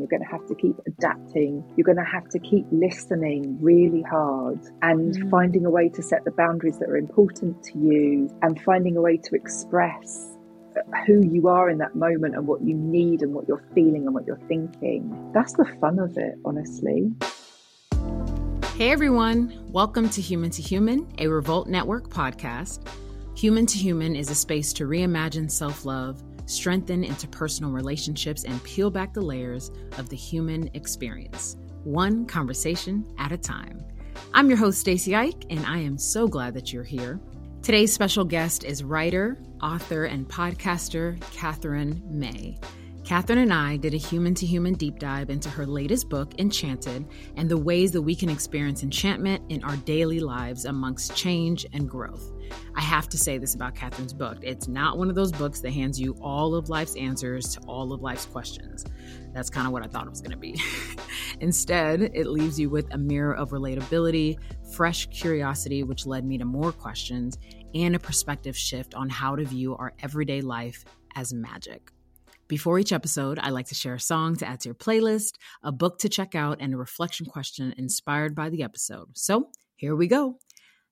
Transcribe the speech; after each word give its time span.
You're 0.00 0.08
going 0.08 0.22
to 0.22 0.28
have 0.28 0.46
to 0.46 0.54
keep 0.54 0.76
adapting. 0.86 1.64
You're 1.76 1.84
going 1.84 1.98
to 1.98 2.04
have 2.04 2.28
to 2.30 2.38
keep 2.38 2.66
listening 2.72 3.58
really 3.60 4.02
hard 4.02 4.60
and 4.82 5.14
mm. 5.14 5.30
finding 5.30 5.64
a 5.66 5.70
way 5.70 5.88
to 5.90 6.02
set 6.02 6.24
the 6.24 6.32
boundaries 6.32 6.78
that 6.78 6.88
are 6.88 6.96
important 6.96 7.62
to 7.64 7.78
you 7.78 8.30
and 8.42 8.60
finding 8.62 8.96
a 8.96 9.00
way 9.00 9.16
to 9.16 9.34
express 9.34 10.36
who 11.06 11.24
you 11.24 11.48
are 11.48 11.70
in 11.70 11.78
that 11.78 11.94
moment 11.94 12.34
and 12.34 12.46
what 12.46 12.60
you 12.62 12.74
need 12.74 13.22
and 13.22 13.32
what 13.32 13.46
you're 13.46 13.64
feeling 13.74 14.04
and 14.06 14.14
what 14.14 14.26
you're 14.26 14.40
thinking. 14.48 15.30
That's 15.32 15.52
the 15.52 15.64
fun 15.80 15.98
of 15.98 16.16
it, 16.16 16.34
honestly. 16.44 17.12
Hey 18.76 18.90
everyone, 18.90 19.56
welcome 19.68 20.08
to 20.10 20.20
Human 20.20 20.50
to 20.50 20.60
Human, 20.60 21.06
a 21.18 21.28
Revolt 21.28 21.68
Network 21.68 22.08
podcast. 22.08 22.80
Human 23.36 23.66
to 23.66 23.78
Human 23.78 24.16
is 24.16 24.30
a 24.30 24.34
space 24.34 24.72
to 24.74 24.84
reimagine 24.84 25.48
self 25.48 25.84
love, 25.84 26.20
strengthen 26.46 27.04
interpersonal 27.04 27.72
relationships, 27.72 28.44
and 28.44 28.62
peel 28.64 28.90
back 28.90 29.12
the 29.12 29.20
layers 29.20 29.70
of 29.98 30.08
the 30.08 30.16
human 30.16 30.68
experience, 30.74 31.56
one 31.84 32.26
conversation 32.26 33.06
at 33.18 33.32
a 33.32 33.38
time. 33.38 33.84
I'm 34.32 34.48
your 34.48 34.58
host, 34.58 34.80
Stacy 34.80 35.14
Ike, 35.14 35.44
and 35.50 35.64
I 35.66 35.78
am 35.78 35.98
so 35.98 36.26
glad 36.26 36.54
that 36.54 36.72
you're 36.72 36.84
here. 36.84 37.20
Today's 37.62 37.92
special 37.92 38.24
guest 38.24 38.64
is 38.64 38.84
writer, 38.84 39.38
author, 39.62 40.04
and 40.04 40.28
podcaster 40.28 41.18
Katherine 41.32 42.02
May. 42.06 42.58
Katherine 43.04 43.38
and 43.38 43.52
I 43.52 43.76
did 43.76 43.94
a 43.94 43.98
human 43.98 44.34
to 44.34 44.46
human 44.46 44.74
deep 44.74 44.98
dive 44.98 45.30
into 45.30 45.50
her 45.50 45.66
latest 45.66 46.08
book, 46.08 46.32
Enchanted, 46.38 47.06
and 47.36 47.50
the 47.50 47.56
ways 47.56 47.92
that 47.92 48.02
we 48.02 48.14
can 48.14 48.28
experience 48.30 48.82
enchantment 48.82 49.42
in 49.50 49.62
our 49.64 49.76
daily 49.76 50.20
lives 50.20 50.64
amongst 50.64 51.14
change 51.14 51.66
and 51.72 51.88
growth. 51.88 52.32
I 52.76 52.80
have 52.80 53.08
to 53.10 53.18
say 53.18 53.38
this 53.38 53.54
about 53.54 53.74
Katherine's 53.74 54.12
book 54.12 54.38
it's 54.42 54.68
not 54.68 54.98
one 54.98 55.08
of 55.08 55.14
those 55.14 55.32
books 55.32 55.60
that 55.60 55.72
hands 55.72 56.00
you 56.00 56.16
all 56.20 56.54
of 56.54 56.68
life's 56.68 56.96
answers 56.96 57.54
to 57.54 57.60
all 57.66 57.92
of 57.92 58.02
life's 58.02 58.26
questions. 58.26 58.84
That's 59.32 59.50
kind 59.50 59.66
of 59.66 59.72
what 59.72 59.82
I 59.82 59.86
thought 59.86 60.06
it 60.06 60.10
was 60.10 60.20
going 60.20 60.32
to 60.32 60.36
be. 60.36 60.60
Instead, 61.40 62.02
it 62.02 62.26
leaves 62.26 62.58
you 62.58 62.70
with 62.70 62.92
a 62.92 62.98
mirror 62.98 63.34
of 63.34 63.50
relatability, 63.50 64.36
fresh 64.74 65.06
curiosity, 65.06 65.82
which 65.82 66.06
led 66.06 66.24
me 66.24 66.38
to 66.38 66.44
more 66.44 66.72
questions, 66.72 67.38
and 67.74 67.96
a 67.96 67.98
perspective 67.98 68.56
shift 68.56 68.94
on 68.94 69.08
how 69.08 69.34
to 69.36 69.44
view 69.44 69.76
our 69.76 69.92
everyday 70.02 70.40
life 70.40 70.84
as 71.16 71.32
magic. 71.32 71.90
Before 72.46 72.78
each 72.78 72.92
episode, 72.92 73.38
I 73.40 73.50
like 73.50 73.66
to 73.68 73.74
share 73.74 73.94
a 73.94 74.00
song 74.00 74.36
to 74.36 74.46
add 74.46 74.60
to 74.60 74.68
your 74.68 74.74
playlist, 74.74 75.36
a 75.62 75.72
book 75.72 75.98
to 76.00 76.08
check 76.08 76.34
out, 76.34 76.58
and 76.60 76.74
a 76.74 76.76
reflection 76.76 77.26
question 77.26 77.74
inspired 77.78 78.34
by 78.34 78.50
the 78.50 78.62
episode. 78.62 79.16
So 79.16 79.48
here 79.76 79.96
we 79.96 80.06
go. 80.06 80.38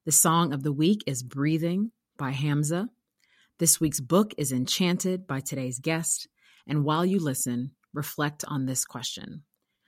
The 0.05 0.11
song 0.11 0.53
of 0.53 0.65
the 0.65 0.73
week 0.73 1.05
is 1.07 1.23
Breathing 1.23 1.93
by 2.19 2.33
Hamza. 2.33 2.89
This 3.61 3.81
week's 3.81 4.01
book 4.01 4.35
is 4.37 4.51
Enchanted 4.51 5.29
by 5.29 5.39
today's 5.39 5.79
guest. 5.79 6.27
And 6.67 6.83
while 6.83 7.07
you 7.07 7.21
listen, 7.21 7.71
reflect 7.95 8.45
on 8.49 8.67
this 8.67 8.85
question 8.85 9.45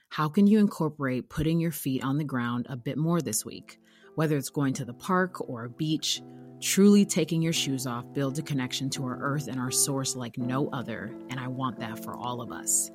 How 0.07 0.29
can 0.29 0.47
you 0.47 0.59
incorporate 0.59 1.29
putting 1.29 1.59
your 1.59 1.73
feet 1.73 2.01
on 2.01 2.17
the 2.17 2.23
ground 2.23 2.65
a 2.69 2.77
bit 2.77 2.97
more 2.97 3.19
this 3.21 3.43
week? 3.43 3.77
Whether 4.15 4.37
it's 4.37 4.49
going 4.49 4.73
to 4.75 4.85
the 4.85 4.93
park 4.93 5.49
or 5.49 5.65
a 5.65 5.69
beach, 5.69 6.21
truly 6.61 7.03
taking 7.03 7.41
your 7.41 7.51
shoes 7.51 7.85
off 7.85 8.05
builds 8.13 8.39
a 8.39 8.43
connection 8.43 8.89
to 8.91 9.03
our 9.03 9.17
earth 9.19 9.49
and 9.49 9.59
our 9.59 9.69
source 9.69 10.15
like 10.15 10.37
no 10.37 10.69
other. 10.69 11.13
And 11.29 11.41
I 11.41 11.49
want 11.49 11.81
that 11.81 12.01
for 12.01 12.15
all 12.15 12.39
of 12.39 12.53
us. 12.53 12.89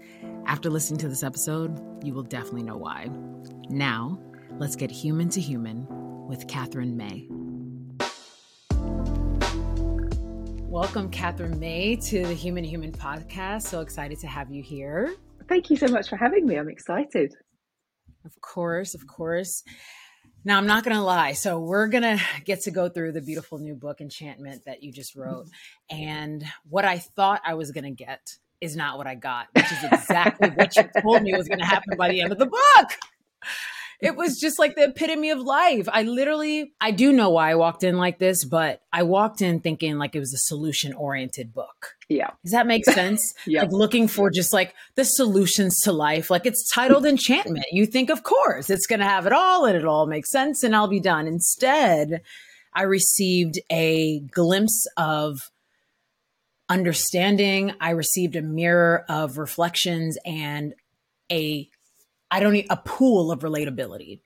After 0.47 0.71
listening 0.71 1.01
to 1.01 1.09
this 1.11 1.23
episode, 1.23 1.79
you 2.03 2.15
will 2.15 2.23
definitely 2.23 2.63
know 2.63 2.79
why. 2.79 3.11
Now, 3.69 4.19
let's 4.59 4.75
get 4.75 4.91
human 4.91 5.29
to 5.29 5.41
human 5.43 5.87
with 6.31 6.47
Katherine 6.47 6.97
May. 6.97 7.27
Welcome, 10.69 11.11
Katherine 11.11 11.59
May, 11.59 11.97
to 11.97 12.25
the 12.25 12.35
Human 12.35 12.63
Human 12.63 12.93
podcast. 12.93 13.63
So 13.63 13.81
excited 13.81 14.21
to 14.21 14.29
have 14.29 14.53
you 14.53 14.63
here. 14.63 15.13
Thank 15.49 15.71
you 15.71 15.77
so 15.77 15.89
much 15.89 16.09
for 16.09 16.17
having 16.17 16.47
me. 16.47 16.55
I'm 16.55 16.69
excited. 16.69 17.35
Of 18.25 18.41
course, 18.41 18.95
of 18.95 19.09
course. 19.09 19.65
Now, 20.45 20.57
I'm 20.57 20.69
not 20.69 20.85
going 20.85 20.97
to 20.97 21.03
lie. 21.03 21.33
So, 21.33 21.59
we're 21.59 21.89
going 21.89 22.05
to 22.05 22.21
get 22.45 22.63
to 22.63 22.71
go 22.71 22.89
through 22.89 23.11
the 23.13 23.21
beautiful 23.21 23.59
new 23.59 23.75
book, 23.75 24.01
Enchantment, 24.01 24.67
that 24.67 24.85
you 24.85 24.93
just 24.93 25.17
wrote. 25.17 25.49
And 25.91 26.45
what 26.69 26.85
I 26.85 26.99
thought 26.99 27.43
I 27.45 27.55
was 27.55 27.73
going 27.73 27.85
to 27.85 27.91
get 27.91 28.37
is 28.61 28.77
not 28.77 28.99
what 28.99 29.09
I 29.09 29.17
got, 29.17 29.49
which 29.57 29.73
is 29.73 29.85
exactly 29.85 30.51
what 30.51 30.77
you 30.77 30.85
told 31.03 31.23
me 31.23 31.35
was 31.37 31.49
going 31.49 31.59
to 31.59 31.67
happen 31.67 31.99
by 31.99 32.09
the 32.09 32.21
end 32.21 32.31
of 32.31 32.39
the 32.39 32.47
book. 32.47 32.91
It 34.03 34.17
was 34.17 34.39
just 34.39 34.59
like 34.59 34.77
the 34.77 34.85
epitome 34.85 35.31
of 35.31 35.41
life. 35.41 35.89
I 35.93 36.03
literally, 36.05 36.73
I 36.81 36.91
do 36.91 37.13
know 37.13 37.31
why 37.31 37.51
I 37.51 37.55
walked 37.55 37.85
in 37.85 37.99
like 37.99 38.19
this, 38.19 38.45
but 38.45 38.81
I 38.93 39.03
walked 39.03 39.43
in 39.43 39.61
thinking 39.61 39.99
like 39.99 40.15
it 40.17 40.21
was 40.21 40.33
a 40.33 40.39
solution 40.39 40.95
oriented 40.95 41.53
book. 41.53 41.97
Yeah. 42.09 42.31
Does 42.43 42.53
that 42.53 42.67
make 42.67 42.85
sense? 42.85 43.35
Yeah. 43.47 43.63
Like 43.63 43.73
looking 43.73 44.07
for 44.07 44.31
just 44.31 44.53
like 44.53 44.75
the 44.95 45.05
solutions 45.05 45.81
to 45.81 45.93
life. 45.93 46.31
Like 46.31 46.47
it's 46.47 46.71
titled 46.73 47.05
Enchantment. 47.05 47.67
You 47.73 47.87
think, 47.87 48.11
of 48.11 48.23
course, 48.23 48.71
it's 48.71 48.87
going 48.87 49.01
to 49.01 49.07
have 49.07 49.27
it 49.27 49.33
all 49.33 49.65
and 49.65 49.77
it 49.77 49.85
all 49.85 50.07
makes 50.07 50.31
sense 50.31 50.63
and 50.63 50.75
I'll 50.77 50.89
be 50.89 51.01
done. 51.01 51.27
Instead, 51.27 52.23
I 52.73 52.83
received 52.83 53.59
a 53.71 54.21
glimpse 54.21 54.87
of 54.97 55.51
understanding. 56.69 57.75
I 57.81 57.91
received 57.91 58.37
a 58.37 58.43
mirror 58.43 59.05
of 59.09 59.39
reflections 59.39 60.17
and 60.25 60.75
a, 61.31 61.69
I 62.31 62.41
don't 62.41 62.53
need 62.53 62.67
a 62.71 62.77
pool 62.77 63.33
of 63.33 63.41
relatability. 63.41 64.21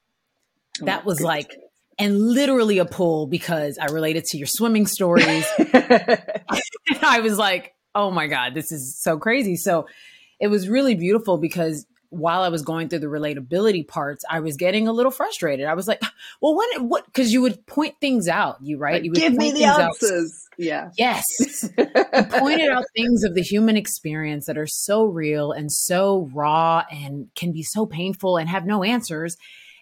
Oh 0.80 0.86
that 0.86 1.04
was 1.04 1.20
like, 1.20 1.56
and 1.98 2.18
literally 2.18 2.78
a 2.78 2.84
pool 2.84 3.26
because 3.26 3.78
I 3.78 3.86
related 3.86 4.24
to 4.26 4.38
your 4.38 4.46
swimming 4.46 4.86
stories. 4.86 5.46
I 7.02 7.20
was 7.22 7.38
like, 7.38 7.74
oh 7.94 8.10
my 8.10 8.26
God, 8.26 8.54
this 8.54 8.72
is 8.72 9.00
so 9.00 9.18
crazy. 9.18 9.56
So 9.56 9.86
it 10.40 10.48
was 10.48 10.68
really 10.68 10.94
beautiful 10.94 11.38
because 11.38 11.86
while 12.14 12.42
I 12.42 12.48
was 12.48 12.62
going 12.62 12.88
through 12.88 13.00
the 13.00 13.06
relatability 13.06 13.86
parts, 13.86 14.24
I 14.28 14.40
was 14.40 14.56
getting 14.56 14.88
a 14.88 14.92
little 14.92 15.10
frustrated. 15.10 15.66
I 15.66 15.74
was 15.74 15.88
like, 15.88 16.00
well, 16.40 16.54
what, 16.54 16.82
what, 16.82 17.06
because 17.06 17.32
you 17.32 17.42
would 17.42 17.66
point 17.66 17.94
things 18.00 18.28
out, 18.28 18.58
you 18.62 18.78
right? 18.78 19.02
You 19.02 19.10
would 19.10 19.18
Give 19.18 19.32
me 19.32 19.50
point 19.50 19.54
the 19.54 19.60
things 19.60 19.70
out. 19.70 19.80
answers. 19.80 20.40
Yeah. 20.56 20.90
Yes. 20.96 21.24
you 21.76 22.22
pointed 22.30 22.70
out 22.70 22.84
things 22.94 23.24
of 23.24 23.34
the 23.34 23.42
human 23.42 23.76
experience 23.76 24.46
that 24.46 24.56
are 24.56 24.66
so 24.66 25.04
real 25.04 25.52
and 25.52 25.70
so 25.70 26.30
raw 26.32 26.84
and 26.90 27.28
can 27.34 27.52
be 27.52 27.62
so 27.62 27.86
painful 27.86 28.36
and 28.36 28.48
have 28.48 28.64
no 28.64 28.82
answers. 28.84 29.36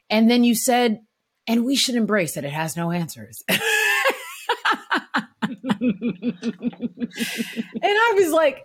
And 0.08 0.30
then 0.30 0.44
you 0.44 0.54
said, 0.54 1.00
and 1.46 1.64
we 1.64 1.76
should 1.76 1.94
embrace 1.96 2.34
that 2.34 2.44
it 2.44 2.52
has 2.52 2.76
no 2.76 2.90
answers. 2.90 3.42
and 3.48 3.58
I 7.82 8.12
was 8.16 8.32
like, 8.32 8.64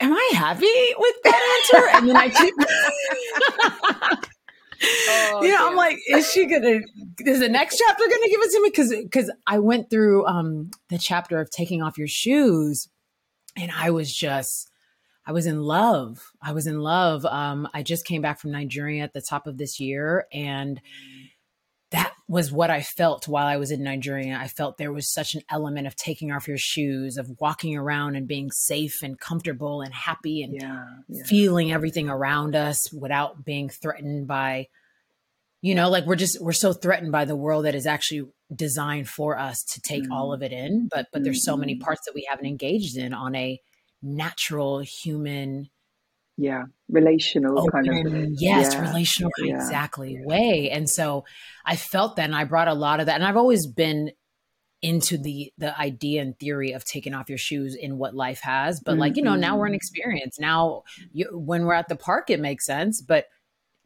am 0.00 0.12
I 0.12 0.30
happy 0.34 0.66
with 0.98 1.14
that 1.24 1.60
answer? 1.72 1.88
And 1.96 2.08
then 2.08 2.16
I 2.16 2.28
keep. 2.28 2.54
you 5.42 5.48
know, 5.48 5.68
I'm 5.68 5.76
like, 5.76 5.98
is 6.08 6.30
she 6.30 6.46
gonna? 6.46 6.80
Is 7.24 7.40
the 7.40 7.48
next 7.48 7.82
chapter 7.84 8.04
gonna 8.04 8.28
give 8.28 8.40
it 8.40 8.52
to 8.52 8.62
me? 8.62 8.68
Because 8.70 8.90
because 8.90 9.30
I 9.46 9.58
went 9.58 9.90
through 9.90 10.26
um 10.26 10.70
the 10.88 10.98
chapter 10.98 11.40
of 11.40 11.50
taking 11.50 11.82
off 11.82 11.98
your 11.98 12.08
shoes, 12.08 12.88
and 13.56 13.70
I 13.72 13.90
was 13.90 14.14
just. 14.14 14.70
I 15.26 15.32
was 15.32 15.44
in 15.44 15.60
love. 15.60 16.32
I 16.40 16.52
was 16.52 16.66
in 16.66 16.80
love. 16.80 17.26
Um, 17.26 17.68
I 17.74 17.82
just 17.82 18.06
came 18.06 18.22
back 18.22 18.40
from 18.40 18.50
Nigeria 18.50 19.02
at 19.02 19.12
the 19.12 19.20
top 19.20 19.46
of 19.46 19.58
this 19.58 19.78
year, 19.78 20.26
and 20.32 20.80
was 22.30 22.52
what 22.52 22.68
I 22.70 22.82
felt 22.82 23.26
while 23.26 23.46
I 23.46 23.56
was 23.56 23.70
in 23.70 23.82
Nigeria. 23.82 24.36
I 24.38 24.48
felt 24.48 24.76
there 24.76 24.92
was 24.92 25.10
such 25.10 25.34
an 25.34 25.40
element 25.50 25.86
of 25.86 25.96
taking 25.96 26.30
off 26.30 26.46
your 26.46 26.58
shoes, 26.58 27.16
of 27.16 27.30
walking 27.40 27.74
around 27.74 28.16
and 28.16 28.28
being 28.28 28.50
safe 28.50 29.02
and 29.02 29.18
comfortable 29.18 29.80
and 29.80 29.94
happy 29.94 30.42
and 30.42 30.54
Yeah. 30.54 30.84
yeah. 31.08 31.24
feeling 31.24 31.72
everything 31.72 32.08
around 32.10 32.54
us 32.54 32.92
without 32.92 33.44
being 33.46 33.70
threatened 33.70 34.26
by 34.28 34.68
you 35.62 35.74
know 35.74 35.88
like 35.88 36.04
we're 36.06 36.14
just 36.16 36.40
we're 36.40 36.52
so 36.52 36.72
threatened 36.72 37.10
by 37.10 37.24
the 37.24 37.34
world 37.34 37.64
that 37.64 37.74
is 37.74 37.86
actually 37.86 38.30
designed 38.54 39.08
for 39.08 39.36
us 39.38 39.62
to 39.64 39.80
take 39.80 40.04
Mm. 40.04 40.12
all 40.12 40.32
of 40.32 40.42
it 40.42 40.52
in 40.52 40.86
but 40.88 41.06
but 41.12 41.24
there's 41.24 41.44
so 41.44 41.56
many 41.56 41.74
Mhm. 41.76 41.80
parts 41.80 42.02
that 42.06 42.14
we 42.14 42.24
haven't 42.30 42.46
engaged 42.46 42.96
in 42.96 43.12
on 43.12 43.34
a 43.34 43.58
natural 44.00 44.78
human 44.80 45.68
Yeah. 46.40 46.62
Relational 46.88 47.68
kind 47.68 47.88
of. 47.88 48.28
yes 48.38 48.72
yeah, 48.72 48.80
relational 48.88 49.30
yeah, 49.44 49.56
exactly 49.56 50.18
way 50.24 50.70
and 50.72 50.88
so 50.88 51.24
i 51.66 51.76
felt 51.76 52.16
that 52.16 52.24
and 52.24 52.34
i 52.34 52.44
brought 52.44 52.68
a 52.68 52.72
lot 52.72 53.00
of 53.00 53.06
that 53.06 53.16
and 53.16 53.24
i've 53.24 53.36
always 53.36 53.66
been 53.66 54.10
into 54.80 55.18
the 55.18 55.52
the 55.58 55.78
idea 55.78 56.22
and 56.22 56.38
theory 56.38 56.72
of 56.72 56.84
taking 56.84 57.12
off 57.12 57.28
your 57.28 57.36
shoes 57.36 57.74
in 57.74 57.98
what 57.98 58.14
life 58.14 58.40
has 58.40 58.80
but 58.80 58.96
like 58.96 59.16
you 59.18 59.22
know 59.22 59.34
now 59.34 59.58
we're 59.58 59.66
in 59.66 59.72
Mhm. 59.72 59.76
experience 59.76 60.38
now 60.38 60.84
you, 61.12 61.28
when 61.32 61.64
we're 61.64 61.74
at 61.74 61.88
the 61.88 61.96
park 61.96 62.30
it 62.30 62.40
makes 62.40 62.64
sense 62.64 63.02
but 63.02 63.26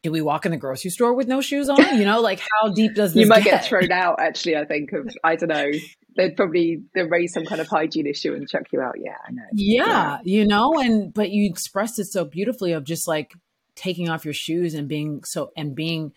do 0.05 0.13
we 0.13 0.21
walk 0.21 0.45
in 0.47 0.51
the 0.53 0.59
grocery 0.59 0.91
store 0.91 1.15
with 1.15 1.29
no 1.29 1.41
shoes 1.41 1.69
on? 1.69 1.79
You 1.97 2.05
know, 2.05 2.21
like 2.21 2.41
how 2.41 2.71
deep 2.73 2.95
does 2.97 3.15
this 3.15 3.21
you 3.21 3.29
might 3.29 3.45
get? 3.45 3.61
get 3.63 3.65
thrown 3.67 3.93
out 3.93 4.17
actually 4.21 4.57
i 4.57 4.65
think 4.65 4.93
of 4.93 5.09
i 5.25 5.37
don't 5.37 5.49
know 5.49 5.71
they'd 6.17 6.37
probably 6.37 6.83
they'd 6.95 7.11
raise 7.11 7.33
some 7.33 7.45
kind 7.47 7.61
of 7.61 7.69
hygiene 7.69 8.07
issue 8.07 8.35
and 8.35 8.49
chuck 8.49 8.65
you 8.73 8.81
out. 8.81 8.95
Yeah 8.99 9.17
i 9.29 9.33
know. 9.33 9.43
Yeah, 9.53 10.19
you 10.25 10.47
know, 10.47 10.79
and 10.79 11.13
but 11.13 11.31
you 11.31 11.49
expressed 11.51 11.99
it 11.99 12.07
so 12.07 12.25
beautifully 12.25 12.73
of 12.73 12.85
just 12.85 13.07
like 13.09 13.33
taking 13.75 14.09
off 14.09 14.25
your 14.25 14.35
shoes 14.35 14.75
and 14.75 14.89
being 14.89 15.23
so 15.25 15.51
and 15.57 15.75
being 15.75 16.13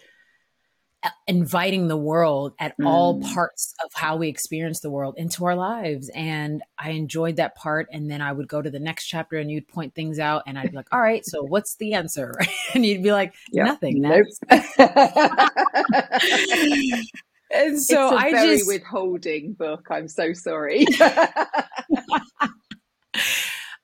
uh, 1.03 1.09
inviting 1.27 1.87
the 1.87 1.97
world 1.97 2.53
at 2.59 2.73
all 2.83 3.21
Mm. 3.21 3.33
parts 3.33 3.73
of 3.85 3.91
how 3.93 4.17
we 4.17 4.27
experience 4.27 4.79
the 4.81 4.89
world 4.89 5.13
into 5.17 5.45
our 5.45 5.55
lives. 5.55 6.09
And 6.15 6.63
i 6.79 6.89
enjoyed 6.91 7.35
that 7.37 7.55
part. 7.55 7.87
And 7.91 8.09
then 8.09 8.21
i 8.21 8.31
would 8.31 8.47
go 8.47 8.61
to 8.61 8.69
the 8.71 8.79
next 8.79 9.05
chapter 9.07 9.37
and 9.37 9.51
you'd 9.51 9.67
point 9.67 9.93
things 9.93 10.17
out 10.19 10.43
and 10.47 10.57
i'd 10.57 10.71
be 10.71 10.77
like 10.77 10.87
all 10.91 11.01
right 11.01 11.23
so 11.25 11.43
what's 11.43 11.75
the 11.77 11.93
answer? 11.93 12.33
And 12.73 12.85
you'd 12.85 13.03
be 13.03 13.11
like 13.11 13.33
Yeah. 13.51 13.65
nothing 13.65 14.01
nope 14.01 14.25
and 17.55 17.81
so 17.81 18.13
it's 18.13 18.23
a 18.23 18.25
i 18.25 18.31
very 18.31 18.57
just 18.57 18.67
withholding 18.67 19.53
book 19.53 19.87
i'm 19.89 20.07
so 20.07 20.33
sorry 20.33 20.85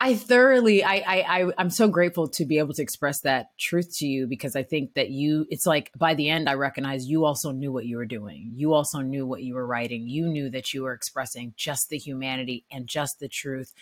I 0.04 0.16
thoroughly, 0.16 0.84
I, 0.84 0.96
I, 0.96 1.42
I, 1.42 1.52
I'm 1.60 1.70
so 1.70 1.88
grateful 1.88 2.28
to 2.30 2.44
be 2.44 2.58
able 2.58 2.74
to 2.74 2.82
express 2.82 3.22
that 3.22 3.50
truth 3.60 3.96
to 3.98 4.08
you 4.08 4.26
because 4.26 4.56
I 4.56 4.64
think 4.64 4.96
that 4.96 5.12
you, 5.12 5.46
it's 5.52 5.68
like 5.68 5.92
by 5.96 6.16
the 6.16 6.28
end, 6.28 6.50
I 6.50 6.56
recognize 6.56 7.06
you 7.06 7.24
also 7.24 7.52
knew 7.52 7.72
what 7.72 7.86
you 7.86 7.98
were 7.98 8.08
doing. 8.08 8.50
You 8.56 8.74
also 8.74 9.02
knew 9.02 9.28
what 9.28 9.44
you 9.44 9.54
were 9.54 9.66
writing. 9.66 10.10
You 10.10 10.28
knew 10.28 10.50
that 10.50 10.74
you 10.74 10.82
were 10.82 10.94
expressing 10.94 11.54
just 11.56 11.90
the 11.90 12.00
humanity 12.00 12.66
and 12.72 12.88
just 12.88 13.20
the 13.20 13.28
truth. 13.28 13.76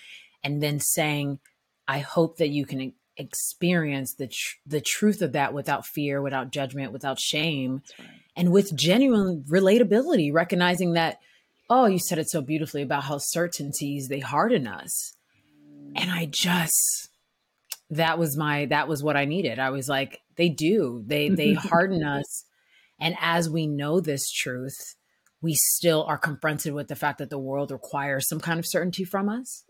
And 0.43 0.61
then 0.61 0.81
saying, 0.81 1.39
I 1.87 1.99
hope 1.99 2.35
that 2.39 2.49
you 2.49 2.65
can 2.65 2.91
experience 3.19 4.15
the, 4.15 4.27
tr- 4.27 4.57
the 4.65 4.81
truth 4.81 5.21
of 5.21 5.33
that 5.33 5.53
without 5.53 5.85
fear, 5.85 6.21
without 6.21 6.51
judgment, 6.51 6.93
without 6.93 7.19
shame, 7.19 7.83
and 8.35 8.51
with 8.51 8.75
genuine 8.75 9.43
relatability, 9.47 10.33
recognizing 10.33 10.93
that, 10.93 11.19
oh, 11.69 11.85
you 11.85 11.99
said 11.99 12.17
it 12.17 12.29
so 12.29 12.41
beautifully 12.41 12.81
about 12.81 13.03
how 13.03 13.17
certainties 13.19 14.07
they 14.07 14.19
harden 14.19 14.67
us. 14.67 15.13
And 15.95 16.11
i 16.11 16.25
just 16.25 17.09
that 17.89 18.19
was 18.19 18.37
my 18.37 18.65
that 18.67 18.87
was 18.87 19.03
what 19.03 19.17
i 19.17 19.25
needed. 19.25 19.57
I 19.59 19.71
was 19.71 19.89
like 19.89 20.21
they 20.35 20.49
do. 20.49 21.03
They 21.05 21.29
they 21.29 21.53
harden 21.53 22.03
us. 22.03 22.45
And 22.99 23.15
as 23.19 23.49
we 23.49 23.65
know 23.67 23.99
this 23.99 24.29
truth 24.31 24.95
we 25.41 25.55
still 25.55 26.03
are 26.03 26.17
confronted 26.17 26.73
with 26.73 26.87
the 26.87 26.95
fact 26.95 27.19
that 27.19 27.29
the 27.29 27.39
world 27.39 27.71
requires 27.71 28.27
some 28.27 28.39
kind 28.39 28.59
of 28.59 28.65
certainty 28.67 29.03
from 29.03 29.29
us 29.29 29.63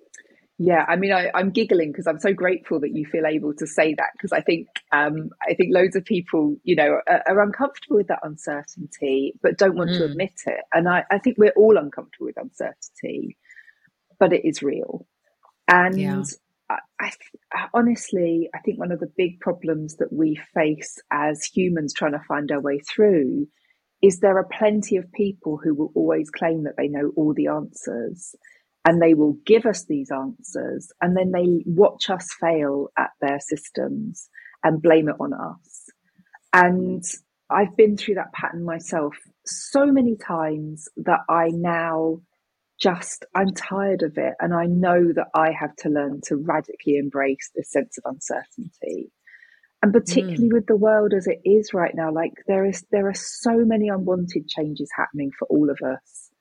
Yeah, 0.59 0.85
I 0.87 0.97
mean, 0.97 1.13
I, 1.13 1.31
I'm 1.35 1.51
giggling 1.51 1.91
because 1.91 2.07
I'm 2.07 2.21
so 2.21 2.33
grateful 2.33 2.81
that 2.81 2.95
you 2.95 3.05
feel 3.07 3.27
able 3.27 3.55
to 3.55 3.67
say 3.67 3.95
that 3.95 4.11
because 4.13 4.33
I 4.33 4.41
think 4.41 4.69
um, 4.93 5.31
I 5.47 5.55
think 5.55 5.75
loads 5.75 5.97
of 5.97 6.05
people, 6.05 6.57
you 6.63 6.77
know, 6.77 7.01
are, 7.09 7.23
are 7.27 7.41
uncomfortable 7.43 7.97
with 7.97 8.07
that 8.09 8.21
uncertainty, 8.23 9.35
but 9.43 9.59
don't 9.59 9.77
want 9.77 9.95
to 9.95 10.05
Mm. 10.05 10.05
admit 10.05 10.33
it. 10.47 10.61
And 10.73 10.89
I, 10.89 11.05
I 11.11 11.19
think 11.19 11.37
we're 11.39 11.53
all 11.57 11.77
uncomfortable 11.77 12.27
with 12.27 12.37
uncertainty, 12.39 13.37
but 14.19 14.33
it 14.33 14.45
is 14.47 14.63
real. 14.63 15.07
And 15.69 15.97
Yeah. 15.97 16.23
I, 16.69 16.79
I, 16.99 17.11
I 17.53 17.67
honestly, 17.73 18.49
I 18.55 18.59
think 18.59 18.79
one 18.79 18.91
of 18.91 18.99
the 19.01 19.11
big 19.17 19.39
problems 19.41 19.97
that 19.97 20.13
we 20.13 20.39
face 20.53 20.97
as 21.11 21.43
humans 21.43 21.93
trying 21.93 22.13
to 22.13 22.21
find 22.27 22.51
our 22.51 22.61
way 22.61 22.79
through 22.79 23.47
is 24.03 24.19
there 24.19 24.37
are 24.37 24.47
plenty 24.57 24.97
of 24.97 25.11
people 25.13 25.59
who 25.63 25.75
will 25.75 25.91
always 25.95 26.29
claim 26.29 26.63
that 26.65 26.75
they 26.77 26.87
know 26.87 27.11
all 27.17 27.33
the 27.33 27.47
answers 27.47 28.35
and 28.89 28.99
they 28.99 29.13
will 29.13 29.37
give 29.45 29.67
us 29.67 29.85
these 29.85 30.09
answers 30.09 30.91
and 30.99 31.15
then 31.15 31.31
they 31.31 31.63
watch 31.67 32.09
us 32.09 32.27
fail 32.41 32.87
at 32.97 33.11
their 33.21 33.39
systems 33.39 34.27
and 34.63 34.81
blame 34.81 35.07
it 35.09 35.15
on 35.19 35.31
us. 35.31 35.89
And 36.53 37.03
I've 37.51 37.77
been 37.77 37.97
through 37.97 38.15
that 38.15 38.33
pattern 38.33 38.65
myself 38.65 39.13
so 39.45 39.85
many 39.85 40.15
times 40.15 40.87
that 40.97 41.19
I 41.29 41.49
now 41.49 42.21
just, 42.81 43.25
I'm 43.35 43.53
tired 43.53 44.01
of 44.01 44.17
it. 44.17 44.33
And 44.39 44.55
I 44.55 44.65
know 44.65 45.13
that 45.13 45.27
I 45.35 45.51
have 45.51 45.75
to 45.81 45.89
learn 45.89 46.21
to 46.23 46.37
radically 46.37 46.95
embrace 46.95 47.51
this 47.53 47.71
sense 47.71 47.95
of 47.99 48.11
uncertainty. 48.11 49.11
And 49.83 49.93
particularly 49.93 50.47
hmm. 50.47 50.55
with 50.55 50.65
the 50.65 50.75
world 50.75 51.13
as 51.15 51.27
it 51.27 51.41
is 51.45 51.75
right 51.75 51.93
now, 51.93 52.11
like 52.11 52.33
there 52.47 52.65
is, 52.65 52.83
there 52.89 53.07
are 53.07 53.13
so 53.13 53.51
many 53.55 53.89
unwanted 53.89 54.47
changes 54.47 54.89
happening 54.97 55.29
for 55.37 55.47
all 55.47 55.69
of 55.69 55.77
us 55.87 56.31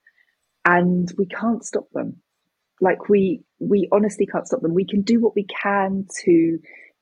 and 0.65 1.12
we 1.19 1.27
can't 1.27 1.62
stop 1.62 1.85
them 1.93 2.23
like 2.80 3.08
we 3.08 3.42
we 3.58 3.88
honestly 3.92 4.26
can't 4.26 4.46
stop 4.46 4.60
them. 4.60 4.75
We 4.75 4.86
can 4.86 5.02
do 5.02 5.20
what 5.20 5.34
we 5.34 5.46
can 5.62 6.06
to 6.25 6.58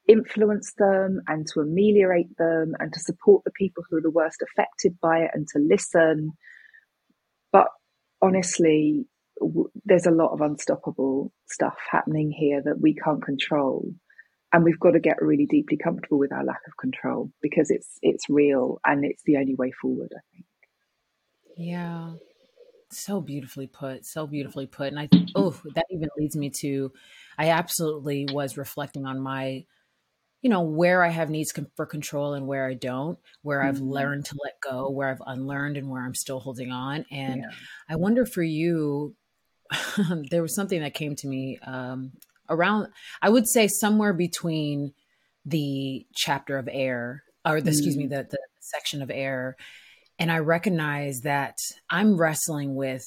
influence 0.08 0.72
them 0.78 1.20
and 1.26 1.46
to 1.48 1.60
ameliorate 1.60 2.36
them 2.38 2.74
and 2.78 2.92
to 2.92 3.00
support 3.00 3.42
the 3.44 3.50
people 3.50 3.82
who 3.88 3.96
are 3.96 4.02
the 4.02 4.10
worst 4.10 4.42
affected 4.42 4.96
by 5.00 5.20
it 5.20 5.30
and 5.34 5.46
to 5.48 5.58
listen. 5.58 6.32
But 7.52 7.68
honestly 8.22 9.06
w- 9.40 9.70
there's 9.84 10.06
a 10.06 10.10
lot 10.10 10.32
of 10.32 10.40
unstoppable 10.40 11.32
stuff 11.46 11.76
happening 11.90 12.30
here 12.30 12.62
that 12.64 12.80
we 12.80 12.94
can't 12.94 13.22
control. 13.22 13.92
And 14.52 14.64
we've 14.64 14.80
got 14.80 14.92
to 14.92 15.00
get 15.00 15.20
really 15.20 15.46
deeply 15.46 15.76
comfortable 15.76 16.18
with 16.18 16.32
our 16.32 16.44
lack 16.44 16.60
of 16.66 16.76
control 16.76 17.30
because 17.42 17.70
it's 17.70 17.98
it's 18.00 18.28
real 18.28 18.78
and 18.86 19.04
it's 19.04 19.22
the 19.26 19.36
only 19.36 19.54
way 19.54 19.72
forward 19.72 20.10
i 20.16 20.22
think. 20.32 20.46
Yeah. 21.56 22.14
So 22.96 23.20
beautifully 23.20 23.66
put. 23.66 24.04
So 24.06 24.26
beautifully 24.26 24.66
put. 24.66 24.88
And 24.88 24.98
I, 24.98 25.06
think, 25.06 25.28
oh, 25.34 25.60
that 25.74 25.86
even 25.90 26.08
leads 26.16 26.36
me 26.36 26.50
to, 26.60 26.92
I 27.38 27.50
absolutely 27.50 28.26
was 28.26 28.56
reflecting 28.56 29.04
on 29.06 29.20
my, 29.20 29.64
you 30.42 30.50
know, 30.50 30.62
where 30.62 31.02
I 31.02 31.08
have 31.08 31.30
needs 31.30 31.52
for 31.76 31.86
control 31.86 32.34
and 32.34 32.46
where 32.46 32.66
I 32.66 32.74
don't, 32.74 33.18
where 33.42 33.62
I've 33.62 33.78
Mm. 33.78 33.90
learned 33.92 34.24
to 34.26 34.36
let 34.42 34.60
go, 34.60 34.90
where 34.90 35.08
I've 35.08 35.22
unlearned 35.26 35.76
and 35.76 35.90
where 35.90 36.02
I'm 36.02 36.14
still 36.14 36.40
holding 36.40 36.70
on. 36.70 37.04
And 37.10 37.42
Yeah. 37.42 37.50
I 37.88 37.96
wonder 37.96 38.24
for 38.24 38.42
you, 38.42 39.16
there 40.30 40.42
was 40.42 40.54
something 40.54 40.80
that 40.80 40.94
came 40.94 41.16
to 41.16 41.26
me 41.26 41.58
um, 41.66 42.12
around, 42.48 42.88
I 43.20 43.28
would 43.28 43.48
say 43.48 43.68
somewhere 43.68 44.12
between 44.12 44.94
the 45.44 46.06
chapter 46.14 46.58
of 46.58 46.68
air, 46.70 47.24
or 47.44 47.60
the, 47.60 47.70
excuse 47.70 47.96
me, 47.96 48.06
the, 48.06 48.26
the 48.28 48.38
section 48.60 49.02
of 49.02 49.10
air 49.10 49.56
and 50.18 50.30
I 50.30 50.38
recognize 50.38 51.20
that 51.22 51.58
I'm 51.90 52.16
wrestling 52.16 52.74
with. 52.74 53.04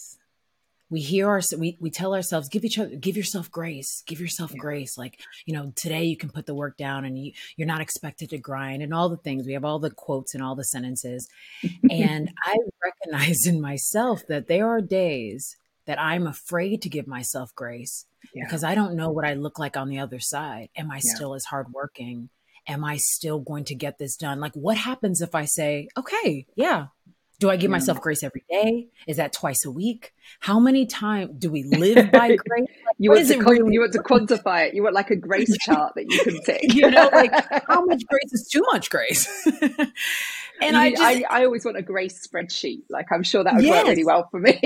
We 0.92 1.02
hear 1.02 1.30
our 1.30 1.42
we 1.56 1.78
we 1.80 1.92
tell 1.92 2.16
ourselves 2.16 2.50
give 2.50 2.66
each 2.66 2.80
other 2.80 2.96
give 2.96 3.16
yourself 3.16 3.52
grace 3.52 4.02
give 4.08 4.20
yourself 4.20 4.52
grace 4.58 4.98
like 4.98 5.20
you 5.46 5.54
know 5.54 5.72
today 5.76 6.06
you 6.06 6.18
can 6.18 6.32
put 6.32 6.48
the 6.48 6.56
work 6.56 6.78
down 6.78 7.06
and 7.06 7.16
you 7.16 7.32
you're 7.56 7.68
not 7.68 7.80
expected 7.80 8.32
to 8.32 8.40
grind 8.40 8.82
and 8.82 8.92
all 8.92 9.08
the 9.08 9.18
things 9.18 9.46
we 9.46 9.54
have 9.54 9.64
all 9.64 9.78
the 9.78 9.92
quotes 9.92 10.34
and 10.34 10.42
all 10.44 10.56
the 10.56 10.64
sentences 10.64 11.28
and 11.92 12.32
I 12.44 12.56
recognize 12.84 13.46
in 13.46 13.62
myself 13.62 14.24
that 14.30 14.48
there 14.48 14.68
are 14.68 14.82
days 14.82 15.56
that 15.86 16.02
I'm 16.02 16.26
afraid 16.26 16.82
to 16.82 16.90
give 16.90 17.06
myself 17.06 17.54
grace 17.56 18.08
Yeah. 18.34 18.46
because 18.46 18.64
I 18.64 18.74
don't 18.74 18.96
know 18.96 19.12
what 19.12 19.26
I 19.28 19.36
look 19.36 19.60
like 19.60 19.78
on 19.78 19.90
the 19.90 20.00
other 20.00 20.20
side. 20.20 20.70
Am 20.76 20.90
I 20.90 20.96
Yeah. 20.96 21.14
still 21.16 21.36
as 21.36 21.46
hardworking? 21.46 22.30
Am 22.68 22.84
I 22.84 22.98
still 22.98 23.40
going 23.40 23.64
to 23.66 23.76
get 23.76 23.98
this 23.98 24.16
done? 24.16 24.40
Like, 24.40 24.54
what 24.54 24.78
happens 24.78 25.22
if 25.22 25.34
I 25.34 25.46
say, 25.46 25.88
okay, 25.98 26.46
yeah. 26.56 26.88
Do 27.40 27.50
I 27.50 27.56
give 27.56 27.70
Yeah. 27.70 27.78
myself 27.78 28.02
grace 28.02 28.22
every 28.22 28.44
day? 28.50 28.88
Is 29.08 29.18
that 29.18 29.32
twice 29.34 29.64
a 29.66 29.72
week? 29.72 30.12
How 30.42 30.60
many 30.60 30.86
times 30.86 31.32
do 31.40 31.50
we 31.50 31.64
live 31.84 32.12
by 32.12 32.36
grace? 32.36 32.68
You 32.98 33.12
want 33.12 33.28
to 33.28 33.38
really- 33.40 33.74
you 33.74 33.80
want 33.80 33.94
to 33.94 34.00
quantify 34.00 34.68
it. 34.68 34.74
You 34.74 34.84
want 34.84 34.94
like 34.96 35.10
a 35.10 35.16
grace 35.16 35.56
chart 35.62 35.94
that 35.96 36.06
you 36.10 36.20
can 36.24 36.42
tick. 36.44 36.74
You 36.74 36.92
know, 36.92 37.10
like 37.14 37.32
how 37.68 37.84
much 37.86 38.04
grace 38.10 38.34
is 38.34 38.50
too 38.52 38.62
much 38.74 38.90
grace? 38.90 39.28
and 40.62 40.76
I 40.76 40.90
just 40.92 41.02
I, 41.02 41.24
I 41.30 41.46
always 41.46 41.64
want 41.64 41.78
a 41.78 41.82
grace 41.82 42.28
spreadsheet. 42.28 42.82
Like 42.90 43.08
I'm 43.12 43.24
sure 43.24 43.44
that 43.44 43.54
would 43.56 43.64
work 43.64 43.74
Yes. 43.74 43.88
really 43.88 44.04
well 44.06 44.28
for 44.30 44.40
me. 44.40 44.60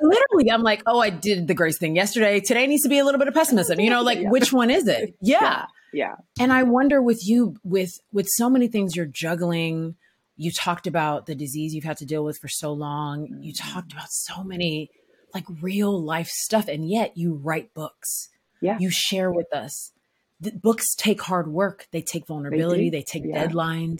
literally 0.00 0.50
i'm 0.52 0.62
like 0.62 0.82
oh 0.86 1.00
i 1.00 1.10
did 1.10 1.46
the 1.48 1.54
grace 1.54 1.78
thing 1.78 1.96
yesterday 1.96 2.40
today 2.40 2.66
needs 2.66 2.82
to 2.82 2.88
be 2.88 2.98
a 2.98 3.04
little 3.04 3.18
bit 3.18 3.28
of 3.28 3.34
pessimism 3.34 3.80
you 3.80 3.90
know 3.90 4.02
like 4.02 4.18
Yeah. 4.20 4.30
which 4.30 4.52
one 4.52 4.70
is 4.70 4.86
it 4.86 5.14
yeah. 5.20 5.64
yeah, 5.92 6.14
and 6.40 6.52
i 6.52 6.62
wonder 6.62 7.02
with 7.02 7.26
you 7.26 7.56
with 7.64 7.92
with 8.12 8.26
so 8.28 8.48
many 8.48 8.68
things 8.68 8.94
you're 8.96 9.06
juggling 9.06 9.96
you 10.40 10.50
talked 10.52 10.86
about 10.86 11.26
the 11.26 11.34
disease 11.34 11.74
you've 11.74 11.84
had 11.84 11.96
to 11.98 12.06
deal 12.06 12.24
with 12.24 12.38
for 12.38 12.48
so 12.48 12.72
long 12.72 13.26
you 13.42 13.52
talked 13.52 13.92
about 13.92 14.10
so 14.10 14.42
many 14.42 14.88
like 15.34 15.44
real 15.60 16.00
life 16.02 16.28
stuff 16.28 16.68
and 16.68 16.88
yet 16.88 17.16
you 17.16 17.34
write 17.34 17.74
books 17.74 18.30
yeah. 18.62 18.78
you 18.80 18.88
share 18.90 19.30
with 19.30 19.52
us 19.52 19.92
the 20.40 20.52
books 20.52 20.94
take 20.96 21.20
hard 21.22 21.48
work 21.48 21.86
they 21.90 22.00
take 22.00 22.26
vulnerability 22.26 22.84
do. 22.84 22.90
they, 22.92 23.02
take 23.02 23.24
Yeah. 23.26 23.46
deadlines 23.46 23.98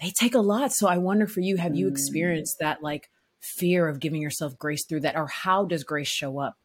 they 0.00 0.10
take 0.10 0.34
a 0.34 0.40
lot 0.40 0.72
so 0.72 0.88
i 0.88 0.96
wonder 0.98 1.26
for 1.26 1.40
you 1.40 1.56
have 1.58 1.76
you 1.76 1.86
Mm. 1.86 1.92
experienced 1.92 2.56
that 2.58 2.82
like 2.82 3.10
fear 3.40 3.86
of 3.86 4.00
giving 4.00 4.20
yourself 4.20 4.58
grace 4.58 4.84
through 4.88 5.00
that 5.00 5.14
or 5.16 5.26
how 5.28 5.64
does 5.64 5.84
grace 5.84 6.08
show 6.08 6.38
up 6.40 6.56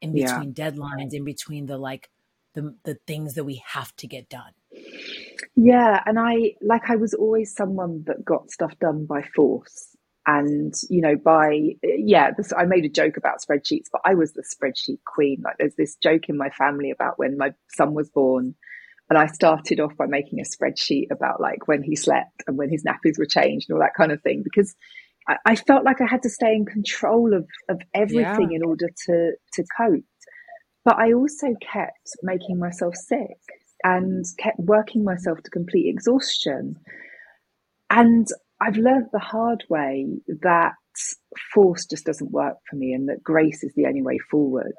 in 0.00 0.16
Yeah. 0.16 0.26
between 0.38 0.54
deadlines 0.54 1.12
in 1.12 1.24
between 1.24 1.66
the 1.66 1.76
like 1.78 2.08
the 2.54 2.76
the 2.84 2.94
things 3.06 3.34
that 3.34 3.44
we 3.44 3.62
have 3.66 3.94
to 3.96 4.06
get 4.06 4.28
done 4.28 4.52
Yeah, 5.56 6.02
and 6.06 6.18
I 6.18 6.54
like 6.60 6.90
I 6.90 6.96
was 6.96 7.14
always 7.14 7.54
someone 7.54 8.04
that 8.06 8.24
got 8.24 8.50
stuff 8.50 8.78
done 8.78 9.06
by 9.06 9.22
force. 9.34 9.96
And 10.26 10.74
you 10.88 11.00
know, 11.00 11.16
by 11.16 11.70
yeah, 11.82 12.30
this, 12.36 12.52
I 12.56 12.64
made 12.64 12.84
a 12.84 12.90
joke 12.90 13.16
about 13.16 13.40
spreadsheets, 13.40 13.86
but 13.90 14.02
I 14.04 14.14
was 14.14 14.32
the 14.32 14.42
spreadsheet 14.42 15.00
queen. 15.06 15.42
Like, 15.44 15.56
there's 15.58 15.76
this 15.76 15.96
joke 16.02 16.28
in 16.28 16.36
my 16.36 16.50
family 16.50 16.90
about 16.90 17.18
when 17.18 17.36
my 17.36 17.50
son 17.74 17.94
was 17.94 18.10
born. 18.10 18.54
And 19.08 19.18
I 19.18 19.26
started 19.26 19.80
off 19.80 19.96
by 19.96 20.06
making 20.06 20.38
a 20.38 20.44
spreadsheet 20.44 21.10
about 21.10 21.40
like 21.40 21.66
when 21.66 21.82
he 21.82 21.96
slept 21.96 22.44
and 22.46 22.56
when 22.56 22.70
his 22.70 22.84
nappies 22.84 23.18
were 23.18 23.26
changed 23.26 23.68
and 23.68 23.74
all 23.76 23.82
that 23.82 23.96
kind 23.96 24.12
of 24.12 24.22
thing 24.22 24.42
because 24.44 24.76
I, 25.28 25.36
I 25.46 25.56
felt 25.56 25.84
like 25.84 26.00
I 26.00 26.06
had 26.08 26.22
to 26.22 26.30
stay 26.30 26.54
in 26.54 26.64
control 26.64 27.34
of, 27.34 27.44
of 27.68 27.80
everything 27.92 28.50
yeah. 28.52 28.58
in 28.58 28.62
order 28.62 28.88
to, 29.06 29.32
to 29.54 29.64
cope. 29.76 30.04
But 30.84 30.96
I 30.98 31.12
also 31.12 31.48
kept 31.60 32.08
making 32.22 32.60
myself 32.60 32.94
sick 32.94 33.36
and 33.84 34.24
kept 34.38 34.58
working 34.58 35.04
myself 35.04 35.38
to 35.42 35.50
complete 35.50 35.88
exhaustion. 35.88 36.76
And 37.88 38.26
I've 38.60 38.76
learned 38.76 39.06
the 39.12 39.18
hard 39.18 39.64
way 39.68 40.06
that 40.42 40.74
force 41.52 41.86
just 41.86 42.04
doesn't 42.04 42.30
work 42.30 42.56
for 42.68 42.76
me 42.76 42.92
and 42.92 43.08
that 43.08 43.22
grace 43.22 43.62
is 43.62 43.72
the 43.74 43.86
only 43.86 44.02
way 44.02 44.18
forward. 44.30 44.74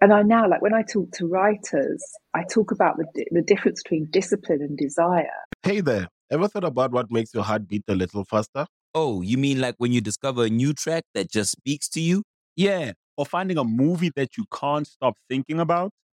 And 0.00 0.12
I 0.12 0.22
now, 0.22 0.48
like 0.48 0.62
when 0.62 0.74
I 0.74 0.82
talk 0.82 1.12
to 1.12 1.26
writers, 1.26 2.02
I 2.34 2.42
talk 2.44 2.72
about 2.72 2.96
the, 2.96 3.06
the 3.30 3.42
difference 3.42 3.82
between 3.82 4.08
discipline 4.10 4.60
and 4.60 4.76
desire. 4.76 5.26
Hey 5.62 5.80
there, 5.80 6.08
ever 6.30 6.48
thought 6.48 6.64
about 6.64 6.90
what 6.90 7.10
makes 7.10 7.32
your 7.32 7.44
heart 7.44 7.68
beat 7.68 7.84
a 7.88 7.94
little 7.94 8.24
faster? 8.24 8.66
Oh, 8.94 9.22
you 9.22 9.38
mean 9.38 9.60
like 9.60 9.76
when 9.78 9.92
you 9.92 10.00
discover 10.00 10.44
a 10.44 10.50
new 10.50 10.72
track 10.72 11.04
that 11.14 11.30
just 11.30 11.52
speaks 11.52 11.88
to 11.90 12.00
you? 12.00 12.24
Yeah, 12.56 12.92
or 13.16 13.24
finding 13.24 13.58
a 13.58 13.64
movie 13.64 14.10
that 14.16 14.36
you 14.36 14.44
can't 14.52 14.86
stop 14.86 15.14
thinking 15.28 15.60
about? 15.60 15.92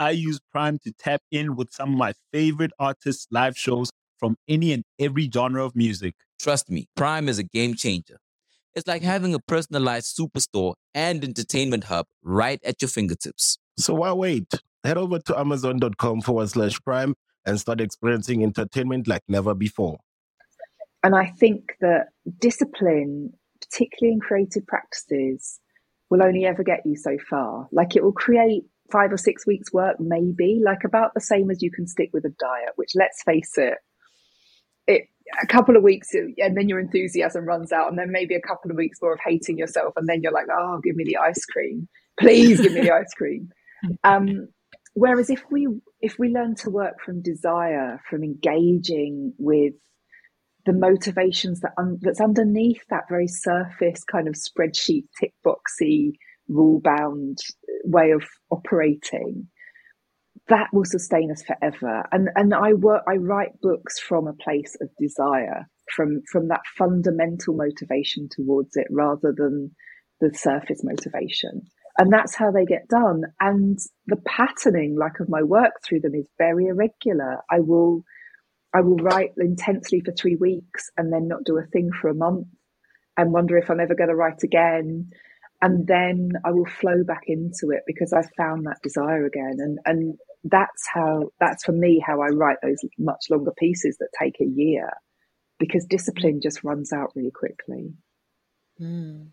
I 0.00 0.12
use 0.12 0.40
Prime 0.50 0.78
to 0.84 0.92
tap 0.92 1.20
in 1.30 1.56
with 1.56 1.72
some 1.72 1.92
of 1.92 1.98
my 1.98 2.14
favorite 2.32 2.70
artists' 2.78 3.26
live 3.30 3.54
shows 3.54 3.90
from 4.18 4.36
any 4.48 4.72
and 4.72 4.82
every 4.98 5.28
genre 5.30 5.62
of 5.62 5.76
music. 5.76 6.14
Trust 6.40 6.70
me, 6.70 6.88
Prime 6.96 7.28
is 7.28 7.38
a 7.38 7.42
game 7.42 7.74
changer. 7.74 8.16
It's 8.74 8.86
like 8.86 9.02
having 9.02 9.34
a 9.34 9.38
personalized 9.38 10.16
superstore 10.18 10.72
and 10.94 11.22
entertainment 11.22 11.84
hub 11.84 12.06
right 12.22 12.58
at 12.64 12.80
your 12.80 12.88
fingertips. 12.88 13.58
So 13.76 13.92
why 13.92 14.12
wait? 14.12 14.50
Head 14.84 14.96
over 14.96 15.18
to 15.18 15.38
amazon.com 15.38 16.22
forward 16.22 16.48
slash 16.48 16.80
prime 16.80 17.14
and 17.44 17.60
start 17.60 17.82
experiencing 17.82 18.42
entertainment 18.42 19.06
like 19.06 19.22
never 19.28 19.54
before. 19.54 19.98
And 21.02 21.14
I 21.14 21.26
think 21.26 21.74
that 21.82 22.06
discipline, 22.38 23.34
particularly 23.60 24.14
in 24.14 24.20
creative 24.20 24.66
practices, 24.66 25.60
will 26.08 26.22
only 26.22 26.46
ever 26.46 26.62
get 26.62 26.86
you 26.86 26.96
so 26.96 27.18
far. 27.28 27.68
Like 27.70 27.96
it 27.96 28.02
will 28.02 28.12
create 28.12 28.64
five 28.90 29.12
or 29.12 29.16
six 29.16 29.46
weeks 29.46 29.72
work, 29.72 29.96
maybe 29.98 30.60
like 30.64 30.84
about 30.84 31.12
the 31.14 31.20
same 31.20 31.50
as 31.50 31.62
you 31.62 31.70
can 31.70 31.86
stick 31.86 32.10
with 32.12 32.24
a 32.24 32.34
diet, 32.38 32.72
which 32.76 32.90
let's 32.94 33.22
face 33.22 33.52
it, 33.56 33.78
it 34.86 35.02
a 35.42 35.46
couple 35.46 35.76
of 35.76 35.82
weeks 35.82 36.08
and 36.12 36.56
then 36.56 36.68
your 36.68 36.80
enthusiasm 36.80 37.44
runs 37.44 37.72
out 37.72 37.88
and 37.88 37.98
then 37.98 38.10
maybe 38.10 38.34
a 38.34 38.40
couple 38.40 38.70
of 38.70 38.76
weeks 38.76 38.98
more 39.00 39.12
of 39.12 39.20
hating 39.24 39.58
yourself 39.58 39.92
and 39.96 40.08
then 40.08 40.20
you're 40.22 40.32
like 40.32 40.46
oh 40.50 40.80
give 40.82 40.96
me 40.96 41.04
the 41.04 41.16
ice 41.16 41.44
cream. 41.46 41.88
Please 42.18 42.60
give 42.60 42.72
me 42.72 42.80
the 42.80 42.92
ice 42.92 43.12
cream. 43.16 43.48
Um, 44.04 44.48
whereas 44.92 45.30
if 45.30 45.42
we 45.50 45.66
if 46.02 46.18
we 46.18 46.28
learn 46.28 46.54
to 46.56 46.68
work 46.68 46.96
from 47.02 47.22
desire 47.22 47.98
from 48.10 48.22
engaging 48.22 49.32
with 49.38 49.72
the 50.66 50.74
motivations 50.74 51.60
that 51.60 51.72
un- 51.78 51.98
that's 52.02 52.20
underneath 52.20 52.82
that 52.90 53.04
very 53.08 53.26
surface 53.26 54.04
kind 54.04 54.28
of 54.28 54.34
spreadsheet 54.34 55.04
tick 55.18 55.32
boxy 55.46 56.12
rule 56.50 56.80
bound 56.80 57.38
way 57.84 58.10
of 58.10 58.24
operating 58.50 59.48
that 60.48 60.68
will 60.72 60.84
sustain 60.84 61.30
us 61.30 61.42
forever. 61.42 62.04
And 62.12 62.28
and 62.34 62.52
i 62.52 62.74
work 62.74 63.02
i 63.08 63.14
write 63.14 63.60
books 63.62 63.98
from 63.98 64.26
a 64.26 64.34
place 64.34 64.76
of 64.80 64.88
desire 64.98 65.68
from 65.94 66.22
from 66.30 66.48
that 66.48 66.62
fundamental 66.76 67.54
motivation 67.54 68.28
towards 68.30 68.76
it 68.76 68.86
rather 68.90 69.32
than 69.36 69.70
the 70.20 70.34
surface 70.34 70.82
motivation. 70.82 71.62
And 71.98 72.12
that's 72.12 72.34
how 72.34 72.50
they 72.50 72.64
get 72.64 72.88
done. 72.88 73.22
And 73.40 73.78
the 74.06 74.20
patterning 74.26 74.96
like 74.98 75.20
of 75.20 75.28
my 75.28 75.42
work 75.42 75.72
through 75.84 76.00
them 76.00 76.14
is 76.14 76.28
very 76.38 76.66
irregular. 76.66 77.38
I 77.50 77.60
will 77.60 78.04
i 78.74 78.80
will 78.80 78.96
write 78.96 79.32
intensely 79.38 80.00
for 80.04 80.12
3 80.12 80.36
weeks 80.36 80.90
and 80.96 81.12
then 81.12 81.28
not 81.28 81.44
do 81.44 81.58
a 81.58 81.66
thing 81.66 81.90
for 82.00 82.08
a 82.08 82.14
month 82.14 82.46
and 83.16 83.32
wonder 83.32 83.56
if 83.58 83.68
i'm 83.70 83.80
ever 83.80 83.96
going 83.96 84.10
to 84.10 84.14
write 84.14 84.42
again 84.44 85.10
and 85.62 85.86
then 85.86 86.32
I 86.44 86.50
will 86.50 86.66
flow 86.66 87.04
back 87.04 87.22
into 87.26 87.70
it 87.70 87.82
because 87.86 88.12
I've 88.12 88.30
found 88.36 88.66
that 88.66 88.82
desire 88.82 89.26
again. 89.26 89.56
And 89.58 89.78
and 89.84 90.14
that's 90.44 90.88
how 90.92 91.30
that's 91.38 91.64
for 91.64 91.72
me 91.72 92.02
how 92.04 92.22
I 92.22 92.28
write 92.28 92.58
those 92.62 92.78
much 92.98 93.26
longer 93.30 93.52
pieces 93.58 93.98
that 93.98 94.08
take 94.18 94.40
a 94.40 94.44
year 94.44 94.90
because 95.58 95.84
discipline 95.84 96.40
just 96.42 96.64
runs 96.64 96.92
out 96.92 97.12
really 97.14 97.30
quickly. 97.30 97.92
Mm. 98.80 99.28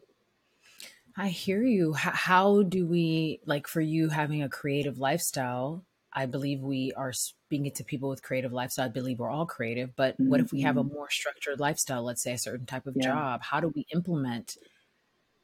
I 1.19 1.29
hear 1.29 1.63
you. 1.63 1.93
How, 1.93 2.12
how 2.12 2.63
do 2.63 2.86
we 2.86 3.39
like 3.46 3.67
for 3.67 3.81
you 3.81 4.10
having 4.10 4.43
a 4.43 4.50
creative 4.50 5.00
lifestyle? 5.00 5.84
I 6.13 6.25
believe 6.25 6.62
we 6.62 6.91
are 6.96 7.13
speaking 7.13 7.72
to 7.72 7.84
people 7.84 8.10
with 8.10 8.22
creative 8.22 8.53
lifestyle. 8.53 8.86
I 8.86 8.89
believe 8.89 9.19
we're 9.19 9.29
all 9.29 9.46
creative, 9.46 9.96
but 9.96 10.13
mm-hmm. 10.15 10.29
what 10.29 10.41
if 10.41 10.51
we 10.51 10.62
have 10.62 10.77
a 10.77 10.84
mm-hmm. 10.84 10.93
more 10.93 11.10
structured 11.10 11.60
lifestyle? 11.60 12.03
Let's 12.03 12.22
say 12.22 12.34
a 12.34 12.38
certain 12.38 12.65
type 12.65 12.86
of 12.86 12.96
yeah. 12.98 13.07
job. 13.07 13.41
How 13.43 13.60
do 13.60 13.72
we 13.74 13.86
implement? 13.93 14.57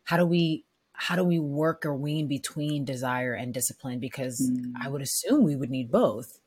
How 0.03 0.17
do 0.17 0.25
we 0.25 0.65
how 0.93 1.15
do 1.15 1.23
we 1.23 1.39
work 1.39 1.85
or 1.85 1.95
wean 1.95 2.27
between 2.27 2.85
desire 2.85 3.33
and 3.33 3.53
discipline? 3.53 4.00
Because 4.00 4.50
mm. 4.50 4.71
I 4.81 4.89
would 4.89 5.01
assume 5.01 5.43
we 5.43 5.55
would 5.55 5.69
need 5.69 5.91
both. 5.91 6.39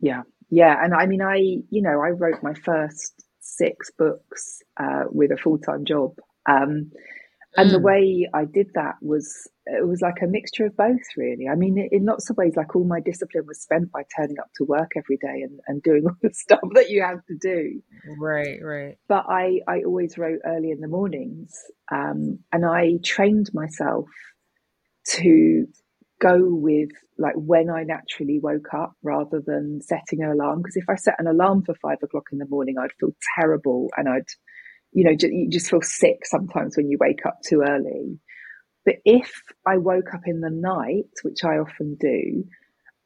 Yeah, 0.00 0.22
yeah, 0.50 0.76
and 0.82 0.94
I 0.94 1.06
mean, 1.06 1.22
I 1.22 1.36
you 1.70 1.82
know, 1.82 2.00
I 2.00 2.10
wrote 2.10 2.42
my 2.42 2.54
first 2.54 3.24
six 3.40 3.90
books 3.96 4.62
uh, 4.78 5.04
with 5.10 5.30
a 5.30 5.36
full 5.36 5.58
time 5.58 5.84
job, 5.84 6.18
um, 6.48 6.90
and 7.56 7.70
mm. 7.70 7.72
the 7.72 7.80
way 7.80 8.28
I 8.34 8.44
did 8.44 8.68
that 8.74 8.96
was 9.00 9.48
it 9.66 9.86
was 9.86 10.00
like 10.00 10.22
a 10.22 10.26
mixture 10.26 10.66
of 10.66 10.76
both, 10.76 11.02
really. 11.16 11.48
I 11.50 11.56
mean, 11.56 11.88
in 11.90 12.04
lots 12.04 12.30
of 12.30 12.36
ways, 12.36 12.54
like 12.56 12.76
all 12.76 12.84
my 12.84 13.00
discipline 13.00 13.44
was 13.46 13.60
spent 13.60 13.90
by 13.90 14.02
turning 14.16 14.38
up 14.38 14.48
to 14.56 14.64
work 14.64 14.92
every 14.96 15.16
day 15.16 15.42
and, 15.42 15.58
and 15.66 15.82
doing 15.82 16.04
all 16.06 16.16
the 16.22 16.30
stuff 16.32 16.60
that 16.74 16.88
you 16.88 17.02
have 17.02 17.24
to 17.26 17.36
do. 17.40 17.82
Right, 18.18 18.58
right. 18.62 18.98
But 19.08 19.26
I, 19.28 19.60
I 19.68 19.82
always 19.84 20.16
wrote 20.16 20.38
early 20.46 20.70
in 20.70 20.80
the 20.80 20.88
mornings, 20.88 21.52
um, 21.90 22.38
and 22.52 22.64
I 22.64 22.98
trained 23.02 23.50
myself 23.52 24.06
to 25.08 25.66
go 26.20 26.38
with 26.40 26.90
like 27.18 27.34
when 27.34 27.68
I 27.70 27.82
naturally 27.82 28.38
woke 28.42 28.72
up 28.74 28.92
rather 29.02 29.42
than 29.44 29.80
setting 29.82 30.22
an 30.22 30.30
alarm. 30.30 30.58
Because 30.58 30.76
if 30.76 30.88
I 30.88 30.94
set 30.94 31.14
an 31.18 31.26
alarm 31.26 31.64
for 31.64 31.74
five 31.74 31.98
o'clock 32.02 32.24
in 32.32 32.38
the 32.38 32.46
morning, 32.48 32.76
I'd 32.78 32.92
feel 33.00 33.14
terrible 33.38 33.88
and 33.96 34.08
I'd, 34.08 34.26
you 34.92 35.04
know, 35.04 35.16
you 35.20 35.50
just 35.50 35.70
feel 35.70 35.82
sick 35.82 36.24
sometimes 36.24 36.76
when 36.76 36.88
you 36.88 36.98
wake 37.00 37.26
up 37.26 37.38
too 37.46 37.62
early. 37.66 38.18
But 38.86 38.96
if 39.04 39.42
I 39.66 39.78
woke 39.78 40.14
up 40.14 40.22
in 40.26 40.40
the 40.40 40.50
night, 40.50 41.10
which 41.24 41.44
I 41.44 41.58
often 41.58 41.96
do, 42.00 42.44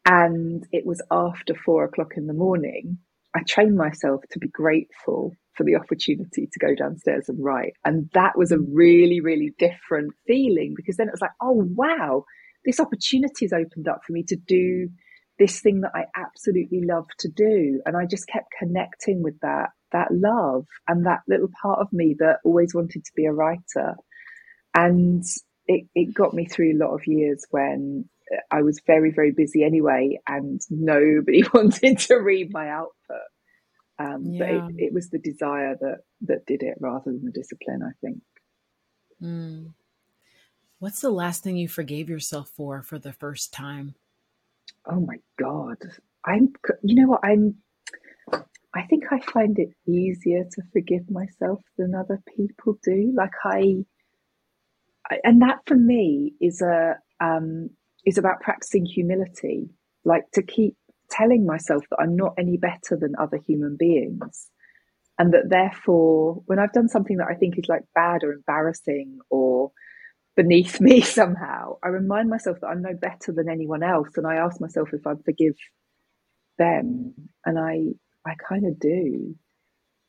and 0.06 0.66
it 0.72 0.86
was 0.86 1.02
after 1.10 1.54
four 1.54 1.84
o'clock 1.84 2.12
in 2.16 2.26
the 2.26 2.34
morning, 2.34 2.98
I 3.34 3.40
trained 3.48 3.76
myself 3.76 4.22
to 4.32 4.38
be 4.38 4.48
grateful 4.48 5.34
for 5.54 5.64
the 5.64 5.76
opportunity 5.76 6.48
to 6.52 6.58
go 6.58 6.74
downstairs 6.74 7.28
and 7.28 7.42
write. 7.42 7.74
And 7.84 8.10
that 8.14 8.36
was 8.36 8.52
a 8.52 8.58
really, 8.58 9.20
really 9.20 9.54
different 9.58 10.12
feeling 10.26 10.74
because 10.76 10.96
then 10.96 11.08
it 11.08 11.12
was 11.12 11.20
like, 11.20 11.32
oh, 11.42 11.64
wow, 11.74 12.24
this 12.64 12.80
opportunity 12.80 13.46
has 13.46 13.52
opened 13.52 13.88
up 13.88 14.00
for 14.06 14.12
me 14.12 14.24
to 14.24 14.36
do 14.36 14.88
this 15.38 15.60
thing 15.60 15.80
that 15.80 15.92
I 15.94 16.04
absolutely 16.16 16.82
love 16.84 17.06
to 17.20 17.28
do. 17.28 17.80
And 17.86 17.96
I 17.96 18.04
just 18.04 18.26
kept 18.26 18.52
connecting 18.58 19.22
with 19.22 19.38
that, 19.40 19.70
that 19.92 20.08
love 20.10 20.66
and 20.88 21.06
that 21.06 21.20
little 21.28 21.50
part 21.62 21.78
of 21.80 21.92
me 21.92 22.16
that 22.18 22.40
always 22.44 22.74
wanted 22.74 23.04
to 23.04 23.12
be 23.16 23.26
a 23.26 23.32
writer. 23.32 23.94
And 24.74 25.24
it, 25.70 25.86
it 25.94 26.14
got 26.14 26.34
me 26.34 26.46
through 26.46 26.72
a 26.72 26.82
lot 26.84 26.94
of 26.94 27.06
years 27.06 27.46
when 27.50 28.08
I 28.50 28.62
was 28.62 28.80
very, 28.86 29.12
very 29.12 29.30
busy 29.30 29.62
anyway, 29.62 30.18
and 30.26 30.60
nobody 30.68 31.44
wanted 31.54 31.98
to 32.00 32.16
read 32.16 32.52
my 32.52 32.68
output. 32.68 32.94
Um, 33.98 34.24
yeah. 34.26 34.38
But 34.38 34.50
it, 34.50 34.74
it, 34.78 34.92
was 34.92 35.10
the 35.10 35.18
desire 35.18 35.76
that 35.80 35.98
that 36.22 36.46
did 36.46 36.62
it 36.62 36.78
rather 36.80 37.12
than 37.12 37.24
the 37.24 37.30
discipline. 37.30 37.82
I 37.84 37.92
think. 38.00 38.22
Mm. 39.22 39.74
What's 40.78 41.02
the 41.02 41.10
last 41.10 41.42
thing 41.44 41.56
you 41.56 41.68
forgave 41.68 42.08
yourself 42.08 42.50
for 42.56 42.82
for 42.82 42.98
the 42.98 43.12
first 43.12 43.52
time? 43.52 43.94
Oh 44.86 45.00
my 45.00 45.16
god, 45.38 45.76
I'm. 46.24 46.52
You 46.82 47.02
know 47.02 47.08
what? 47.08 47.20
I'm. 47.22 47.56
I 48.74 48.82
think 48.82 49.04
I 49.10 49.20
find 49.20 49.58
it 49.58 49.70
easier 49.86 50.44
to 50.44 50.62
forgive 50.72 51.10
myself 51.10 51.60
than 51.76 51.94
other 51.94 52.22
people 52.36 52.78
do. 52.82 53.12
Like 53.14 53.32
I 53.44 53.84
and 55.24 55.42
that 55.42 55.58
for 55.66 55.76
me 55.76 56.34
is 56.40 56.62
a 56.62 56.96
um, 57.20 57.70
is 58.06 58.18
about 58.18 58.40
practicing 58.40 58.84
humility, 58.84 59.68
like 60.04 60.24
to 60.32 60.42
keep 60.42 60.76
telling 61.10 61.44
myself 61.44 61.84
that 61.90 61.98
I'm 62.00 62.16
not 62.16 62.34
any 62.38 62.56
better 62.56 62.96
than 62.98 63.14
other 63.18 63.38
human 63.46 63.76
beings. 63.78 64.48
And 65.18 65.34
that 65.34 65.50
therefore, 65.50 66.42
when 66.46 66.58
I've 66.58 66.72
done 66.72 66.88
something 66.88 67.18
that 67.18 67.28
I 67.30 67.34
think 67.34 67.58
is 67.58 67.68
like 67.68 67.82
bad 67.94 68.24
or 68.24 68.32
embarrassing 68.32 69.18
or 69.28 69.70
beneath 70.34 70.80
me 70.80 71.00
somehow, 71.02 71.76
I 71.84 71.88
remind 71.88 72.30
myself 72.30 72.58
that 72.60 72.68
I'm 72.68 72.80
no 72.82 72.94
better 72.94 73.32
than 73.32 73.48
anyone 73.50 73.82
else. 73.82 74.08
And 74.16 74.26
I 74.26 74.36
ask 74.36 74.60
myself 74.60 74.90
if 74.94 75.06
I 75.06 75.12
forgive 75.24 75.56
them. 76.56 77.14
And 77.44 77.58
I, 77.58 77.88
I 78.26 78.34
kind 78.48 78.66
of 78.66 78.78
do. 78.78 79.34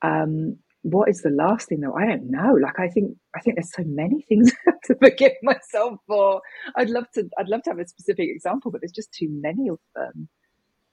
Um, 0.02 0.60
what 0.84 1.10
is 1.10 1.22
the 1.22 1.30
last 1.30 1.70
thing 1.70 1.82
though? 1.82 1.94
I 1.94 2.06
don't 2.06 2.32
know. 2.32 2.54
Like 2.62 2.80
I 2.80 2.88
think 2.88 3.16
I 3.36 3.40
think 3.40 3.56
there's 3.56 3.74
so 3.74 3.84
many 3.86 4.24
things 4.28 4.52
to 4.86 4.96
forgive 4.96 5.34
myself 5.44 6.00
for. 6.08 6.42
I'd 6.76 6.90
love 6.90 7.06
to 7.14 7.30
I'd 7.38 7.48
love 7.48 7.62
to 7.64 7.70
have 7.72 7.80
a 7.80 7.88
specific 7.88 8.30
example, 8.30 8.72
but 8.72 8.82
there's 8.82 8.92
just 8.92 9.14
too 9.14 9.28
many 9.30 9.70
of 9.70 9.80
them. 9.96 10.30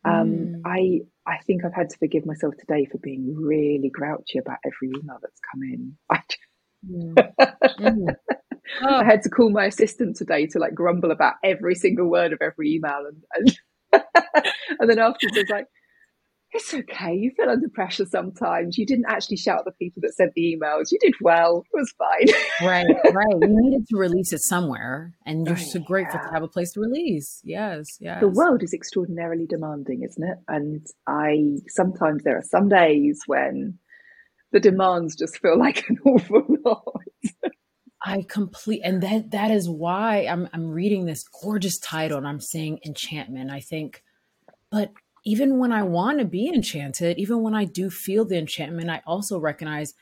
Um, 0.04 0.30
mm. 0.30 0.60
I 0.64 1.00
I 1.26 1.38
think 1.38 1.64
I've 1.64 1.74
had 1.74 1.90
to 1.90 1.98
forgive 1.98 2.26
myself 2.26 2.54
today 2.58 2.86
for 2.90 2.98
being 2.98 3.34
really 3.34 3.90
grouchy 3.90 4.38
about 4.38 4.58
every 4.64 4.90
email 5.00 5.18
that's 5.20 5.40
come 5.52 5.62
in. 5.62 5.96
I, 6.10 6.20
mm. 6.86 7.14
mm. 7.80 8.16
oh. 8.82 8.94
I 8.94 9.04
had 9.04 9.22
to 9.22 9.30
call 9.30 9.50
my 9.50 9.66
assistant 9.66 10.16
today 10.16 10.46
to 10.48 10.58
like 10.58 10.74
grumble 10.74 11.10
about 11.10 11.34
every 11.42 11.74
single 11.74 12.08
word 12.08 12.32
of 12.32 12.40
every 12.42 12.74
email, 12.74 13.04
and 13.06 13.56
and, 13.92 14.04
and 14.80 14.90
then 14.90 14.98
afterwards 14.98 15.36
I 15.36 15.40
was 15.40 15.50
like, 15.50 15.66
it's 16.52 16.72
okay. 16.72 17.14
You 17.14 17.30
feel 17.36 17.50
under 17.50 17.68
pressure 17.68 18.06
sometimes. 18.06 18.78
You 18.78 18.86
didn't 18.86 19.04
actually 19.08 19.36
shout 19.36 19.58
at 19.60 19.64
the 19.66 19.72
people 19.72 20.00
that 20.02 20.14
sent 20.14 20.32
the 20.34 20.56
emails. 20.56 20.90
You 20.90 20.98
did 21.00 21.14
well. 21.20 21.62
It 21.72 21.76
was 21.76 21.92
fine. 21.98 22.28
right, 22.66 22.86
right. 23.12 23.36
You 23.40 23.48
needed 23.48 23.86
to 23.88 23.96
release 23.96 24.32
it 24.32 24.40
somewhere, 24.42 25.14
and 25.26 25.46
you're 25.46 25.56
oh, 25.56 25.60
so 25.60 25.80
grateful 25.80 26.20
yeah. 26.22 26.28
to 26.28 26.34
have 26.34 26.42
a 26.42 26.48
place 26.48 26.72
to 26.72 26.80
release. 26.80 27.40
Yes, 27.44 27.86
yes. 28.00 28.20
The 28.20 28.28
world 28.28 28.62
is 28.62 28.72
extraordinarily 28.72 29.46
demanding, 29.46 30.02
isn't 30.02 30.22
it? 30.22 30.38
And 30.48 30.86
I 31.06 31.58
sometimes 31.68 32.24
there 32.24 32.38
are 32.38 32.44
some 32.44 32.68
days 32.68 33.20
when 33.26 33.78
the 34.52 34.60
demands 34.60 35.16
just 35.16 35.38
feel 35.38 35.58
like 35.58 35.84
an 35.88 35.98
awful 36.06 36.44
lot. 36.64 37.02
I 38.02 38.24
complete, 38.26 38.80
and 38.84 39.02
that 39.02 39.32
that 39.32 39.50
is 39.50 39.68
why 39.68 40.26
I'm 40.30 40.48
I'm 40.54 40.68
reading 40.68 41.04
this 41.04 41.24
gorgeous 41.28 41.78
title, 41.78 42.16
and 42.16 42.26
I'm 42.26 42.40
saying 42.40 42.78
enchantment. 42.86 43.50
I 43.50 43.60
think, 43.60 44.02
but 44.70 44.92
even 45.24 45.58
when 45.58 45.72
I 45.72 45.82
want 45.82 46.18
to 46.18 46.24
be 46.24 46.48
enchanted, 46.48 47.18
even 47.18 47.42
when 47.42 47.54
I 47.54 47.64
do 47.64 47.90
feel 47.90 48.24
the 48.24 48.38
enchantment, 48.38 48.90
I 48.90 49.02
also 49.06 49.38
recognize 49.38 49.94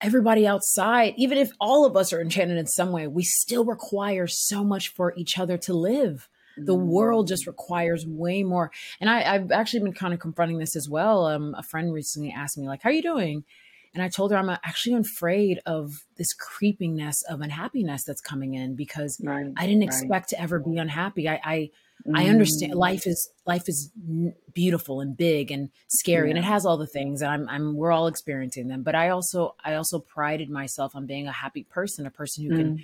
everybody 0.00 0.46
outside, 0.46 1.14
even 1.16 1.38
if 1.38 1.50
all 1.60 1.86
of 1.86 1.96
us 1.96 2.12
are 2.12 2.20
enchanted 2.20 2.58
in 2.58 2.66
some 2.66 2.92
way, 2.92 3.06
we 3.06 3.22
still 3.22 3.64
require 3.64 4.26
so 4.26 4.62
much 4.62 4.88
for 4.88 5.14
each 5.16 5.38
other 5.38 5.56
to 5.58 5.74
live. 5.74 6.28
The 6.58 6.74
world 6.74 7.28
just 7.28 7.44
mm. 7.44 7.48
requires 7.48 8.06
way 8.06 8.42
more. 8.42 8.70
And 8.98 9.10
I, 9.10 9.20
have 9.20 9.52
actually 9.52 9.80
been 9.80 9.92
kind 9.92 10.14
of 10.14 10.20
confronting 10.20 10.58
this 10.58 10.74
as 10.74 10.88
well. 10.88 11.26
Um, 11.26 11.54
a 11.56 11.62
friend 11.62 11.92
recently 11.92 12.32
asked 12.34 12.56
me, 12.56 12.66
like, 12.66 12.82
how 12.82 12.88
are 12.88 12.94
you 12.94 13.02
doing? 13.02 13.44
And 13.92 14.02
I 14.02 14.08
told 14.08 14.30
her 14.30 14.36
I'm 14.36 14.50
actually 14.50 14.94
afraid 14.94 15.60
of 15.64 16.04
this 16.16 16.32
creepiness 16.34 17.22
of 17.30 17.40
unhappiness 17.40 18.04
that's 18.04 18.20
coming 18.20 18.54
in 18.54 18.74
because 18.74 19.18
right, 19.22 19.46
I 19.56 19.66
didn't 19.66 19.84
expect 19.84 20.30
to 20.30 20.40
ever 20.40 20.58
be 20.58 20.76
unhappy. 20.76 21.28
I, 21.28 21.40
I 21.42 21.70
Mm. 22.06 22.16
I 22.16 22.28
understand 22.28 22.72
mm. 22.72 22.76
life 22.76 23.06
is 23.06 23.28
life 23.46 23.68
is 23.68 23.90
beautiful 24.52 25.00
and 25.00 25.16
big 25.16 25.50
and 25.50 25.70
scary 25.88 26.28
yeah. 26.28 26.36
and 26.36 26.38
it 26.38 26.46
has 26.46 26.64
all 26.64 26.76
the 26.76 26.86
things 26.86 27.22
and 27.22 27.30
I'm 27.30 27.48
I'm 27.48 27.74
we're 27.74 27.92
all 27.92 28.06
experiencing 28.06 28.68
them 28.68 28.82
but 28.82 28.94
I 28.94 29.08
also 29.08 29.54
I 29.64 29.74
also 29.74 29.98
prided 29.98 30.48
myself 30.48 30.94
on 30.94 31.06
being 31.06 31.26
a 31.26 31.32
happy 31.32 31.64
person 31.64 32.06
a 32.06 32.10
person 32.10 32.44
who 32.44 32.50
mm. 32.50 32.56
can 32.56 32.82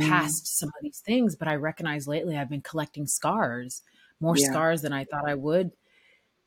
mm. 0.00 0.08
past 0.08 0.58
some 0.58 0.68
of 0.68 0.82
these 0.82 1.02
things 1.04 1.36
but 1.36 1.48
I 1.48 1.56
recognize 1.56 2.06
lately 2.06 2.36
I've 2.36 2.50
been 2.50 2.62
collecting 2.62 3.06
scars 3.06 3.82
more 4.20 4.36
yeah. 4.36 4.46
scars 4.46 4.82
than 4.82 4.92
I 4.92 5.04
thought 5.04 5.28
I 5.28 5.34
would 5.34 5.72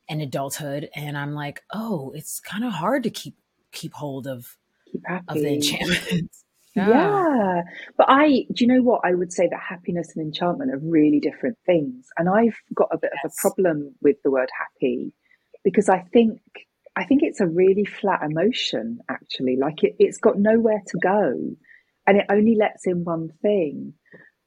in 0.08 0.20
adulthood 0.20 0.90
and 0.94 1.16
I'm 1.16 1.34
like 1.34 1.62
oh 1.72 2.12
it's 2.14 2.40
kind 2.40 2.64
of 2.64 2.72
hard 2.72 3.04
to 3.04 3.10
keep 3.10 3.36
keep 3.72 3.92
hold 3.92 4.26
of 4.26 4.56
keep 4.90 5.02
of 5.28 5.34
the 5.36 5.54
enchantment 5.54 6.30
yeah. 6.74 6.88
yeah. 6.88 7.62
But 7.96 8.06
I, 8.08 8.46
do 8.52 8.64
you 8.64 8.66
know 8.66 8.82
what? 8.82 9.00
I 9.04 9.14
would 9.14 9.32
say 9.32 9.48
that 9.48 9.60
happiness 9.60 10.12
and 10.14 10.24
enchantment 10.24 10.72
are 10.72 10.80
really 10.82 11.20
different 11.20 11.58
things. 11.66 12.06
And 12.18 12.28
I've 12.28 12.56
got 12.74 12.88
a 12.92 12.98
bit 12.98 13.10
yes. 13.14 13.24
of 13.24 13.32
a 13.32 13.40
problem 13.40 13.94
with 14.00 14.16
the 14.22 14.30
word 14.30 14.48
happy 14.58 15.12
because 15.64 15.88
I 15.88 16.00
think, 16.12 16.40
I 16.96 17.04
think 17.04 17.22
it's 17.22 17.40
a 17.40 17.46
really 17.46 17.84
flat 17.84 18.22
emotion, 18.22 19.00
actually. 19.08 19.56
Like 19.56 19.82
it, 19.82 19.96
it's 19.98 20.18
got 20.18 20.38
nowhere 20.38 20.82
to 20.86 20.98
go 20.98 21.34
and 22.06 22.16
it 22.18 22.26
only 22.30 22.56
lets 22.56 22.86
in 22.86 23.04
one 23.04 23.30
thing. 23.42 23.94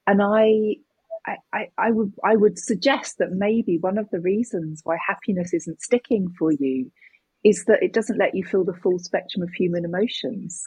And 0.06 0.20
I, 0.22 0.76
I, 1.52 1.68
I, 1.78 1.90
would 1.90 2.12
I 2.22 2.36
would 2.36 2.58
suggest 2.58 3.18
that 3.18 3.30
maybe 3.30 3.78
one 3.78 3.96
of 3.96 4.10
the 4.10 4.20
reasons 4.20 4.82
why 4.84 4.96
happiness 5.06 5.54
isn't 5.54 5.80
sticking 5.80 6.28
for 6.38 6.52
you 6.52 6.90
is 7.42 7.64
that 7.66 7.82
it 7.82 7.92
doesn't 7.92 8.18
let 8.18 8.34
you 8.34 8.44
feel 8.44 8.64
the 8.64 8.74
full 8.74 8.98
spectrum 8.98 9.42
of 9.42 9.52
human 9.52 9.84
emotions. 9.84 10.62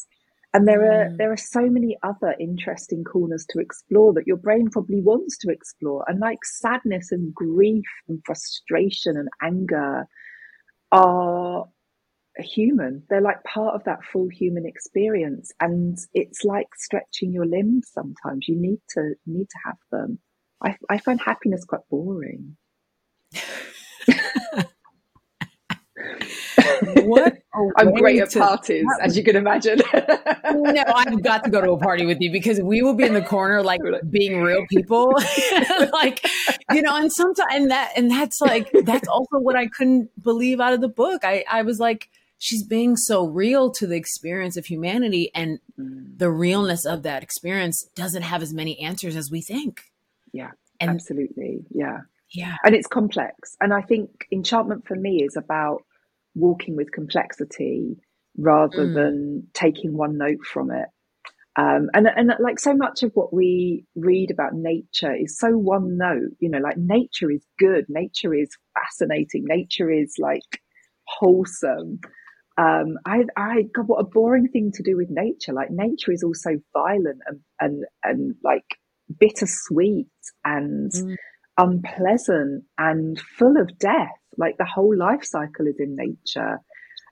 And 0.53 0.67
there 0.67 0.81
are 0.81 1.09
mm. 1.09 1.17
there 1.17 1.31
are 1.31 1.37
so 1.37 1.61
many 1.61 1.97
other 2.03 2.35
interesting 2.39 3.03
corners 3.03 3.45
to 3.49 3.59
explore 3.59 4.13
that 4.13 4.27
your 4.27 4.37
brain 4.37 4.69
probably 4.69 5.01
wants 5.01 5.37
to 5.39 5.51
explore. 5.51 6.05
And 6.07 6.19
like 6.19 6.43
sadness 6.43 7.11
and 7.11 7.33
grief 7.33 7.85
and 8.07 8.21
frustration 8.25 9.17
and 9.17 9.27
anger 9.41 10.07
are 10.91 11.65
human. 12.39 13.03
They're 13.09 13.21
like 13.21 13.43
part 13.43 13.75
of 13.75 13.83
that 13.85 14.03
full 14.03 14.29
human 14.29 14.65
experience. 14.65 15.51
And 15.59 15.97
it's 16.13 16.43
like 16.43 16.67
stretching 16.75 17.33
your 17.33 17.45
limbs 17.45 17.89
sometimes. 17.91 18.47
You 18.47 18.55
need 18.59 18.79
to 18.91 19.13
need 19.25 19.49
to 19.49 19.59
have 19.65 19.77
them. 19.91 20.19
I, 20.63 20.75
I 20.89 20.97
find 20.97 21.19
happiness 21.21 21.65
quite 21.65 21.87
boring. 21.89 22.57
what 27.03 27.37
I'm 27.77 27.93
great 27.93 28.21
at 28.21 28.33
parties, 28.33 28.85
as 29.01 29.17
you 29.17 29.23
can 29.23 29.35
imagine. 29.35 29.81
no, 29.93 30.83
I've 30.95 31.21
got 31.21 31.43
to 31.43 31.49
go 31.49 31.61
to 31.61 31.71
a 31.71 31.77
party 31.77 32.05
with 32.05 32.17
you 32.19 32.31
because 32.31 32.59
we 32.61 32.81
will 32.81 32.93
be 32.93 33.03
in 33.03 33.13
the 33.13 33.21
corner 33.21 33.61
like 33.61 33.81
being 34.09 34.41
real 34.41 34.65
people. 34.69 35.11
like, 35.93 36.25
you 36.71 36.81
know, 36.81 36.95
and 36.95 37.11
sometimes 37.11 37.47
and 37.53 37.71
that 37.71 37.91
and 37.95 38.09
that's 38.09 38.41
like 38.41 38.71
that's 38.83 39.07
also 39.07 39.39
what 39.39 39.55
I 39.55 39.67
couldn't 39.67 40.09
believe 40.21 40.59
out 40.59 40.73
of 40.73 40.81
the 40.81 40.89
book. 40.89 41.23
I, 41.23 41.43
I 41.49 41.61
was 41.61 41.79
like, 41.79 42.09
she's 42.37 42.63
being 42.63 42.95
so 42.95 43.25
real 43.25 43.71
to 43.71 43.87
the 43.87 43.95
experience 43.95 44.57
of 44.57 44.65
humanity 44.65 45.31
and 45.33 45.59
mm. 45.79 46.17
the 46.17 46.31
realness 46.31 46.85
of 46.85 47.03
that 47.03 47.23
experience 47.23 47.87
doesn't 47.95 48.23
have 48.23 48.41
as 48.41 48.53
many 48.53 48.79
answers 48.79 49.15
as 49.15 49.31
we 49.31 49.41
think. 49.41 49.81
Yeah. 50.33 50.51
And, 50.79 50.91
absolutely. 50.91 51.65
Yeah. 51.71 52.01
Yeah. 52.31 52.55
And 52.63 52.75
it's 52.75 52.87
complex. 52.87 53.55
And 53.59 53.73
I 53.73 53.81
think 53.81 54.27
enchantment 54.31 54.87
for 54.87 54.95
me 54.95 55.23
is 55.23 55.35
about 55.35 55.83
walking 56.37 56.75
with 56.75 56.91
complexity 56.91 57.97
rather 58.37 58.85
mm. 58.85 58.93
than 58.93 59.47
taking 59.53 59.97
one 59.97 60.17
note 60.17 60.45
from 60.45 60.71
it. 60.71 60.87
Um, 61.57 61.89
and 61.95 62.07
and 62.15 62.31
like 62.39 62.59
so 62.59 62.75
much 62.75 63.01
of 63.01 63.11
what 63.15 63.33
we 63.33 63.83
read 63.95 64.29
about 64.29 64.53
nature 64.53 65.15
is 65.15 65.39
so 65.39 65.49
one 65.49 65.97
note, 65.97 66.35
you 66.39 66.49
know, 66.49 66.59
like 66.59 66.77
nature 66.77 67.31
is 67.31 67.43
good, 67.57 67.85
nature 67.89 68.35
is 68.35 68.49
fascinating, 68.75 69.43
nature 69.47 69.89
is 69.89 70.13
like 70.19 70.61
wholesome. 71.07 71.99
Um, 72.59 72.97
I, 73.05 73.23
I, 73.35 73.63
God, 73.73 73.87
what 73.87 73.99
a 74.01 74.03
boring 74.03 74.47
thing 74.47 74.71
to 74.75 74.83
do 74.83 74.97
with 74.97 75.09
nature. 75.09 75.53
Like 75.53 75.69
nature 75.71 76.11
is 76.11 76.23
also 76.23 76.57
violent 76.73 77.21
and, 77.27 77.39
and, 77.59 77.83
and 78.03 78.35
like 78.43 78.65
bittersweet 79.19 80.07
and 80.43 80.91
mm. 80.91 81.15
unpleasant 81.57 82.65
and 82.77 83.19
full 83.37 83.57
of 83.59 83.77
death. 83.79 84.09
Like 84.37 84.57
the 84.57 84.65
whole 84.65 84.95
life 84.95 85.23
cycle 85.23 85.67
is 85.67 85.79
in 85.79 85.95
nature. 85.95 86.59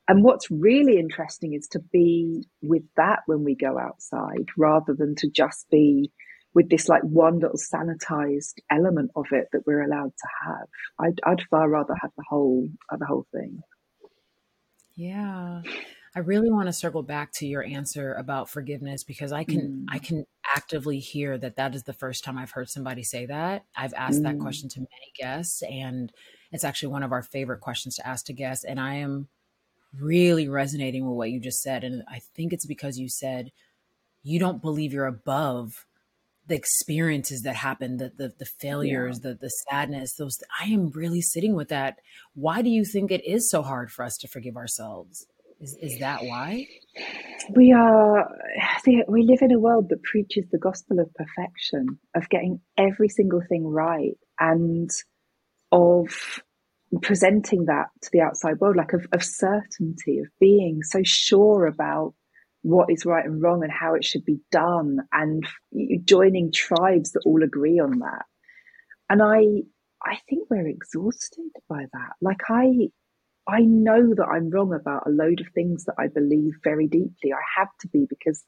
And 0.08 0.24
what's 0.24 0.52
really 0.52 1.00
interesting 1.00 1.54
is 1.54 1.68
to 1.70 1.80
be 1.92 2.48
with 2.62 2.84
that 2.96 3.20
when 3.26 3.44
we 3.44 3.56
go 3.56 3.80
outside 3.80 4.50
rather 4.58 4.94
than 4.94 5.16
to 5.16 5.30
just 5.30 5.68
be 5.72 6.12
with 6.54 6.70
this 6.70 6.88
like 6.88 7.02
one 7.02 7.40
little 7.40 7.58
sanitized 7.58 8.60
element 8.72 9.12
of 9.16 9.26
it 9.32 9.48
that 9.52 9.64
we're 9.66 9.84
allowed 9.84 10.12
to 10.18 10.28
have. 10.46 10.68
I'd, 11.00 11.20
I'd 11.26 11.46
far 11.50 11.70
rather 11.70 11.96
have 12.00 12.12
the 12.16 12.24
whole, 12.30 12.68
uh, 12.92 12.98
the 12.98 13.06
whole 13.06 13.26
thing. 13.34 13.62
Yeah. 14.96 15.62
I 16.16 16.20
really 16.20 16.50
want 16.50 16.68
to 16.68 16.74
circle 16.74 17.04
back 17.04 17.34
to 17.34 17.46
your 17.46 17.62
answer 17.62 18.14
about 18.14 18.50
forgiveness 18.50 19.04
because 19.04 19.34
I 19.34 19.44
can 19.44 19.60
mm. 19.60 19.86
I 19.90 20.00
can 20.00 20.26
actively 20.56 21.00
hear 21.00 21.38
that 21.38 21.58
that 21.58 21.76
is 21.76 21.84
the 21.84 21.92
first 21.92 22.24
time 22.24 22.38
I've 22.38 22.52
heard 22.52 22.70
somebody 22.70 23.04
say 23.04 23.26
that. 23.26 23.66
I've 23.76 23.94
asked 23.94 24.22
mm. 24.22 24.24
that 24.24 24.40
question 24.40 24.70
to 24.70 24.80
many 24.80 25.12
guests 25.20 25.62
and 25.62 26.14
it's 26.56 26.64
actually 26.64 26.88
one 26.88 27.04
of 27.04 27.12
our 27.12 27.22
favorite 27.22 27.60
questions 27.60 27.96
to 27.96 28.08
ask 28.08 28.26
to 28.26 28.34
guests. 28.34 28.64
And 28.64 28.80
I 28.80 28.96
am 28.96 29.28
really 30.00 30.48
resonating 30.48 31.06
with 31.06 31.18
what 31.18 31.30
you 31.30 31.40
just 31.40 31.62
said. 31.62 31.84
And 31.84 32.04
I 32.10 32.20
think 32.34 32.54
it's 32.54 32.66
because 32.66 32.98
you 32.98 33.10
said 33.10 33.52
you 34.24 34.40
don't 34.40 34.62
believe 34.62 34.94
you're 34.94 35.06
above 35.06 35.86
the 36.48 36.56
experiences 36.56 37.42
that 37.42 37.56
happen, 37.56 37.98
the 37.98 38.12
the, 38.16 38.34
the 38.40 38.46
failures, 38.46 39.20
yeah. 39.22 39.32
the 39.32 39.38
the 39.42 39.50
sadness, 39.50 40.16
those 40.16 40.38
I 40.62 40.66
am 40.68 40.92
really 40.92 41.22
sitting 41.22 41.56
with 41.56 41.70
that. 41.70 42.00
Why 42.34 42.62
do 42.62 42.70
you 42.70 42.86
think 42.86 43.12
it 43.12 43.26
is 43.26 43.50
so 43.50 43.62
hard 43.62 43.92
for 43.92 44.06
us 44.06 44.18
to 44.20 44.28
forgive 44.28 44.56
ourselves? 44.56 45.26
Is 45.60 45.78
is 45.82 46.00
that 46.00 46.24
why? 46.24 46.68
We 47.54 47.74
are 47.74 48.30
we 49.08 49.24
live 49.24 49.42
in 49.42 49.52
a 49.52 49.60
world 49.60 49.90
that 49.90 50.04
preaches 50.04 50.46
the 50.52 50.60
gospel 50.60 51.00
of 51.00 51.14
perfection, 51.16 52.00
of 52.16 52.30
getting 52.30 52.62
every 52.78 53.10
single 53.10 53.42
thing 53.50 53.66
right. 53.66 54.18
And 54.40 54.90
of 55.72 56.44
presenting 57.02 57.66
that 57.66 57.88
to 58.02 58.10
the 58.12 58.22
outside 58.22 58.60
world, 58.60 58.76
like 58.76 58.94
of, 58.94 59.06
of 59.12 59.24
certainty, 59.24 60.20
of 60.20 60.28
being 60.40 60.82
so 60.84 61.02
sure 61.04 61.66
about 61.66 62.14
what 62.62 62.90
is 62.90 63.06
right 63.06 63.26
and 63.26 63.42
wrong 63.42 63.64
and 63.64 63.72
how 63.72 63.94
it 63.94 64.04
should 64.04 64.26
be 64.26 64.40
done, 64.52 65.00
and 65.12 65.46
joining 66.04 66.52
tribes 66.52 67.12
that 67.12 67.24
all 67.26 67.44
agree 67.44 67.80
on 67.80 68.00
that. 68.00 68.26
And 69.10 69.22
I, 69.22 69.64
I 70.04 70.18
think 70.28 70.50
we're 70.50 70.68
exhausted 70.68 71.52
by 71.70 71.86
that. 71.94 72.14
Like 72.22 72.42
I, 72.50 72.90
I 73.48 73.62
know 73.62 74.14
that 74.16 74.26
I'm 74.26 74.50
wrong 74.50 74.74
about 74.74 75.06
a 75.06 75.12
load 75.12 75.42
of 75.42 75.48
things 75.54 75.86
that 75.86 75.96
I 76.00 76.08
believe 76.08 76.54
very 76.64 76.88
deeply. 76.88 77.32
I 77.34 77.60
have 77.60 77.70
to 77.82 77.88
be 77.88 78.08
because 78.10 78.44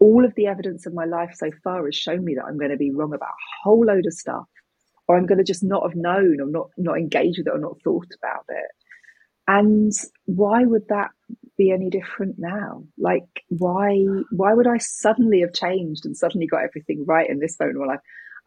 all 0.00 0.24
of 0.24 0.34
the 0.34 0.46
evidence 0.46 0.86
of 0.86 0.94
my 0.94 1.04
life 1.04 1.34
so 1.34 1.50
far 1.62 1.84
has 1.84 1.94
shown 1.94 2.24
me 2.24 2.34
that 2.36 2.44
I'm 2.44 2.58
going 2.58 2.70
to 2.70 2.76
be 2.76 2.90
wrong 2.90 3.12
about 3.12 3.28
a 3.28 3.62
whole 3.62 3.84
load 3.84 4.06
of 4.06 4.14
stuff, 4.14 4.46
or 5.08 5.16
I'm 5.16 5.26
going 5.26 5.38
to 5.38 5.44
just 5.44 5.64
not 5.64 5.82
have 5.82 5.96
known 5.96 6.40
or 6.40 6.46
not 6.46 6.68
not 6.76 6.98
engaged 6.98 7.38
with 7.38 7.48
it 7.48 7.54
or 7.54 7.58
not 7.58 7.80
thought 7.82 8.08
about 8.22 8.44
it. 8.48 8.70
And 9.46 9.92
why 10.26 10.64
would 10.64 10.88
that 10.88 11.10
be 11.56 11.70
any 11.70 11.88
different 11.88 12.36
now? 12.38 12.84
Like, 12.98 13.44
why 13.48 14.04
why 14.30 14.52
would 14.52 14.66
I 14.66 14.78
suddenly 14.78 15.40
have 15.40 15.54
changed 15.54 16.04
and 16.04 16.16
suddenly 16.16 16.46
got 16.46 16.64
everything 16.64 17.04
right 17.06 17.28
in 17.28 17.40
this 17.40 17.58
moment 17.58 17.78
of 17.78 17.86
my 17.86 17.92
life? 17.94 18.00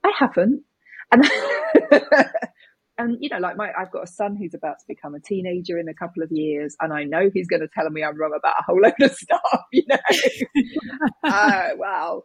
I 0.04 0.12
haven't. 0.18 0.64
And 1.12 1.26
and 2.98 3.18
you 3.20 3.30
know, 3.30 3.40
like 3.40 3.58
my, 3.58 3.72
I've 3.78 3.92
got 3.92 4.04
a 4.04 4.08
son 4.08 4.36
who's 4.36 4.54
about 4.54 4.80
to 4.80 4.86
become 4.88 5.16
a 5.16 5.20
teenager 5.20 5.78
in 5.78 5.88
a 5.88 5.94
couple 5.94 6.24
of 6.24 6.32
years, 6.32 6.76
and 6.80 6.94
I 6.94 7.04
know 7.04 7.30
he's 7.34 7.48
going 7.48 7.62
to 7.62 7.68
tell 7.68 7.90
me 7.90 8.04
I'm 8.04 8.18
wrong 8.18 8.34
about 8.38 8.56
a 8.60 8.64
whole 8.64 8.80
load 8.80 8.94
of 9.02 9.12
stuff. 9.12 9.42
You 9.74 9.84
know, 9.88 9.98
uh, 11.24 11.70
wow, 11.76 12.24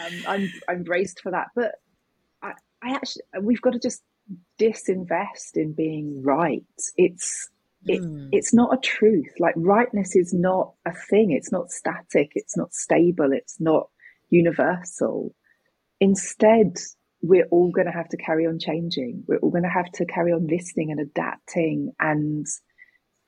um, 0.00 0.12
I'm 0.26 0.52
I'm 0.68 0.82
braced 0.82 1.20
for 1.20 1.30
that. 1.30 1.48
But 1.54 1.72
I, 2.86 2.94
actually, 2.94 3.22
we've 3.40 3.60
got 3.60 3.72
to 3.72 3.78
just 3.78 4.02
disinvest 4.60 5.54
in 5.54 5.72
being 5.72 6.22
right. 6.22 6.64
It's 6.96 7.48
it, 7.86 8.02
mm. 8.02 8.28
it's 8.32 8.52
not 8.52 8.74
a 8.74 8.78
truth. 8.78 9.32
Like 9.38 9.54
rightness 9.56 10.16
is 10.16 10.32
not 10.32 10.72
a 10.84 10.92
thing. 10.92 11.30
It's 11.30 11.52
not 11.52 11.70
static. 11.70 12.32
It's 12.34 12.56
not 12.56 12.74
stable. 12.74 13.32
It's 13.32 13.60
not 13.60 13.88
universal. 14.30 15.34
Instead, 16.00 16.76
we're 17.22 17.46
all 17.50 17.70
going 17.70 17.86
to 17.86 17.92
have 17.92 18.08
to 18.10 18.16
carry 18.16 18.46
on 18.46 18.58
changing. 18.58 19.24
We're 19.26 19.38
all 19.38 19.50
going 19.50 19.62
to 19.62 19.68
have 19.68 19.90
to 19.92 20.04
carry 20.04 20.32
on 20.32 20.46
listening 20.46 20.90
and 20.90 21.00
adapting 21.00 21.92
and 22.00 22.46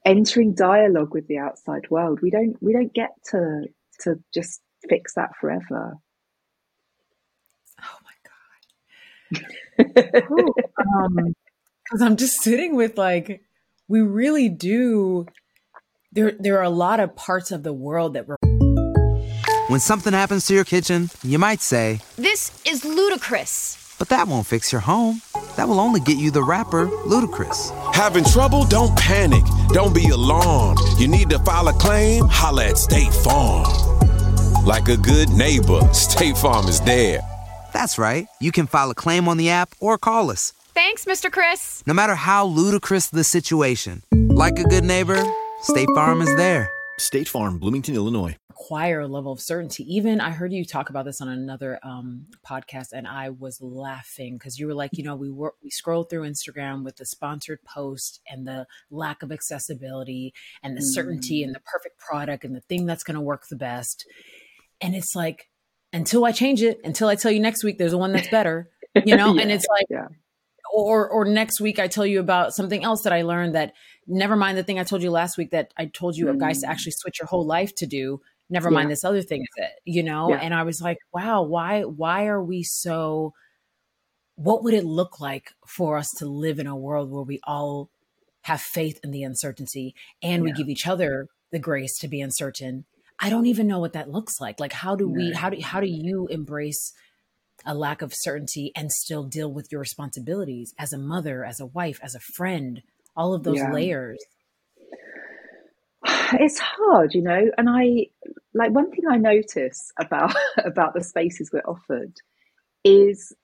entering 0.05 0.55
dialogue 0.55 1.14
with 1.14 1.27
the 1.29 1.38
outside 1.38 1.88
world. 1.90 2.21
We 2.23 2.31
don't 2.31 2.57
we 2.61 2.73
don't 2.73 2.92
get 2.92 3.11
to 3.31 3.64
to 4.01 4.16
just 4.33 4.61
fix 4.88 5.14
that 5.14 5.31
forever. 5.40 5.97
Oh 7.81 7.99
my 8.05 8.12
god. 8.25 8.33
Um, 9.79 11.35
cuz 11.91 12.03
I'm 12.03 12.17
just 12.17 12.41
sitting 12.43 12.77
with 12.77 12.99
like 12.99 13.43
we 13.88 14.01
really 14.01 14.49
do 14.49 15.27
there 16.12 16.33
there 16.38 16.59
are 16.59 16.64
a 16.64 16.71
lot 16.71 17.01
of 17.01 17.14
parts 17.17 17.51
of 17.51 17.62
the 17.62 17.73
world 17.73 18.14
that 18.14 18.27
we're 18.27 18.37
when 19.69 19.81
something 19.81 20.14
happens 20.14 20.47
to 20.47 20.55
your 20.55 20.64
kitchen, 20.64 21.11
you 21.23 21.38
might 21.38 21.61
say, 21.61 22.01
This 22.17 22.59
is 22.64 22.87
ludicrous. 22.87 23.95
But 23.99 24.09
that 24.09 24.27
won't 24.27 24.47
fix 24.47 24.73
your 24.73 24.81
home. 24.81 25.21
That 25.57 25.69
will 25.69 25.79
only 25.79 26.01
get 26.01 26.17
you 26.17 26.31
the 26.31 26.43
rapper, 26.43 26.87
Ludacris. 26.87 27.95
Having 27.95 28.25
trouble? 28.25 28.64
Don't 28.64 28.97
panic. 28.97 29.45
Don't 29.69 29.95
be 29.95 30.09
alarmed. 30.09 30.79
You 30.97 31.07
need 31.07 31.29
to 31.31 31.38
file 31.41 31.69
a 31.69 31.75
claim? 31.75 32.25
Holla 32.29 32.69
at 32.69 32.79
State 32.79 33.12
Farm. 33.12 33.67
Like 34.64 34.88
a 34.88 34.97
good 34.97 35.29
neighbor, 35.31 35.81
State 35.93 36.38
Farm 36.38 36.67
is 36.67 36.81
there. 36.81 37.21
That's 37.79 37.97
right. 37.97 38.27
You 38.41 38.51
can 38.51 38.67
file 38.67 38.91
a 38.91 38.95
claim 38.95 39.29
on 39.29 39.37
the 39.37 39.51
app 39.51 39.73
or 39.79 39.99
call 39.99 40.33
us. 40.33 40.53
Thanks, 40.75 41.05
Mr. 41.05 41.31
Chris. 41.31 41.85
No 41.87 41.95
matter 41.95 42.17
how 42.17 42.45
ludicrous 42.45 43.07
the 43.07 43.23
situation, 43.23 44.03
like 44.12 44.59
a 44.59 44.64
good 44.64 44.83
neighbor, 44.83 45.23
State 45.62 45.87
Farm 45.95 46.21
is 46.21 46.35
there. 46.35 46.73
State 46.99 47.29
Farm, 47.29 47.59
Bloomington, 47.59 47.95
Illinois. 47.95 48.37
Acquire 48.51 48.99
a 48.99 49.07
level 49.07 49.31
of 49.31 49.41
certainty. 49.41 49.85
Even 49.95 50.21
I 50.21 50.31
heard 50.31 50.53
you 50.53 50.64
talk 50.64 50.91
about 50.91 51.05
this 51.05 51.21
on 51.21 51.29
another 51.29 51.79
um, 51.85 52.27
podcast, 52.45 52.88
and 52.93 53.07
I 53.07 53.31
was 53.31 53.61
laughing 53.62 54.38
because 54.38 54.59
you 54.59 54.67
were 54.67 54.75
like, 54.75 54.91
you 54.95 55.05
know, 55.05 55.14
we 55.14 55.31
were 55.31 55.55
we 55.62 55.71
scrolled 55.71 56.11
through 56.11 56.29
Instagram 56.29 56.83
with 56.83 56.97
the 56.97 57.07
sponsored 57.07 57.61
post 57.62 58.21
and 58.29 58.45
the 58.45 58.67
lack 58.91 59.23
of 59.23 59.31
accessibility 59.31 60.35
and 60.64 60.77
the 60.77 60.81
mm. 60.81 60.95
certainty 60.95 61.45
and 61.45 61.55
the 61.55 61.61
perfect 61.61 62.01
product 62.01 62.43
and 62.43 62.57
the 62.57 62.61
thing 62.62 62.87
that's 62.87 63.05
going 63.05 63.14
to 63.14 63.21
work 63.21 63.47
the 63.47 63.55
best. 63.55 64.05
And 64.81 64.97
it's 64.97 65.14
like, 65.14 65.47
until 65.92 66.24
I 66.24 66.33
change 66.33 66.62
it, 66.62 66.81
until 66.85 67.09
I 67.09 67.14
tell 67.14 67.31
you 67.31 67.40
next 67.40 67.64
week 67.64 67.79
there's 67.79 67.92
a 67.92 67.98
one 67.98 68.12
that's 68.12 68.29
better, 68.29 68.70
you 69.05 69.16
know. 69.16 69.35
yeah, 69.35 69.42
and 69.42 69.53
it's 69.53 69.66
like, 69.70 69.87
yeah 69.90 70.09
or 70.72 71.09
or 71.09 71.24
next 71.24 71.61
week 71.61 71.79
I 71.79 71.88
tell 71.88 72.07
you 72.07 72.20
about 72.20 72.55
something 72.55 72.85
else 72.85 73.03
that 73.03 73.12
I 73.12 73.22
learned 73.22 73.55
that 73.55 73.72
never 74.07 74.37
mind 74.37 74.59
the 74.59 74.62
thing 74.62 74.79
I 74.79 74.85
told 74.85 75.03
you 75.03 75.11
last 75.11 75.38
week 75.38 75.51
that 75.51 75.72
I 75.77 75.87
told 75.87 76.16
you 76.16 76.27
mm. 76.27 76.38
guys 76.38 76.61
to 76.61 76.68
actually 76.68 76.92
switch 76.92 77.18
your 77.20 77.27
whole 77.27 77.46
life 77.46 77.74
to 77.77 77.87
do. 77.87 78.20
Never 78.51 78.70
yeah. 78.70 78.74
mind 78.74 78.90
this 78.90 79.05
other 79.05 79.22
thing 79.22 79.44
it, 79.57 79.70
you 79.85 80.03
know? 80.03 80.33
And 80.33 80.55
I 80.55 80.62
was 80.62 80.81
like, 80.81 80.98
wow, 81.12 81.42
why 81.42 81.83
why 81.83 82.27
are 82.27 82.42
we 82.42 82.62
so 82.62 83.35
what 84.37 84.62
would 84.62 84.74
it 84.74 84.85
look 84.85 85.20
like 85.20 85.53
for 85.66 85.98
us 85.98 86.11
to 86.18 86.27
live 86.27 86.59
in 86.59 86.66
a 86.66 86.77
world 86.77 87.11
where 87.11 87.24
we 87.24 87.40
all 87.44 87.90
have 88.42 88.61
faith 88.61 89.01
in 89.03 89.11
the 89.11 89.24
uncertainty 89.24 89.94
and 90.22 90.44
we 90.44 90.53
give 90.53 90.68
each 90.68 90.87
other 90.87 91.27
the 91.51 91.59
grace 91.59 91.98
to 91.98 92.09
be 92.09 92.20
uncertain? 92.20 92.85
I 93.20 93.31
don't 93.31 93.46
even 93.46 93.66
know 93.66 93.81
what 93.81 93.94
that 93.94 94.11
looks 94.11 94.40
like. 94.40 94.61
Like 94.61 94.72
how 94.72 94.94
do 94.94 95.09
we 95.09 95.33
how 95.33 95.50
do 95.50 95.61
how 95.61 95.81
do 95.81 95.88
you 95.88 96.26
embrace 96.28 96.92
a 97.66 97.74
lack 97.74 98.02
of 98.02 98.14
certainty 98.14 98.72
and 98.76 98.92
still 98.92 99.24
deal 99.24 99.52
with 99.52 99.68
your 99.72 99.81
responsibilities 99.81 100.72
as 100.78 100.92
a 100.92 100.98
mother, 100.98 101.44
as 101.44 101.59
a 101.59 101.66
wife, 101.66 101.98
as 102.02 102.14
a 102.14 102.20
friend, 102.20 102.83
all 103.16 103.35
of 103.35 103.42
those 103.42 103.59
yeah. 103.59 103.72
layers? 103.72 104.18
It's 106.35 106.59
hard, 106.59 107.14
you 107.14 107.22
know, 107.22 107.50
and 107.57 107.70
I 107.70 108.09
like 108.52 108.70
one 108.70 108.90
thing 108.90 109.04
I 109.11 109.16
notice 109.16 109.92
about 109.98 110.35
about 110.59 110.92
the 110.94 111.02
spaces 111.02 111.50
we're 111.52 111.61
offered 111.61 112.12
is 112.85 113.35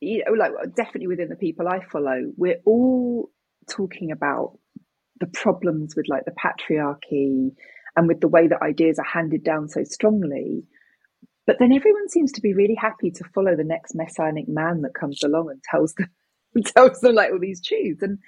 you 0.00 0.24
know, 0.24 0.32
like 0.32 0.52
definitely 0.74 1.06
within 1.06 1.28
the 1.28 1.36
people 1.36 1.68
I 1.68 1.80
follow, 1.80 2.32
we're 2.36 2.60
all 2.64 3.30
talking 3.70 4.10
about 4.10 4.58
the 5.20 5.26
problems 5.26 5.94
with 5.96 6.06
like 6.08 6.24
the 6.24 6.32
patriarchy 6.32 7.52
and 7.96 8.08
with 8.08 8.20
the 8.20 8.28
way 8.28 8.48
that 8.48 8.62
ideas 8.62 8.98
are 8.98 9.04
handed 9.04 9.44
down 9.44 9.68
so 9.68 9.84
strongly. 9.84 10.64
But 11.46 11.56
then 11.58 11.72
everyone 11.72 12.08
seems 12.08 12.32
to 12.32 12.40
be 12.40 12.54
really 12.54 12.74
happy 12.74 13.10
to 13.12 13.24
follow 13.34 13.54
the 13.56 13.64
next 13.64 13.94
messianic 13.94 14.48
man 14.48 14.82
that 14.82 14.94
comes 14.94 15.22
along 15.22 15.50
and 15.50 15.62
tells 15.62 15.94
them 15.94 16.08
tells 16.76 17.00
them 17.00 17.14
like 17.14 17.32
all 17.32 17.40
these 17.40 17.64
truths. 17.64 18.02
And 18.02 18.18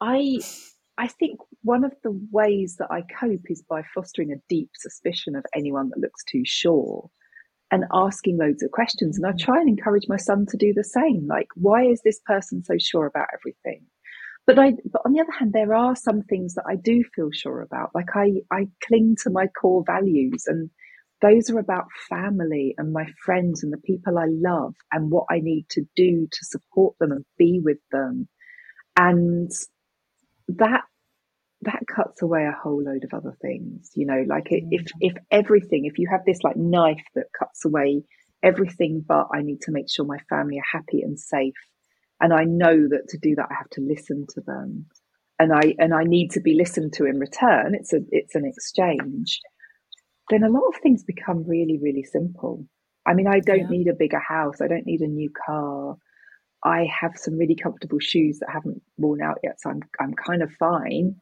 I 0.00 0.40
I 0.98 1.06
think 1.06 1.38
one 1.62 1.84
of 1.84 1.94
the 2.02 2.18
ways 2.32 2.76
that 2.78 2.88
I 2.90 3.02
cope 3.02 3.48
is 3.48 3.62
by 3.62 3.82
fostering 3.94 4.32
a 4.32 4.42
deep 4.48 4.70
suspicion 4.74 5.36
of 5.36 5.44
anyone 5.54 5.90
that 5.90 6.00
looks 6.00 6.24
too 6.24 6.42
sure 6.44 7.08
and 7.70 7.84
asking 7.92 8.38
loads 8.38 8.62
of 8.62 8.72
questions. 8.72 9.16
And 9.16 9.26
I 9.26 9.32
mm. 9.32 9.38
try 9.38 9.60
and 9.60 9.68
encourage 9.68 10.08
my 10.08 10.16
son 10.16 10.46
to 10.46 10.56
do 10.56 10.72
the 10.74 10.84
same. 10.84 11.26
Like, 11.28 11.48
why 11.54 11.84
is 11.84 12.00
this 12.02 12.20
person 12.26 12.64
so 12.64 12.74
sure 12.78 13.06
about 13.06 13.28
everything? 13.32 13.86
But 14.48 14.58
I, 14.58 14.72
but 14.90 15.02
on 15.04 15.12
the 15.12 15.20
other 15.20 15.38
hand, 15.38 15.52
there 15.52 15.74
are 15.74 15.94
some 15.94 16.22
things 16.22 16.54
that 16.54 16.64
I 16.66 16.76
do 16.76 17.04
feel 17.14 17.28
sure 17.30 17.60
about. 17.60 17.90
Like 17.94 18.16
I, 18.16 18.40
I 18.50 18.68
cling 18.86 19.16
to 19.24 19.30
my 19.30 19.46
core 19.48 19.84
values 19.86 20.44
and 20.46 20.70
those 21.20 21.50
are 21.50 21.58
about 21.58 21.84
family 22.08 22.74
and 22.78 22.90
my 22.90 23.04
friends 23.26 23.62
and 23.62 23.70
the 23.70 23.82
people 23.84 24.16
I 24.16 24.24
love 24.26 24.74
and 24.90 25.10
what 25.10 25.26
I 25.30 25.40
need 25.40 25.66
to 25.72 25.82
do 25.94 26.26
to 26.30 26.38
support 26.44 26.96
them 26.98 27.12
and 27.12 27.26
be 27.36 27.60
with 27.62 27.76
them. 27.92 28.26
And 28.96 29.50
that 30.48 30.80
that 31.62 31.82
cuts 31.94 32.22
away 32.22 32.44
a 32.46 32.56
whole 32.58 32.82
load 32.82 33.04
of 33.04 33.12
other 33.12 33.36
things, 33.42 33.90
you 33.94 34.06
know, 34.06 34.24
like 34.26 34.46
if 34.50 34.84
mm. 34.84 34.88
if 35.00 35.12
everything, 35.30 35.84
if 35.84 35.98
you 35.98 36.08
have 36.10 36.24
this 36.24 36.42
like 36.42 36.56
knife 36.56 37.04
that 37.14 37.26
cuts 37.38 37.66
away 37.66 38.02
everything 38.42 39.04
but 39.06 39.26
I 39.34 39.42
need 39.42 39.60
to 39.62 39.72
make 39.72 39.90
sure 39.90 40.06
my 40.06 40.20
family 40.30 40.56
are 40.56 40.78
happy 40.78 41.02
and 41.02 41.18
safe. 41.18 41.52
And 42.20 42.32
I 42.32 42.44
know 42.44 42.88
that 42.88 43.08
to 43.08 43.18
do 43.18 43.34
that 43.36 43.48
I 43.50 43.54
have 43.54 43.70
to 43.70 43.80
listen 43.80 44.26
to 44.34 44.40
them. 44.40 44.86
And 45.38 45.52
I 45.52 45.74
and 45.78 45.94
I 45.94 46.02
need 46.02 46.32
to 46.32 46.40
be 46.40 46.54
listened 46.54 46.94
to 46.94 47.04
in 47.04 47.18
return. 47.18 47.74
It's 47.74 47.92
a 47.92 48.00
it's 48.10 48.34
an 48.34 48.44
exchange 48.44 49.40
then 50.30 50.42
a 50.42 50.50
lot 50.50 50.66
of 50.68 50.80
things 50.82 51.02
become 51.02 51.44
really, 51.46 51.78
really 51.82 52.02
simple. 52.02 52.66
I 53.06 53.14
mean, 53.14 53.26
I 53.26 53.40
don't 53.40 53.60
yeah. 53.60 53.68
need 53.68 53.88
a 53.88 53.94
bigger 53.94 54.20
house. 54.20 54.60
I 54.60 54.68
don't 54.68 54.86
need 54.86 55.00
a 55.00 55.06
new 55.06 55.30
car. 55.46 55.96
I 56.64 56.86
have 57.00 57.12
some 57.14 57.38
really 57.38 57.54
comfortable 57.54 57.98
shoes 58.00 58.40
that 58.40 58.50
haven't 58.52 58.82
worn 58.96 59.22
out 59.22 59.38
yet, 59.42 59.60
so 59.60 59.70
I'm 59.70 59.80
I'm 60.00 60.12
kind 60.14 60.42
of 60.42 60.50
fine. 60.58 61.16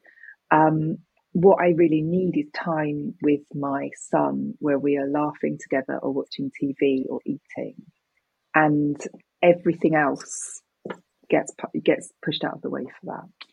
Um, 0.51 0.97
what 1.33 1.61
I 1.61 1.69
really 1.69 2.01
need 2.01 2.35
is 2.35 2.49
time 2.55 3.13
with 3.21 3.41
my 3.53 3.89
son, 3.95 4.55
where 4.59 4.79
we 4.79 4.97
are 4.97 5.07
laughing 5.07 5.57
together, 5.61 5.99
or 6.01 6.11
watching 6.11 6.51
TV, 6.59 7.03
or 7.07 7.19
eating, 7.25 7.75
and 8.55 8.97
everything 9.43 9.95
else 9.95 10.61
gets 11.29 11.53
gets 11.83 12.11
pushed 12.23 12.43
out 12.43 12.53
of 12.53 12.61
the 12.61 12.69
way 12.69 12.83
for 12.83 13.05
that. 13.05 13.47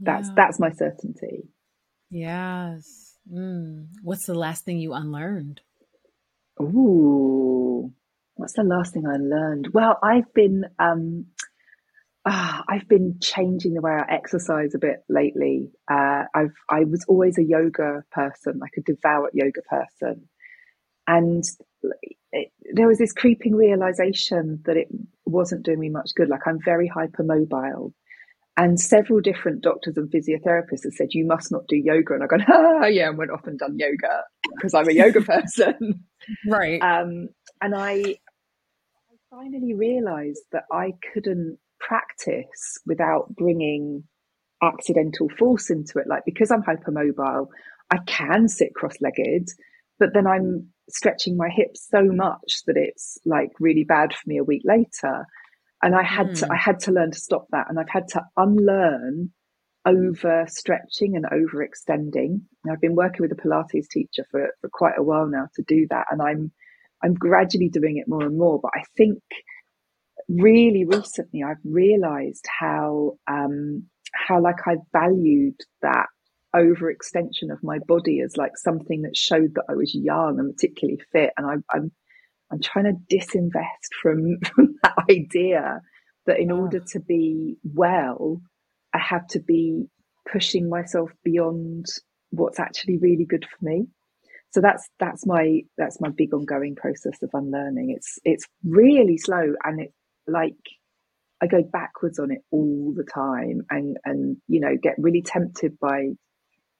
That's 0.00 0.28
yeah. 0.28 0.34
that's 0.36 0.60
my 0.60 0.70
certainty. 0.70 1.48
Yes. 2.10 3.16
Mm. 3.32 3.86
What's 4.02 4.26
the 4.26 4.34
last 4.34 4.64
thing 4.64 4.78
you 4.78 4.92
unlearned? 4.92 5.60
Ooh, 6.60 7.92
what's 8.34 8.54
the 8.54 8.64
last 8.64 8.92
thing 8.92 9.06
I 9.06 9.16
learned? 9.16 9.68
Well, 9.72 9.98
I've 10.02 10.32
been 10.34 10.64
um, 10.78 11.26
uh, 12.24 12.62
I've 12.68 12.88
been 12.88 13.18
changing 13.20 13.74
the 13.74 13.80
way 13.80 13.92
I 13.92 14.12
exercise 14.12 14.74
a 14.74 14.78
bit 14.78 15.02
lately. 15.08 15.70
Uh, 15.90 16.24
I've 16.34 16.54
I 16.68 16.84
was 16.84 17.04
always 17.08 17.38
a 17.38 17.44
yoga 17.44 18.04
person, 18.10 18.58
like 18.58 18.74
a 18.76 18.82
devout 18.82 19.30
yoga 19.32 19.62
person, 19.62 20.28
and 21.06 21.44
it, 22.32 22.52
there 22.72 22.88
was 22.88 22.98
this 22.98 23.12
creeping 23.12 23.54
realization 23.54 24.62
that 24.64 24.76
it 24.76 24.88
wasn't 25.24 25.64
doing 25.64 25.80
me 25.80 25.88
much 25.88 26.10
good. 26.14 26.28
Like 26.28 26.46
I'm 26.46 26.60
very 26.64 26.90
hypermobile, 26.94 27.92
and 28.56 28.78
several 28.78 29.20
different 29.20 29.62
doctors 29.62 29.96
and 29.96 30.10
physiotherapists 30.10 30.84
have 30.84 30.92
said 30.94 31.08
you 31.10 31.26
must 31.26 31.50
not 31.50 31.66
do 31.68 31.76
yoga. 31.76 32.14
And 32.14 32.22
I 32.22 32.26
go, 32.26 32.36
ah, 32.52 32.86
yeah, 32.86 33.08
and 33.08 33.18
went 33.18 33.30
off 33.30 33.46
and 33.46 33.58
done 33.58 33.78
yoga 33.78 34.22
because 34.54 34.74
I'm 34.74 34.88
a 34.88 34.92
yoga 34.92 35.20
person, 35.22 36.04
right? 36.46 36.80
Um, 36.82 37.28
and 37.60 37.74
I, 37.74 37.94
I 37.94 38.16
finally 39.30 39.74
realized 39.74 40.42
that 40.52 40.64
I 40.70 40.92
couldn't 41.12 41.58
practice 41.80 42.78
without 42.86 43.34
bringing 43.34 44.04
accidental 44.62 45.28
force 45.38 45.70
into 45.70 45.98
it. 45.98 46.06
Like 46.06 46.22
because 46.26 46.50
I'm 46.50 46.62
hypermobile, 46.62 47.46
I 47.90 47.98
can 48.06 48.48
sit 48.48 48.74
cross-legged, 48.74 49.48
but 50.02 50.14
then 50.14 50.26
I'm 50.26 50.66
stretching 50.88 51.36
my 51.36 51.48
hips 51.48 51.86
so 51.88 52.02
much 52.02 52.64
that 52.66 52.76
it's 52.76 53.18
like 53.24 53.50
really 53.60 53.84
bad 53.84 54.12
for 54.12 54.28
me 54.28 54.36
a 54.36 54.42
week 54.42 54.62
later. 54.64 55.24
And 55.80 55.94
I 55.94 56.02
had 56.02 56.30
mm. 56.30 56.38
to 56.40 56.48
I 56.52 56.56
had 56.56 56.80
to 56.80 56.90
learn 56.90 57.12
to 57.12 57.20
stop 57.20 57.46
that. 57.52 57.66
And 57.68 57.78
I've 57.78 57.88
had 57.88 58.08
to 58.08 58.22
unlearn 58.36 59.30
over 59.86 60.44
stretching 60.48 61.14
and 61.14 61.24
overextending. 61.26 62.40
I've 62.68 62.80
been 62.80 62.96
working 62.96 63.20
with 63.20 63.30
a 63.30 63.36
Pilates 63.36 63.86
teacher 63.88 64.26
for, 64.28 64.48
for 64.60 64.68
quite 64.72 64.98
a 64.98 65.04
while 65.04 65.28
now 65.28 65.46
to 65.54 65.62
do 65.62 65.86
that. 65.90 66.06
And 66.10 66.20
I'm 66.20 66.50
I'm 67.04 67.14
gradually 67.14 67.68
doing 67.68 67.98
it 67.98 68.08
more 68.08 68.24
and 68.24 68.36
more. 68.36 68.58
But 68.60 68.72
I 68.74 68.82
think 68.96 69.22
really 70.28 70.84
recently 70.84 71.44
I've 71.44 71.62
realized 71.64 72.44
how 72.58 73.18
um 73.30 73.84
how 74.12 74.42
like 74.42 74.66
I 74.66 74.78
valued 74.92 75.60
that 75.82 76.06
overextension 76.54 77.50
of 77.50 77.62
my 77.62 77.78
body 77.78 78.20
as 78.20 78.36
like 78.36 78.56
something 78.56 79.02
that 79.02 79.16
showed 79.16 79.54
that 79.54 79.64
I 79.68 79.74
was 79.74 79.94
young 79.94 80.38
and 80.38 80.54
particularly 80.54 81.00
fit. 81.12 81.30
And 81.36 81.46
I, 81.46 81.76
I'm 81.76 81.92
I'm 82.50 82.60
trying 82.60 82.84
to 82.84 83.16
disinvest 83.16 83.94
from, 84.02 84.38
from 84.44 84.74
that 84.82 84.94
idea 85.10 85.80
that 86.26 86.38
in 86.38 86.52
order 86.52 86.80
ah. 86.82 86.86
to 86.92 87.00
be 87.00 87.56
well, 87.64 88.40
I 88.94 88.98
have 88.98 89.26
to 89.28 89.40
be 89.40 89.86
pushing 90.30 90.68
myself 90.68 91.10
beyond 91.24 91.86
what's 92.30 92.60
actually 92.60 92.98
really 92.98 93.24
good 93.24 93.44
for 93.44 93.64
me. 93.64 93.86
So 94.52 94.60
that's 94.60 94.86
that's 94.98 95.26
my 95.26 95.62
that's 95.78 96.00
my 96.00 96.10
big 96.10 96.34
ongoing 96.34 96.76
process 96.76 97.22
of 97.22 97.30
unlearning. 97.32 97.94
It's 97.96 98.18
it's 98.22 98.44
really 98.64 99.16
slow 99.16 99.54
and 99.64 99.80
it 99.80 99.92
like 100.26 100.52
I 101.42 101.46
go 101.46 101.62
backwards 101.62 102.18
on 102.18 102.30
it 102.30 102.42
all 102.50 102.92
the 102.94 103.04
time 103.04 103.62
and 103.70 103.96
and 104.04 104.36
you 104.46 104.60
know 104.60 104.76
get 104.80 104.94
really 104.98 105.22
tempted 105.22 105.78
by 105.80 106.10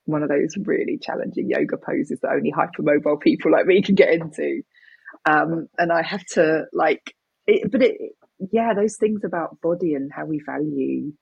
one 0.04 0.22
of 0.22 0.28
those 0.28 0.56
really 0.64 0.98
challenging 1.00 1.48
yoga 1.48 1.76
poses 1.76 2.20
that 2.20 2.32
only 2.32 2.52
hypermobile 2.52 3.20
people 3.20 3.52
like 3.52 3.66
me 3.66 3.82
can 3.82 3.94
get 3.94 4.12
into. 4.12 4.62
Um, 5.24 5.68
and 5.78 5.92
I 5.92 6.02
have 6.02 6.24
to 6.32 6.64
like, 6.72 7.14
it, 7.46 7.70
but 7.70 7.82
it, 7.82 7.96
yeah, 8.52 8.74
those 8.74 8.96
things 8.96 9.22
about 9.24 9.60
body 9.60 9.94
and 9.94 10.10
how 10.12 10.24
we 10.24 10.40
value, 10.44 11.12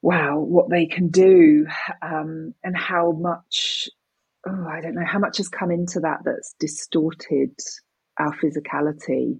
wow, 0.00 0.38
what 0.38 0.70
they 0.70 0.86
can 0.86 1.08
do, 1.08 1.66
um, 2.00 2.54
and 2.62 2.76
how 2.76 3.12
much, 3.12 3.88
oh, 4.46 4.66
I 4.70 4.80
don't 4.80 4.94
know, 4.94 5.06
how 5.06 5.18
much 5.18 5.38
has 5.38 5.48
come 5.48 5.70
into 5.70 6.00
that 6.00 6.20
that's 6.24 6.54
distorted 6.58 7.54
our 8.18 8.34
physicality, 8.36 9.38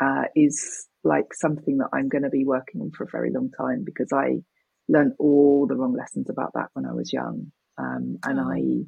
uh, 0.00 0.24
is 0.34 0.86
like 1.02 1.34
something 1.34 1.78
that 1.78 1.88
I'm 1.92 2.08
going 2.08 2.24
to 2.24 2.30
be 2.30 2.44
working 2.44 2.80
on 2.80 2.90
for 2.96 3.04
a 3.04 3.10
very 3.10 3.30
long 3.30 3.50
time 3.50 3.84
because 3.84 4.12
I 4.12 4.42
learned 4.88 5.14
all 5.18 5.66
the 5.66 5.76
wrong 5.76 5.94
lessons 5.94 6.28
about 6.28 6.52
that 6.54 6.68
when 6.74 6.86
I 6.86 6.92
was 6.92 7.12
young. 7.12 7.52
Um, 7.78 8.18
and 8.24 8.40
oh. 8.40 8.50
I, 8.50 8.84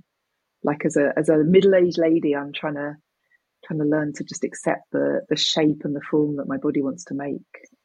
like 0.63 0.85
as 0.85 0.97
a 0.97 1.13
as 1.17 1.29
a 1.29 1.39
middle 1.39 1.75
aged 1.75 1.99
lady, 1.99 2.35
I'm 2.35 2.53
trying 2.53 2.75
to 2.75 2.97
trying 3.65 3.81
to 3.81 3.85
learn 3.85 4.13
to 4.15 4.25
just 4.25 4.45
accept 4.45 4.91
the 4.93 5.23
the 5.29 5.37
shape 5.37 5.83
and 5.85 5.95
the 5.95 6.01
form 6.01 6.37
that 6.37 6.49
my 6.49 6.57
body 6.57 6.83
wants 6.83 7.05
to 7.07 7.15
make. 7.15 7.41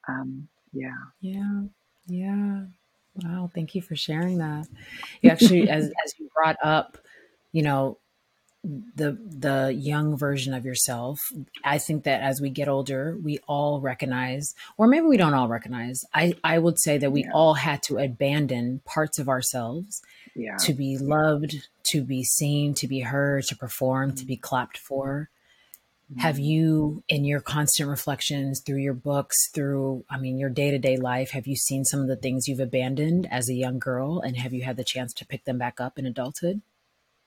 Um, 0.07 0.47
yeah, 0.73 0.91
yeah, 1.19 1.61
yeah. 2.07 2.63
Wow, 3.15 3.49
thank 3.53 3.75
you 3.75 3.81
for 3.81 3.95
sharing 3.95 4.37
that. 4.37 4.67
You 5.21 5.31
actually, 5.31 5.69
as 5.69 5.91
as 6.05 6.13
you 6.19 6.29
brought 6.33 6.57
up, 6.63 6.97
you 7.51 7.61
know, 7.61 7.97
the 8.63 9.17
the 9.27 9.73
young 9.75 10.15
version 10.15 10.53
of 10.53 10.65
yourself 10.65 11.19
i 11.63 11.79
think 11.79 12.03
that 12.03 12.21
as 12.21 12.39
we 12.39 12.49
get 12.49 12.67
older 12.67 13.17
we 13.23 13.39
all 13.47 13.81
recognize 13.81 14.53
or 14.77 14.85
maybe 14.85 15.05
we 15.05 15.17
don't 15.17 15.33
all 15.33 15.47
recognize 15.47 16.05
i 16.13 16.35
i 16.43 16.59
would 16.59 16.79
say 16.79 16.97
that 16.99 17.11
we 17.11 17.23
yeah. 17.23 17.31
all 17.33 17.55
had 17.55 17.81
to 17.81 17.97
abandon 17.97 18.79
parts 18.85 19.17
of 19.17 19.27
ourselves 19.27 20.03
yeah. 20.35 20.57
to 20.57 20.73
be 20.73 20.95
loved 20.99 21.67
to 21.83 22.03
be 22.03 22.23
seen 22.23 22.75
to 22.75 22.87
be 22.87 22.99
heard 22.99 23.43
to 23.43 23.55
perform 23.55 24.09
mm-hmm. 24.09 24.17
to 24.17 24.25
be 24.25 24.37
clapped 24.37 24.77
for 24.77 25.31
mm-hmm. 26.11 26.21
have 26.21 26.37
you 26.37 27.03
in 27.09 27.25
your 27.25 27.41
constant 27.41 27.89
reflections 27.89 28.61
through 28.63 28.77
your 28.77 28.93
books 28.93 29.49
through 29.49 30.05
i 30.07 30.19
mean 30.19 30.37
your 30.37 30.51
day-to-day 30.51 30.97
life 30.97 31.31
have 31.31 31.47
you 31.47 31.55
seen 31.55 31.83
some 31.83 31.99
of 31.99 32.07
the 32.07 32.15
things 32.15 32.47
you've 32.47 32.59
abandoned 32.59 33.27
as 33.31 33.49
a 33.49 33.55
young 33.55 33.79
girl 33.79 34.19
and 34.19 34.37
have 34.37 34.53
you 34.53 34.61
had 34.61 34.77
the 34.77 34.83
chance 34.83 35.13
to 35.13 35.25
pick 35.25 35.45
them 35.45 35.57
back 35.57 35.81
up 35.81 35.97
in 35.97 36.05
adulthood 36.05 36.61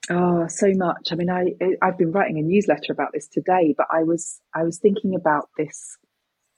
Oh, 0.09 0.45
so 0.47 0.67
much. 0.75 1.09
I 1.11 1.15
mean, 1.15 1.29
I 1.29 1.55
I've 1.81 1.97
been 1.97 2.11
writing 2.11 2.37
a 2.37 2.41
newsletter 2.43 2.91
about 2.91 3.11
this 3.13 3.27
today, 3.27 3.73
but 3.75 3.87
I 3.91 4.03
was 4.03 4.39
I 4.53 4.63
was 4.63 4.77
thinking 4.77 5.15
about 5.15 5.49
this 5.57 5.97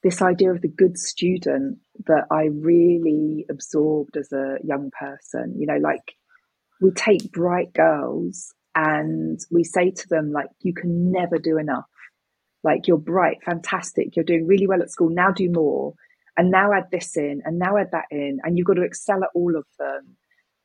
this 0.04 0.22
idea 0.22 0.52
of 0.52 0.62
the 0.62 0.68
good 0.68 0.98
student 0.98 1.80
that 2.06 2.26
I 2.32 2.46
really 2.46 3.46
absorbed 3.50 4.18
as 4.18 4.32
a 4.34 4.58
young 4.64 4.92
person. 5.00 5.56
You 5.58 5.68
know, 5.68 5.78
like 5.78 6.16
we 6.82 6.92
take 6.92 7.32
bright 7.32 7.74
girls 7.74 8.54
and 8.76 9.40
we 9.50 9.64
say 9.64 9.92
to 9.92 10.08
them 10.10 10.32
like 10.32 10.50
you 10.62 10.74
can 10.74 11.12
never 11.12 11.38
do 11.38 11.58
enough. 11.58 11.86
Like 12.64 12.88
you're 12.88 12.98
bright, 12.98 13.38
fantastic, 13.46 14.16
you're 14.16 14.26
doing 14.26 14.46
really 14.46 14.68
well 14.68 14.82
at 14.82 14.92
school. 14.92 15.10
Now 15.10 15.32
do 15.32 15.50
more. 15.50 15.94
And 16.36 16.52
now 16.52 16.72
add 16.74 16.92
this 16.92 17.18
in 17.18 17.42
and 17.46 17.58
now 17.58 17.78
add 17.78 17.92
that 17.94 18.06
in 18.12 18.40
and 18.44 18.58
you've 18.58 18.68
got 18.68 18.76
to 18.76 18.84
excel 18.84 19.24
at 19.24 19.30
all 19.34 19.56
of 19.56 19.66
them 19.80 20.18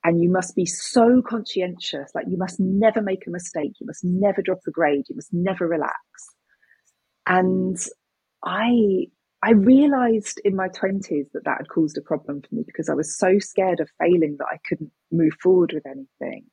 and 0.04 0.22
you 0.22 0.30
must 0.30 0.56
be 0.56 0.66
so 0.66 1.22
conscientious 1.22 2.10
like 2.14 2.26
you 2.28 2.36
must 2.36 2.58
never 2.58 3.00
make 3.00 3.26
a 3.26 3.30
mistake 3.30 3.72
you 3.80 3.86
must 3.86 4.04
never 4.04 4.42
drop 4.42 4.58
a 4.66 4.70
grade 4.70 5.04
you 5.08 5.16
must 5.16 5.32
never 5.32 5.66
relax. 5.66 5.94
And 7.26 7.78
i 8.44 9.06
i 9.42 9.50
realized 9.52 10.40
in 10.44 10.56
my 10.56 10.68
20s 10.68 11.30
that 11.32 11.44
that 11.44 11.58
had 11.58 11.68
caused 11.68 11.96
a 11.96 12.02
problem 12.02 12.42
for 12.42 12.54
me 12.54 12.64
because 12.66 12.88
i 12.88 12.94
was 12.94 13.16
so 13.16 13.38
scared 13.38 13.80
of 13.80 13.88
failing 14.00 14.36
that 14.38 14.48
i 14.52 14.58
couldn't 14.68 14.90
move 15.10 15.32
forward 15.42 15.72
with 15.72 15.86
anything. 15.86 16.44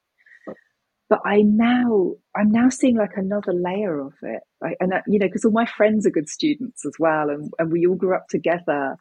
But 1.10 1.22
i 1.26 1.42
now 1.42 2.14
i'm 2.36 2.52
now 2.52 2.70
seeing 2.70 2.98
like 2.98 3.18
another 3.18 3.54
layer 3.54 4.00
of 4.00 4.14
it. 4.22 4.44
Like 4.62 4.78
and 4.80 4.94
uh, 4.94 5.02
you 5.08 5.18
know 5.20 5.28
because 5.28 5.46
all 5.46 5.52
my 5.52 5.66
friends 5.66 6.06
are 6.06 6.12
good 6.12 6.30
students 6.30 6.86
as 6.86 6.94
well 7.00 7.30
and, 7.30 7.52
and 7.58 7.72
we 7.72 7.88
all 7.88 7.96
grew 7.96 8.16
up 8.16 8.28
together 8.30 8.96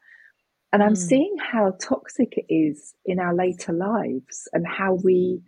and 0.72 0.82
I'm 0.82 0.94
mm. 0.94 0.98
seeing 0.98 1.36
how 1.38 1.74
toxic 1.80 2.34
it 2.36 2.52
is 2.52 2.94
in 3.04 3.18
our 3.18 3.34
later 3.34 3.72
lives 3.72 4.48
and 4.52 4.66
how 4.66 4.94
we 4.94 5.40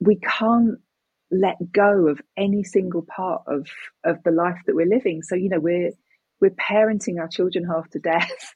we 0.00 0.16
can't 0.16 0.78
let 1.30 1.72
go 1.72 2.08
of 2.08 2.20
any 2.36 2.62
single 2.62 3.02
part 3.02 3.42
of 3.46 3.68
of 4.04 4.22
the 4.24 4.30
life 4.30 4.58
that 4.66 4.74
we're 4.74 4.86
living. 4.86 5.22
So, 5.22 5.34
you 5.34 5.48
know, 5.48 5.60
we're 5.60 5.92
we're 6.40 6.50
parenting 6.50 7.18
our 7.18 7.28
children 7.28 7.64
half 7.64 7.88
to 7.90 7.98
death. 8.00 8.54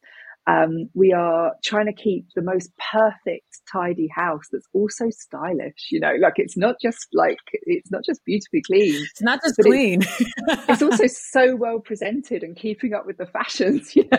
Um, 0.48 0.88
we 0.94 1.12
are 1.12 1.54
trying 1.64 1.86
to 1.86 1.92
keep 1.92 2.26
the 2.36 2.42
most 2.42 2.70
perfect, 2.92 3.42
tidy 3.70 4.08
house 4.14 4.44
that's 4.52 4.66
also 4.72 5.10
stylish. 5.10 5.88
You 5.90 5.98
know, 6.00 6.14
like 6.20 6.34
it's 6.36 6.56
not 6.56 6.76
just 6.80 7.08
like 7.12 7.38
it's 7.52 7.90
not 7.90 8.04
just 8.04 8.24
beautifully 8.24 8.62
clean. 8.62 8.94
It's 9.10 9.22
not 9.22 9.40
just 9.42 9.58
clean. 9.58 10.02
It's, 10.02 10.30
it's, 10.68 10.82
also 10.82 11.06
so 11.08 11.56
well 11.56 11.80
presented 11.80 12.44
and 12.44 12.56
keeping 12.56 12.94
up 12.94 13.06
with 13.06 13.18
the 13.18 13.26
fashions. 13.26 13.94
You 13.96 14.04
know, 14.12 14.18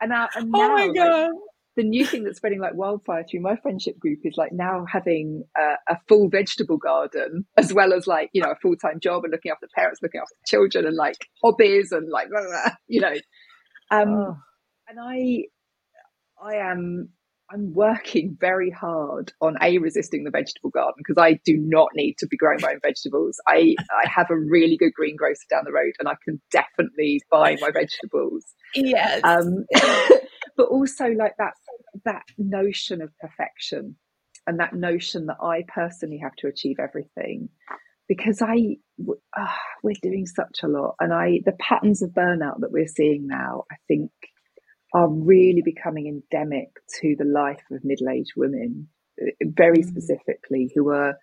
and, 0.00 0.10
now, 0.10 0.28
and 0.34 0.50
now, 0.50 0.58
oh 0.58 0.68
my 0.74 0.88
god. 0.88 1.22
Like, 1.22 1.30
the 1.76 1.84
new 1.84 2.04
thing 2.04 2.22
that's 2.22 2.36
spreading 2.36 2.60
like 2.60 2.74
wildfire 2.74 3.24
through 3.28 3.40
my 3.40 3.56
friendship 3.56 3.98
group 3.98 4.18
is 4.24 4.34
like 4.36 4.52
now 4.52 4.84
having 4.90 5.44
a, 5.56 5.94
a 5.94 5.98
full 6.06 6.28
vegetable 6.28 6.76
garden 6.76 7.46
as 7.56 7.72
well 7.72 7.94
as 7.94 8.06
like 8.06 8.28
you 8.34 8.42
know 8.42 8.50
a 8.50 8.56
full 8.56 8.76
time 8.76 9.00
job 9.00 9.24
and 9.24 9.32
looking 9.32 9.50
after 9.50 9.66
parents, 9.74 10.00
looking 10.02 10.20
after 10.20 10.34
children, 10.46 10.86
and 10.86 10.96
like 10.96 11.26
hobbies 11.42 11.92
and 11.92 12.10
like 12.10 12.28
blah, 12.28 12.42
blah, 12.42 12.74
you 12.86 13.00
know. 13.00 13.14
Um, 13.90 14.08
oh 14.08 14.36
and 14.88 14.98
I, 15.00 15.44
I 16.42 16.56
am, 16.56 17.10
I'm 17.50 17.72
working 17.74 18.36
very 18.40 18.70
hard 18.70 19.32
on 19.40 19.56
a 19.62 19.78
resisting 19.78 20.24
the 20.24 20.30
vegetable 20.30 20.70
garden 20.70 20.94
because 20.98 21.22
I 21.22 21.40
do 21.44 21.56
not 21.58 21.90
need 21.94 22.16
to 22.18 22.26
be 22.26 22.36
growing 22.36 22.60
my 22.60 22.72
own 22.72 22.80
vegetables. 22.82 23.36
I, 23.46 23.74
I 23.90 24.08
have 24.08 24.30
a 24.30 24.38
really 24.38 24.76
good 24.76 24.92
greengrocer 24.94 25.44
down 25.50 25.64
the 25.64 25.72
road, 25.72 25.92
and 25.98 26.08
I 26.08 26.14
can 26.24 26.40
definitely 26.50 27.20
buy 27.30 27.56
my 27.60 27.70
vegetables. 27.74 28.44
Yes. 28.74 29.20
Um, 29.24 29.66
but 30.56 30.68
also 30.68 31.08
like 31.08 31.34
that 31.38 31.54
that 32.04 32.24
notion 32.38 33.00
of 33.00 33.10
perfection 33.20 33.96
and 34.46 34.60
that 34.60 34.74
notion 34.74 35.26
that 35.26 35.38
I 35.42 35.64
personally 35.68 36.18
have 36.22 36.34
to 36.36 36.48
achieve 36.48 36.76
everything 36.78 37.48
because 38.08 38.42
I 38.42 38.76
uh, 39.36 39.46
we're 39.82 39.94
doing 40.02 40.26
such 40.26 40.60
a 40.62 40.68
lot 40.68 40.96
and 41.00 41.12
I 41.12 41.40
the 41.44 41.56
patterns 41.58 42.02
of 42.02 42.10
burnout 42.10 42.60
that 42.60 42.72
we're 42.72 42.86
seeing 42.86 43.26
now 43.26 43.64
I 43.70 43.76
think 43.88 44.10
are 44.94 45.08
really 45.10 45.62
becoming 45.64 46.08
endemic 46.08 46.70
to 47.00 47.16
the 47.18 47.26
life 47.26 47.62
of 47.72 47.84
middle-aged 47.84 48.32
women, 48.36 48.88
uh, 49.22 49.26
very 49.44 49.82
Mm. 49.82 49.84
specifically, 49.84 50.72
who 50.76 50.90
are 50.90 51.16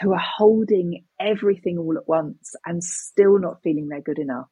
who 0.00 0.12
are 0.12 0.20
holding 0.38 1.04
everything 1.20 1.78
all 1.78 1.96
at 1.98 2.08
once 2.08 2.54
and 2.66 2.82
still 2.84 3.38
not 3.38 3.62
feeling 3.62 3.88
they're 3.88 4.00
good 4.02 4.18
enough. 4.18 4.48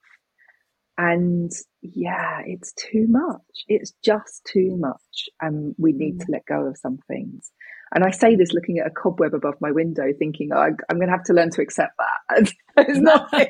And 0.99 1.51
yeah, 1.83 2.42
it's 2.46 2.73
too 2.75 3.07
much. 3.09 3.42
It's 3.68 3.92
just 4.05 4.44
too 4.46 4.77
much. 4.79 5.29
And 5.40 5.75
we 5.79 5.92
need 5.92 6.18
Mm. 6.18 6.27
to 6.27 6.33
let 6.33 6.46
go 6.46 6.66
of 6.66 6.77
some 6.79 6.99
things. 7.09 7.53
And 7.94 8.05
I 8.05 8.11
say 8.11 8.37
this 8.37 8.53
looking 8.53 8.79
at 8.79 8.87
a 8.87 8.90
cobweb 8.90 9.35
above 9.35 9.57
my 9.61 9.73
window, 9.73 10.12
thinking, 10.18 10.51
oh, 10.55 10.59
I'm 10.90 10.99
going 10.99 11.09
to 11.09 11.12
have 11.12 11.25
to 11.25 11.35
learn 11.35 11.51
to 11.53 11.62
accept 11.62 11.94
that. 11.99 12.53
it's 12.79 13.01
not. 13.01 13.33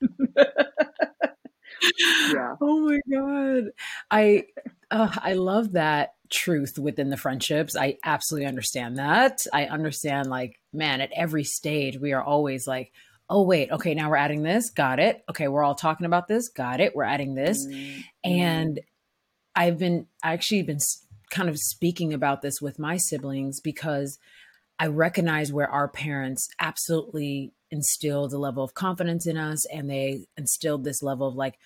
yeah. 2.32 2.54
Oh 2.60 2.80
my 2.88 3.00
god. 3.10 3.70
I 4.10 4.44
uh, 4.90 5.10
I 5.16 5.34
love 5.34 5.72
that 5.72 6.14
truth 6.30 6.78
within 6.78 7.10
the 7.10 7.16
friendships. 7.16 7.76
I 7.76 7.98
absolutely 8.04 8.46
understand 8.46 8.98
that. 8.98 9.46
I 9.52 9.66
understand 9.66 10.28
like 10.28 10.60
man, 10.72 11.00
at 11.00 11.10
every 11.14 11.44
stage 11.44 11.98
we 11.98 12.12
are 12.12 12.22
always 12.22 12.66
like, 12.66 12.92
"Oh 13.28 13.42
wait, 13.42 13.70
okay, 13.70 13.94
now 13.94 14.10
we're 14.10 14.16
adding 14.16 14.42
this. 14.42 14.70
Got 14.70 14.98
it. 15.00 15.22
Okay, 15.30 15.48
we're 15.48 15.64
all 15.64 15.74
talking 15.74 16.06
about 16.06 16.28
this. 16.28 16.48
Got 16.48 16.80
it. 16.80 16.94
We're 16.94 17.04
adding 17.04 17.34
this." 17.34 17.66
Mm, 17.66 18.04
And 18.24 18.80
I've 19.54 19.78
been 19.78 20.06
I 20.22 20.32
actually 20.32 20.62
been 20.62 20.78
kind 21.30 21.48
of 21.48 21.58
speaking 21.58 22.12
about 22.12 22.42
this 22.42 22.60
with 22.60 22.78
my 22.78 22.96
siblings 22.96 23.60
because 23.60 24.18
I 24.78 24.88
recognize 24.88 25.52
where 25.52 25.68
our 25.68 25.88
parents 25.88 26.48
absolutely 26.60 27.52
instilled 27.74 28.32
a 28.32 28.38
level 28.38 28.62
of 28.64 28.72
confidence 28.74 29.26
in 29.26 29.36
us 29.36 29.66
and 29.66 29.90
they 29.90 30.26
instilled 30.36 30.84
this 30.84 31.02
level 31.02 31.28
of 31.28 31.34
like 31.34 31.56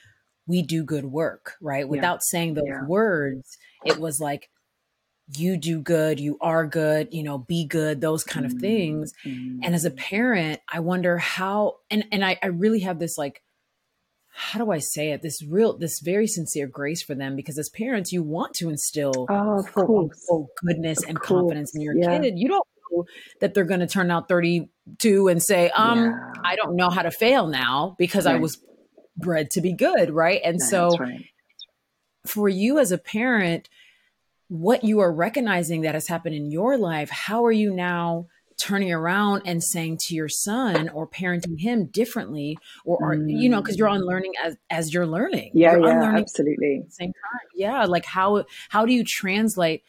we 0.47 0.63
do 0.63 0.83
good 0.83 1.05
work, 1.05 1.53
right? 1.61 1.87
Without 1.89 2.23
saying 2.23 2.55
those 2.55 2.65
Yeah. 2.67 2.87
words, 2.87 3.59
it 3.85 4.01
was 4.01 4.19
like 4.19 4.49
you 5.37 5.59
do 5.59 5.81
good, 5.81 6.19
you 6.19 6.39
are 6.41 6.67
good, 6.67 7.09
you 7.13 7.23
know, 7.23 7.37
be 7.37 7.67
good, 7.67 8.01
those 8.01 8.25
kind 8.25 8.47
of 8.47 8.55
things. 8.55 9.13
mm, 9.27 9.61
And 9.63 9.75
as 9.75 9.85
a 9.85 9.91
parent, 9.91 10.61
I 10.73 10.81
wonder 10.81 11.19
how 11.19 11.77
and 11.91 12.05
and 12.11 12.25
I, 12.25 12.39
I 12.43 12.47
really 12.47 12.81
have 12.81 12.99
this 12.99 13.19
like 13.19 13.43
how 14.41 14.59
do 14.65 14.71
I 14.71 14.79
say 14.79 15.11
it? 15.11 15.21
This 15.21 15.43
real, 15.43 15.77
this 15.77 15.99
very 16.01 16.27
sincere 16.29 16.69
grace 16.69 17.03
for 17.03 17.15
them 17.17 17.35
because 17.35 17.59
as 17.59 17.69
parents, 17.71 18.13
you 18.13 18.23
want 18.23 18.55
to 18.55 18.69
instill 18.71 19.27
Oh, 19.29 19.59
of 19.59 19.73
quote 19.73 19.87
course. 19.87 20.27
unquote 20.31 20.49
goodness 20.65 21.03
Of 21.03 21.09
and 21.11 21.21
confidence 21.21 21.75
in 21.75 21.83
your 21.83 21.97
yeah. 21.97 22.21
kid. 22.21 22.39
You 22.39 22.49
don't 22.49 22.67
that 23.41 23.55
they're 23.55 23.65
going 23.65 23.81
to 23.81 23.87
turn 23.87 24.11
out 24.11 24.29
32 24.29 25.29
and 25.29 25.43
say, 25.43 25.71
um, 25.71 26.05
Yeah. 26.05 26.33
I 26.45 26.57
don't 26.57 26.77
know 26.77 26.91
how 26.91 27.03
to 27.03 27.11
fail 27.11 27.47
now 27.47 27.95
because 27.99 28.27
I 28.27 28.37
was 28.37 28.59
bred 29.17 29.51
to 29.53 29.61
be 29.61 29.73
good. 29.73 30.11
Right. 30.11 30.41
And 30.45 30.61
so 30.61 30.97
right. 30.99 31.25
for 32.27 32.49
you 32.49 32.79
as 32.79 32.93
a 32.93 32.99
parent, 32.99 33.69
what 34.49 34.85
you 34.85 35.01
are 35.01 35.13
recognizing 35.13 35.83
that 35.83 35.95
has 35.95 36.09
happened 36.09 36.35
in 36.35 36.51
your 36.51 36.79
life, 36.79 37.11
how 37.11 37.45
are 37.45 37.53
you 37.53 37.73
now 37.73 38.27
turning 38.57 38.93
around 38.93 39.43
and 39.45 39.63
saying 39.63 39.97
to 40.01 40.15
your 40.15 40.29
son 40.29 40.89
or 40.89 41.07
parenting 41.07 41.61
him 41.61 41.87
differently? 41.87 42.59
Or 42.85 42.99
are 43.03 43.15
you 43.15 43.49
know, 43.49 43.61
because 43.61 43.77
you're 43.77 43.89
unlearning 43.89 44.33
as 44.43 44.57
as 44.71 44.93
you're 44.93 45.07
learning. 45.07 45.53
Yeah, 45.55 45.73
you're 45.73 45.87
yeah, 45.87 46.17
absolutely. 46.17 46.79
at 46.83 46.87
the 46.87 46.93
same 46.93 47.13
time. 47.13 47.49
Yeah. 47.55 47.85
Like 47.85 48.05
how 48.05 48.45
how 48.69 48.87
do 48.87 48.93
you 48.93 49.05
translate 49.05 49.83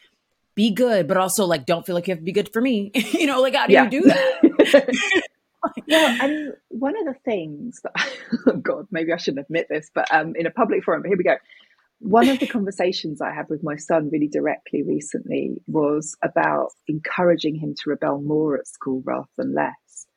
be 0.59 0.71
good, 0.71 1.07
but 1.07 1.15
also 1.15 1.45
like 1.45 1.65
don't 1.65 1.85
feel 1.85 1.95
like 1.95 2.05
you 2.07 2.11
have 2.11 2.19
to 2.19 2.25
be 2.25 2.33
good 2.33 2.51
for 2.51 2.61
me? 2.61 2.91
you 2.93 3.25
know, 3.27 3.39
like 3.41 3.55
how 3.55 3.65
do 3.65 3.71
Yeah. 3.73 3.85
you 3.85 3.89
do 3.89 4.01
that? 4.09 4.89
well, 5.87 6.13
and 6.19 6.53
one 6.67 6.97
of 6.97 7.05
the 7.05 7.19
things 7.23 7.79
that, 7.83 7.93
oh 8.47 8.57
God, 8.57 8.87
maybe 8.91 9.13
I 9.13 9.17
shouldn't 9.17 9.45
admit 9.45 9.67
this, 9.69 9.89
but 9.95 10.13
um, 10.13 10.33
in 10.35 10.45
a 10.45 10.51
public 10.51 10.83
forum, 10.83 11.01
but 11.01 11.07
here 11.07 11.17
we 11.17 11.23
go. 11.23 11.37
One 11.99 12.27
of 12.27 12.39
the 12.39 12.47
conversations 12.47 13.21
I 13.21 13.33
had 13.33 13.45
with 13.49 13.63
my 13.63 13.77
son 13.77 14.09
really 14.11 14.27
directly 14.27 14.83
recently 14.83 15.55
was 15.67 16.17
about 16.21 16.71
encouraging 16.89 17.55
him 17.55 17.73
to 17.75 17.89
rebel 17.89 18.19
more 18.21 18.57
at 18.57 18.67
school 18.67 19.01
rather 19.05 19.27
than 19.37 19.53
less. 19.53 20.07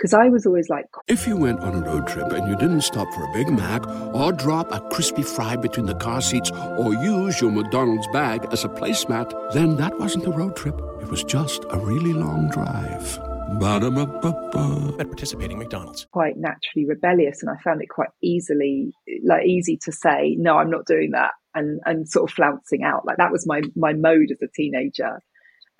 Because 0.00 0.14
I 0.14 0.30
was 0.30 0.46
always 0.46 0.70
like, 0.70 0.86
If 1.08 1.26
you 1.26 1.36
went 1.36 1.60
on 1.60 1.74
a 1.74 1.80
road 1.86 2.06
trip 2.06 2.32
and 2.32 2.48
you 2.48 2.56
didn't 2.56 2.80
stop 2.80 3.12
for 3.12 3.22
a 3.22 3.32
Big 3.34 3.50
Mac 3.50 3.86
or 4.14 4.32
drop 4.32 4.72
a 4.72 4.80
crispy 4.88 5.22
fry 5.22 5.56
between 5.56 5.84
the 5.84 5.94
car 5.94 6.22
seats 6.22 6.50
or 6.50 6.94
use 6.94 7.38
your 7.42 7.50
McDonald's 7.50 8.06
bag 8.08 8.46
as 8.50 8.64
a 8.64 8.68
placemat, 8.70 9.52
then 9.52 9.76
that 9.76 9.98
wasn't 9.98 10.26
a 10.26 10.30
road 10.30 10.56
trip. 10.56 10.80
It 11.02 11.08
was 11.10 11.22
just 11.22 11.66
a 11.68 11.78
really 11.78 12.14
long 12.14 12.48
drive. 12.48 13.18
Ba-da-ba-ba-ba. 13.58 14.96
At 15.00 15.08
participating 15.08 15.58
McDonald's. 15.58 16.06
quite 16.12 16.38
naturally 16.38 16.86
rebellious 16.86 17.42
and 17.42 17.50
I 17.50 17.60
found 17.62 17.82
it 17.82 17.90
quite 17.90 18.08
easily 18.22 18.94
like 19.22 19.44
easy 19.44 19.76
to 19.84 19.92
say 19.92 20.34
no 20.38 20.56
I'm 20.56 20.70
not 20.70 20.86
doing 20.86 21.10
that 21.10 21.32
and 21.54 21.80
and 21.84 22.08
sort 22.08 22.30
of 22.30 22.34
flouncing 22.34 22.84
out 22.84 23.04
like 23.04 23.18
that 23.18 23.32
was 23.32 23.46
my 23.46 23.60
my 23.74 23.92
mode 23.92 24.30
as 24.30 24.40
a 24.40 24.48
teenager 24.54 25.20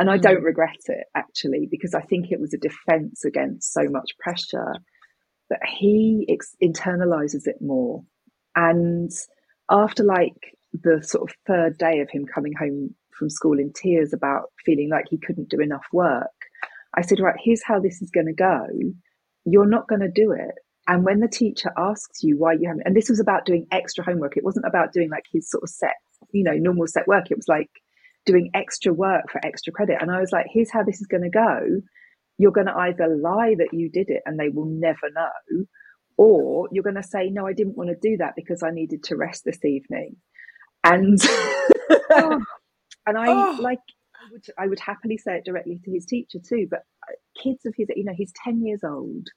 and 0.01 0.11
I 0.11 0.17
don't 0.17 0.43
mm. 0.43 0.47
regret 0.47 0.81
it 0.87 1.07
actually 1.15 1.69
because 1.71 1.95
I 1.95 2.01
think 2.01 2.31
it 2.31 2.41
was 2.41 2.53
a 2.53 2.59
defense 2.59 3.25
against 3.25 3.73
so 3.73 3.83
much 3.89 4.11
pressure 4.19 4.75
but 5.49 5.61
he 5.65 6.27
ex- 6.29 6.57
internalizes 6.63 7.47
it 7.47 7.57
more 7.61 8.03
and 8.57 9.11
after 9.71 10.03
like 10.03 10.57
the 10.73 11.01
sort 11.03 11.31
of 11.31 11.37
third 11.47 11.79
day 11.79 12.01
of 12.01 12.11
him 12.11 12.27
coming 12.27 12.55
home 12.59 12.95
from 13.17 13.31
school 13.31 13.59
in 13.59 13.73
tears 13.73 14.13
about 14.13 14.51
feeling 14.65 14.89
like 14.91 15.05
he 15.09 15.19
couldn't 15.19 15.51
do 15.51 15.61
enough 15.61 15.85
work 15.93 16.27
I 16.97 17.03
said 17.03 17.21
right 17.21 17.39
here's 17.39 17.63
how 17.63 17.79
this 17.79 18.03
is 18.03 18.11
going 18.11 18.27
to 18.27 18.33
go 18.33 18.67
you're 19.45 19.69
not 19.69 19.89
going 19.89 20.01
to 20.01 20.11
do 20.11 20.33
it. 20.33 20.55
And 20.89 21.05
when 21.05 21.21
the 21.21 21.29
teacher 21.29 21.71
asks 21.77 22.23
you 22.23 22.39
why 22.39 22.55
you 22.55 22.69
haven't, 22.69 22.83
and 22.85 22.97
this 22.97 23.09
was 23.09 23.21
about 23.21 23.45
doing 23.45 23.67
extra 23.71 24.05
homework, 24.05 24.37
it 24.37 24.45
wasn't 24.45 24.67
about 24.67 24.93
doing 24.93 25.11
like 25.11 25.25
his 25.33 25.49
sort 25.49 25.63
of 25.63 25.69
set, 25.69 25.95
you 26.33 26.43
know, 26.43 26.55
normal 26.55 26.87
set 26.87 27.07
work. 27.07 27.31
It 27.31 27.37
was 27.37 27.49
like 27.49 27.71
doing 28.27 28.51
extra 28.55 28.93
work 28.93 29.25
for 29.31 29.41
extra 29.45 29.73
credit. 29.73 29.99
And 30.01 30.11
I 30.11 30.21
was 30.21 30.33
like, 30.33 30.47
here's 30.53 30.71
how 30.71 30.83
this 30.85 31.01
is 31.01 31.07
going 31.07 31.23
to 31.25 31.31
go. 31.31 31.61
You're 32.39 32.53
going 32.53 32.67
to 32.69 32.77
either 32.77 33.09
lie 33.23 33.55
that 33.59 33.71
you 33.73 33.91
did 33.91 34.11
it 34.11 34.23
and 34.27 34.39
they 34.39 34.49
will 34.49 34.67
never 34.67 35.11
know, 35.15 35.65
or 36.19 36.69
you're 36.73 36.85
going 36.85 36.97
to 36.97 37.03
say, 37.03 37.31
no, 37.31 37.47
I 37.47 37.53
didn't 37.55 37.77
want 37.77 37.91
to 37.91 37.97
do 38.01 38.17
that 38.19 38.35
because 38.37 38.63
I 38.63 38.71
needed 38.71 39.05
to 39.05 39.17
rest 39.17 39.45
this 39.45 39.65
evening. 39.65 40.17
And, 40.85 41.19
and 43.07 43.19
I 43.19 43.29
Oh. 43.29 43.57
like, 43.59 43.81
I 44.15 44.29
would, 44.33 44.45
I 44.59 44.67
would 44.69 44.81
happily 44.81 45.19
say 45.19 45.37
it 45.37 45.45
directly 45.45 45.81
to 45.85 45.93
his 45.93 46.07
teacher 46.07 46.39
too, 46.47 46.67
but 46.71 46.81
uh, 47.09 47.15
kids 47.43 47.67
of 47.67 47.75
his, 47.77 47.89
you 47.97 48.05
know, 48.05 48.15
he's 48.17 48.33
10 48.45 48.65
years 48.67 48.81
old. 48.85 49.29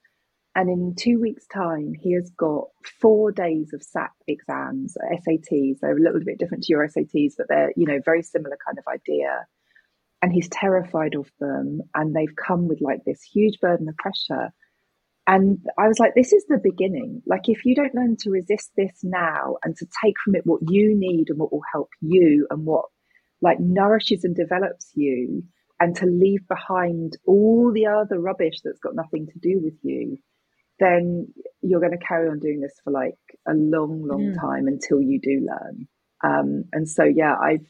And 0.56 0.70
in 0.70 0.94
two 0.96 1.20
weeks' 1.20 1.46
time, 1.46 1.94
he 1.98 2.14
has 2.14 2.30
got 2.30 2.68
four 3.00 3.32
days 3.32 3.72
of 3.72 3.82
SAT 3.82 4.12
exams, 4.28 4.96
uh, 4.96 5.16
SATs. 5.16 5.80
They're 5.80 5.96
a 5.96 6.00
little 6.00 6.20
bit 6.24 6.38
different 6.38 6.62
to 6.64 6.72
your 6.72 6.86
SATs, 6.86 7.32
but 7.36 7.48
they're, 7.48 7.72
you 7.76 7.86
know, 7.86 7.98
very 8.04 8.22
similar 8.22 8.56
kind 8.64 8.78
of 8.78 8.84
idea. 8.86 9.46
And 10.22 10.32
he's 10.32 10.48
terrified 10.48 11.16
of 11.16 11.28
them. 11.40 11.80
And 11.94 12.14
they've 12.14 12.36
come 12.36 12.68
with 12.68 12.80
like 12.80 13.04
this 13.04 13.20
huge 13.22 13.58
burden 13.60 13.88
of 13.88 13.96
pressure. 13.96 14.52
And 15.26 15.58
I 15.76 15.88
was 15.88 15.98
like, 15.98 16.14
this 16.14 16.32
is 16.32 16.44
the 16.46 16.60
beginning. 16.62 17.22
Like, 17.26 17.48
if 17.48 17.64
you 17.64 17.74
don't 17.74 17.94
learn 17.94 18.16
to 18.20 18.30
resist 18.30 18.70
this 18.76 19.00
now 19.02 19.56
and 19.64 19.74
to 19.76 19.86
take 20.04 20.14
from 20.24 20.36
it 20.36 20.46
what 20.46 20.60
you 20.68 20.94
need 20.96 21.30
and 21.30 21.38
what 21.38 21.52
will 21.52 21.62
help 21.72 21.88
you 22.00 22.46
and 22.50 22.64
what 22.64 22.84
like 23.42 23.58
nourishes 23.58 24.22
and 24.22 24.36
develops 24.36 24.92
you, 24.94 25.42
and 25.80 25.96
to 25.96 26.06
leave 26.06 26.46
behind 26.46 27.16
all 27.26 27.72
the 27.72 27.86
other 27.86 28.20
rubbish 28.20 28.60
that's 28.62 28.78
got 28.78 28.94
nothing 28.94 29.26
to 29.26 29.38
do 29.40 29.60
with 29.62 29.74
you, 29.82 30.16
then 30.80 31.28
you're 31.62 31.80
going 31.80 31.98
to 31.98 32.06
carry 32.06 32.28
on 32.28 32.38
doing 32.40 32.60
this 32.60 32.74
for 32.82 32.90
like 32.90 33.18
a 33.48 33.54
long, 33.54 34.02
long 34.06 34.32
Mm. 34.34 34.40
time 34.40 34.66
until 34.66 35.00
you 35.00 35.20
do 35.20 35.46
learn. 35.46 35.86
Um, 36.22 36.64
and 36.72 36.88
so, 36.88 37.04
yeah, 37.04 37.34
I've, 37.36 37.66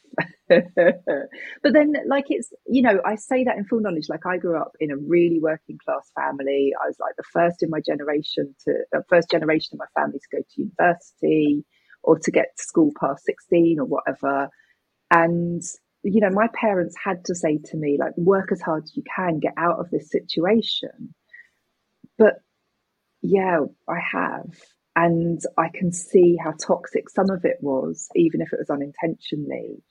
but 0.49 1.73
then 1.73 1.93
like 2.07 2.25
it's, 2.29 2.53
you 2.67 2.81
know, 2.81 3.01
I 3.05 3.15
say 3.15 3.43
that 3.43 3.57
in 3.57 3.65
full 3.65 3.81
knowledge. 3.81 4.05
Like 4.09 4.25
I 4.25 4.37
grew 4.37 4.57
up 4.57 4.71
in 4.79 4.91
a 4.91 4.97
really 4.97 5.39
working 5.41 5.77
class 5.83 6.09
family. 6.15 6.71
I 6.81 6.87
was 6.87 6.95
like 6.99 7.15
the 7.17 7.23
first 7.33 7.61
in 7.63 7.69
my 7.69 7.81
generation 7.85 8.55
to, 8.65 8.73
uh, 8.95 9.01
first 9.09 9.29
generation 9.29 9.71
of 9.73 9.79
my 9.79 10.01
family 10.01 10.19
to 10.19 10.37
go 10.37 10.41
to 10.41 10.61
university 10.61 11.65
or 12.03 12.17
to 12.19 12.31
get 12.31 12.47
to 12.57 12.63
school 12.63 12.91
past 12.99 13.25
16 13.25 13.79
or 13.79 13.85
whatever. 13.85 14.49
And, 15.11 15.61
you 16.03 16.21
know, 16.21 16.29
my 16.29 16.47
parents 16.53 16.95
had 17.03 17.25
to 17.25 17.35
say 17.35 17.59
to 17.65 17.77
me, 17.77 17.97
like, 17.99 18.15
work 18.17 18.51
as 18.51 18.61
hard 18.61 18.83
as 18.83 18.95
you 18.95 19.03
can, 19.15 19.39
get 19.39 19.53
out 19.57 19.79
of 19.79 19.89
this 19.89 20.09
situation. 20.11 21.13
But 22.17 22.35
yeah, 23.25 23.59
I 23.87 23.99
have. 24.11 24.53
And 24.95 25.41
I 25.57 25.69
can 25.73 25.91
see 25.91 26.37
how 26.41 26.51
toxic 26.51 27.09
some 27.09 27.29
of 27.29 27.43
it 27.43 27.57
was, 27.59 28.07
even 28.15 28.41
if 28.41 28.53
it 28.53 28.59
was 28.59 28.69
unintentionally. 28.69 29.83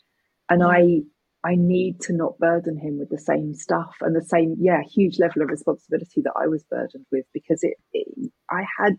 And 0.49 0.62
mm. 0.62 0.70
I 0.70 1.05
I 1.45 1.57
need 1.57 2.01
to 2.03 2.14
not 2.14 2.39
burden 2.39 2.78
him 2.78 2.99
with 2.99 3.11
the 3.11 3.18
same 3.18 3.55
stuff 3.55 3.97
and 4.01 4.16
the 4.16 4.22
same, 4.24 4.57
yeah, 4.59 4.80
huge 4.82 5.18
level 5.18 5.43
of 5.43 5.51
responsibility 5.51 6.22
that 6.22 6.32
I 6.37 6.47
was 6.47 6.64
burdened 6.64 7.05
with 7.12 7.26
because 7.35 7.62
it, 7.62 7.76
it 7.93 8.09
I 8.51 8.64
had, 8.78 8.97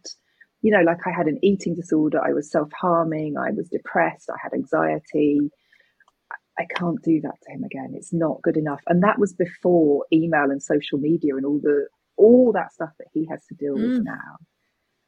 you 0.62 0.72
know, 0.72 0.84
like 0.84 1.08
I 1.08 1.12
had 1.12 1.26
an 1.26 1.40
eating 1.42 1.74
disorder, 1.74 2.22
I 2.24 2.34
was 2.34 2.52
self 2.52 2.70
harming, 2.80 3.36
I 3.36 3.50
was 3.50 3.68
depressed, 3.70 4.30
I 4.30 4.38
had 4.42 4.54
anxiety. 4.54 5.50
I 6.58 6.64
can't 6.74 7.02
do 7.04 7.20
that 7.22 7.36
to 7.44 7.52
him 7.52 7.66
again. 7.66 7.92
It's 7.96 8.14
not 8.14 8.42
good 8.42 8.56
enough. 8.56 8.80
And 8.88 9.04
that 9.04 9.20
was 9.20 9.34
before 9.34 10.06
email 10.14 10.52
and 10.52 10.64
social 10.64 10.98
media 10.98 11.36
and 11.36 11.46
all 11.46 11.60
the 11.62 11.88
all 12.18 12.51
that 12.53 12.74
stuff 12.74 12.91
that 12.99 13.07
he 13.13 13.28
has 13.30 13.45
to 13.47 13.55
deal 13.55 13.76
with 13.76 13.97
Mm. 13.99 14.03
now. 14.03 14.38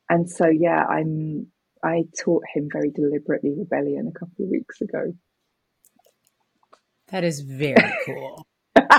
And 0.10 0.30
so 0.30 0.48
yeah, 0.48 0.86
I'm 0.86 1.48
I 1.84 2.04
taught 2.20 2.44
him 2.54 2.70
very 2.72 2.92
deliberately 2.92 3.54
rebellion 3.58 4.08
a 4.16 4.20
couple 4.20 4.46
of 4.46 4.50
weeks 4.52 4.82
ago. 4.82 5.14
That 7.10 7.24
is 7.24 7.42
very 7.42 7.94
cool. 8.06 8.46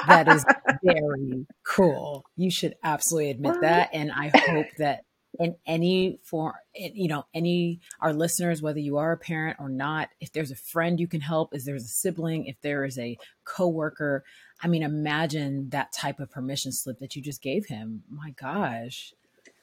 that 0.08 0.28
is 0.28 0.44
very 0.84 1.46
cool. 1.66 2.24
You 2.36 2.50
should 2.50 2.74
absolutely 2.84 3.30
admit 3.30 3.60
that. 3.62 3.90
And 3.92 4.12
I 4.12 4.32
hope 4.34 4.66
that 4.78 5.02
in 5.38 5.56
any 5.66 6.20
form, 6.24 6.54
you 6.74 7.08
know, 7.08 7.24
any 7.32 7.80
our 8.00 8.12
listeners, 8.12 8.60
whether 8.60 8.80
you 8.80 8.96
are 8.96 9.12
a 9.12 9.16
parent 9.16 9.56
or 9.60 9.68
not, 9.68 10.08
if 10.20 10.32
there's 10.32 10.50
a 10.50 10.56
friend 10.56 10.98
you 10.98 11.06
can 11.06 11.20
help, 11.20 11.50
if 11.52 11.64
there's 11.64 11.84
a 11.84 11.88
sibling, 11.88 12.46
if 12.46 12.60
there 12.60 12.84
is 12.84 12.98
a 12.98 13.16
coworker, 13.44 14.24
I 14.62 14.68
mean, 14.68 14.82
imagine 14.82 15.70
that 15.70 15.92
type 15.92 16.18
of 16.18 16.30
permission 16.30 16.72
slip 16.72 16.98
that 16.98 17.14
you 17.14 17.22
just 17.22 17.42
gave 17.42 17.66
him. 17.66 18.02
My 18.10 18.30
gosh, 18.30 19.12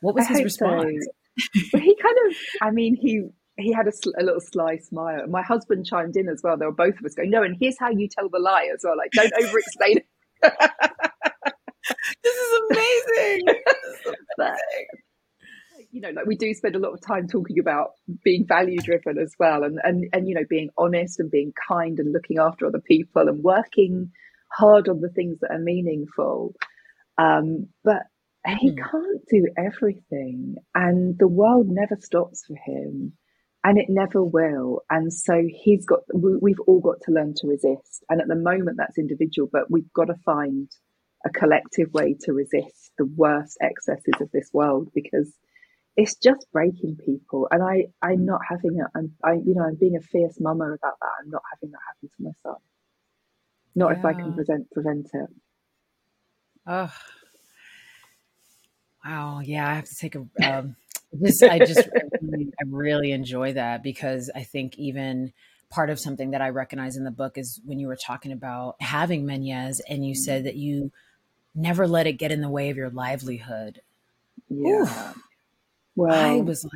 what 0.01 0.15
was 0.15 0.25
I 0.27 0.33
his 0.33 0.43
response? 0.43 1.05
So. 1.37 1.79
he 1.79 1.95
kind 2.01 2.17
of, 2.27 2.35
I 2.61 2.71
mean, 2.71 2.95
he 2.95 3.27
he 3.57 3.71
had 3.71 3.87
a, 3.87 3.91
a, 4.19 4.23
little 4.23 4.41
sly 4.41 4.77
smile. 4.77 5.27
My 5.27 5.41
husband 5.41 5.85
chimed 5.85 6.15
in 6.15 6.27
as 6.27 6.41
well. 6.43 6.57
There 6.57 6.69
were 6.69 6.75
both 6.75 6.97
of 6.99 7.05
us 7.05 7.13
going, 7.13 7.29
no, 7.29 7.43
and 7.43 7.55
here's 7.59 7.77
how 7.79 7.89
you 7.89 8.07
tell 8.07 8.29
the 8.29 8.39
lie 8.39 8.69
as 8.73 8.81
well. 8.83 8.97
Like, 8.97 9.11
don't 9.11 9.31
over 9.43 9.59
explain 9.59 9.97
it. 9.97 10.05
this 12.23 12.35
is 12.35 12.59
amazing. 12.69 13.41
but, 14.37 14.57
you 15.95 16.01
know, 16.01 16.09
like 16.09 16.25
we 16.25 16.35
do 16.35 16.53
spend 16.53 16.75
a 16.75 16.79
lot 16.79 16.91
of 16.91 16.99
time 16.99 17.25
talking 17.25 17.57
about 17.57 17.91
being 18.21 18.45
value 18.45 18.79
driven 18.79 19.17
as 19.17 19.33
well, 19.39 19.63
and 19.63 19.79
and 19.81 20.09
and 20.11 20.27
you 20.27 20.35
know, 20.35 20.43
being 20.49 20.69
honest 20.77 21.21
and 21.21 21.31
being 21.31 21.53
kind 21.69 21.99
and 21.99 22.11
looking 22.11 22.37
after 22.37 22.65
other 22.65 22.81
people 22.85 23.29
and 23.29 23.41
working 23.41 24.11
hard 24.51 24.89
on 24.89 24.99
the 24.99 25.07
things 25.07 25.39
that 25.39 25.51
are 25.51 25.57
meaningful. 25.57 26.53
Um, 27.17 27.69
but 27.85 28.03
he 28.59 28.71
mm. 28.71 28.77
can't 28.77 29.21
do 29.29 29.47
everything, 29.57 30.55
and 30.75 31.17
the 31.17 31.29
world 31.29 31.67
never 31.69 31.95
stops 32.01 32.43
for 32.45 32.57
him 32.57 33.13
and 33.63 33.79
it 33.79 33.85
never 33.87 34.21
will. 34.21 34.81
And 34.91 35.11
so 35.11 35.41
he's 35.49 35.87
got, 35.87 36.01
we've 36.13 36.59
all 36.67 36.81
got 36.81 36.97
to 37.05 37.11
learn 37.11 37.33
to 37.37 37.47
resist. 37.47 38.03
And 38.09 38.21
at 38.21 38.27
the 38.27 38.35
moment, 38.35 38.77
that's 38.77 38.99
individual, 38.99 39.49
but 39.51 39.71
we've 39.71 39.91
got 39.91 40.05
to 40.05 40.13
find 40.23 40.69
a 41.25 41.31
collective 41.31 41.91
way 41.91 42.15
to 42.25 42.33
resist 42.33 42.91
the 42.99 43.09
worst 43.15 43.57
excesses 43.61 44.21
of 44.21 44.29
this 44.31 44.51
world 44.53 44.89
because 44.93 45.33
it's 45.97 46.15
just 46.15 46.45
breaking 46.51 46.97
people. 47.05 47.47
And 47.51 47.63
I, 47.63 47.87
I'm 48.01 48.25
not 48.25 48.41
having 48.47 48.77
it. 48.77 48.87
I'm, 48.95 49.13
I, 49.23 49.33
you 49.33 49.55
know, 49.55 49.63
I'm 49.63 49.75
being 49.75 49.95
a 49.95 50.01
fierce 50.01 50.39
mama 50.39 50.65
about 50.65 50.99
that. 50.99 51.09
I'm 51.23 51.29
not 51.29 51.41
having 51.53 51.71
that 51.71 51.79
happen 51.87 52.09
to 52.09 52.23
my 52.23 52.31
son. 52.43 52.59
Not 53.75 53.91
yeah. 53.91 53.99
if 53.99 54.05
I 54.05 54.13
can 54.13 54.33
prevent 54.33 54.71
prevent 54.71 55.09
it. 55.13 55.29
Oh, 56.67 56.93
wow. 59.05 59.41
Yeah, 59.43 59.69
I 59.69 59.75
have 59.75 59.85
to 59.85 59.95
take 59.95 60.15
a. 60.15 60.25
Um, 60.43 60.75
this 61.11 61.43
I 61.43 61.59
just 61.59 61.87
I 61.95 62.01
really, 62.21 62.53
I 62.59 62.63
really 62.67 63.11
enjoy 63.11 63.53
that 63.53 63.83
because 63.83 64.31
I 64.33 64.43
think 64.43 64.77
even 64.77 65.33
part 65.69 65.89
of 65.89 65.99
something 65.99 66.31
that 66.31 66.41
I 66.41 66.49
recognize 66.49 66.95
in 66.95 67.03
the 67.03 67.11
book 67.11 67.37
is 67.37 67.59
when 67.65 67.79
you 67.79 67.87
were 67.87 67.95
talking 67.95 68.31
about 68.31 68.75
having 68.81 69.25
Meniere's 69.25 69.81
and 69.89 70.05
you 70.05 70.15
said 70.15 70.45
that 70.45 70.55
you 70.55 70.91
never 71.53 71.87
let 71.87 72.07
it 72.07 72.13
get 72.13 72.31
in 72.31 72.41
the 72.41 72.49
way 72.49 72.69
of 72.69 72.77
your 72.77 72.89
livelihood. 72.89 73.81
Yeah. 74.49 74.81
Oof. 74.81 75.17
Well, 75.95 76.13
I 76.13 76.41
was 76.41 76.63
like, 76.63 76.71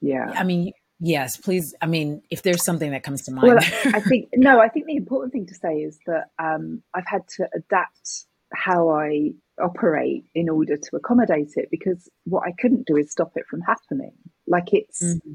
yeah. 0.00 0.32
I 0.34 0.44
mean, 0.44 0.72
yes, 1.00 1.36
please. 1.36 1.74
I 1.80 1.86
mean, 1.86 2.22
if 2.30 2.42
there's 2.42 2.64
something 2.64 2.90
that 2.90 3.02
comes 3.02 3.22
to 3.22 3.32
mind. 3.32 3.48
Well, 3.48 3.58
I 3.86 4.00
think, 4.00 4.28
no, 4.34 4.60
I 4.60 4.68
think 4.68 4.86
the 4.86 4.96
important 4.96 5.32
thing 5.32 5.46
to 5.46 5.54
say 5.54 5.76
is 5.76 5.98
that 6.06 6.30
um, 6.38 6.82
I've 6.94 7.06
had 7.06 7.26
to 7.36 7.48
adapt 7.54 8.26
how 8.54 8.90
I 8.90 9.32
operate 9.60 10.24
in 10.34 10.48
order 10.48 10.76
to 10.76 10.96
accommodate 10.96 11.52
it 11.56 11.68
because 11.70 12.08
what 12.24 12.44
I 12.46 12.52
couldn't 12.60 12.86
do 12.86 12.96
is 12.96 13.10
stop 13.10 13.32
it 13.36 13.46
from 13.48 13.60
happening. 13.60 14.12
Like 14.46 14.72
it's, 14.72 15.02
mm-hmm. 15.02 15.34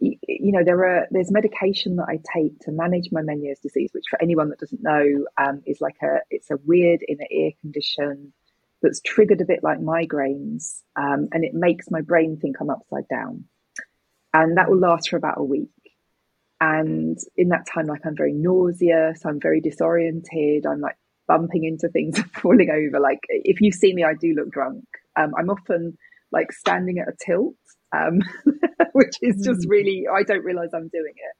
you, 0.00 0.52
know, 0.52 0.64
there 0.64 0.84
are 0.84 1.06
there's 1.10 1.30
medication 1.30 1.96
that 1.96 2.06
I 2.08 2.20
take 2.34 2.58
to 2.60 2.72
manage 2.72 3.10
my 3.12 3.22
Meniere's 3.22 3.60
disease, 3.60 3.90
which 3.92 4.04
for 4.10 4.20
anyone 4.22 4.50
that 4.50 4.58
doesn't 4.58 4.82
know 4.82 5.26
um, 5.38 5.62
is 5.66 5.80
like 5.80 5.96
a 6.02 6.18
it's 6.30 6.50
a 6.50 6.58
weird 6.64 7.04
inner 7.08 7.26
ear 7.30 7.52
condition 7.60 8.32
that's 8.82 9.00
triggered 9.00 9.40
a 9.40 9.46
bit 9.46 9.60
like 9.62 9.78
migraines, 9.78 10.82
um, 10.96 11.28
and 11.32 11.44
it 11.44 11.54
makes 11.54 11.90
my 11.90 12.00
brain 12.00 12.38
think 12.40 12.56
I'm 12.60 12.70
upside 12.70 13.08
down, 13.08 13.44
and 14.32 14.56
that 14.56 14.68
will 14.68 14.78
last 14.78 15.10
for 15.10 15.16
about 15.16 15.38
a 15.38 15.44
week. 15.44 15.70
And 16.60 17.16
in 17.36 17.50
that 17.50 17.66
time, 17.72 17.86
like 17.86 18.04
I'm 18.04 18.16
very 18.16 18.32
nauseous, 18.32 19.24
I'm 19.24 19.40
very 19.40 19.60
disoriented, 19.60 20.66
I'm 20.66 20.80
like 20.80 20.96
bumping 21.28 21.64
into 21.64 21.88
things 21.88 22.18
and 22.18 22.30
falling 22.32 22.70
over. 22.70 23.00
Like 23.00 23.20
if 23.28 23.60
you 23.60 23.70
see 23.70 23.94
me, 23.94 24.04
I 24.04 24.14
do 24.14 24.34
look 24.34 24.50
drunk. 24.50 24.84
Um, 25.16 25.32
I'm 25.38 25.50
often 25.50 25.96
like 26.32 26.52
standing 26.52 26.98
at 26.98 27.08
a 27.08 27.16
tilt, 27.24 27.54
um, 27.94 28.20
which 28.92 29.14
is 29.22 29.44
just 29.44 29.66
mm. 29.66 29.70
really, 29.70 30.06
I 30.12 30.22
don't 30.22 30.44
realize 30.44 30.70
I'm 30.74 30.88
doing 30.88 31.14
it. 31.16 31.36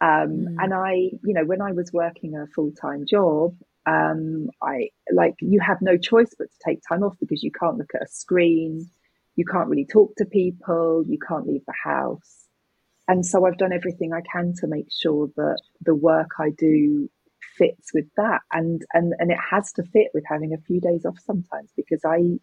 Um, 0.00 0.30
mm. 0.30 0.56
And 0.58 0.74
I, 0.74 0.92
you 1.24 1.34
know, 1.34 1.44
when 1.44 1.62
I 1.62 1.72
was 1.72 1.90
working 1.92 2.34
a 2.36 2.46
full 2.54 2.72
time 2.72 3.06
job, 3.08 3.54
um, 3.86 4.48
I 4.62 4.90
like 5.12 5.34
you 5.40 5.60
have 5.60 5.78
no 5.82 5.96
choice 5.96 6.30
but 6.38 6.50
to 6.50 6.58
take 6.64 6.80
time 6.88 7.02
off 7.02 7.16
because 7.20 7.42
you 7.42 7.50
can't 7.50 7.76
look 7.76 7.90
at 7.94 8.02
a 8.02 8.08
screen, 8.08 8.88
you 9.36 9.44
can't 9.44 9.68
really 9.68 9.86
talk 9.86 10.14
to 10.16 10.24
people, 10.24 11.04
you 11.06 11.18
can't 11.18 11.46
leave 11.46 11.64
the 11.66 11.74
house. 11.82 12.46
And 13.06 13.26
so 13.26 13.44
I've 13.44 13.58
done 13.58 13.72
everything 13.72 14.12
I 14.12 14.22
can 14.32 14.54
to 14.60 14.66
make 14.66 14.88
sure 14.90 15.28
that 15.36 15.60
the 15.82 15.94
work 15.94 16.30
I 16.38 16.50
do 16.56 17.10
fits 17.58 17.92
with 17.92 18.06
that. 18.16 18.40
And 18.52 18.82
and 18.94 19.12
and 19.18 19.30
it 19.30 19.38
has 19.50 19.72
to 19.74 19.82
fit 19.82 20.08
with 20.14 20.24
having 20.26 20.54
a 20.54 20.62
few 20.66 20.80
days 20.80 21.04
off 21.04 21.18
sometimes 21.24 21.70
because 21.76 22.00
i 22.04 22.38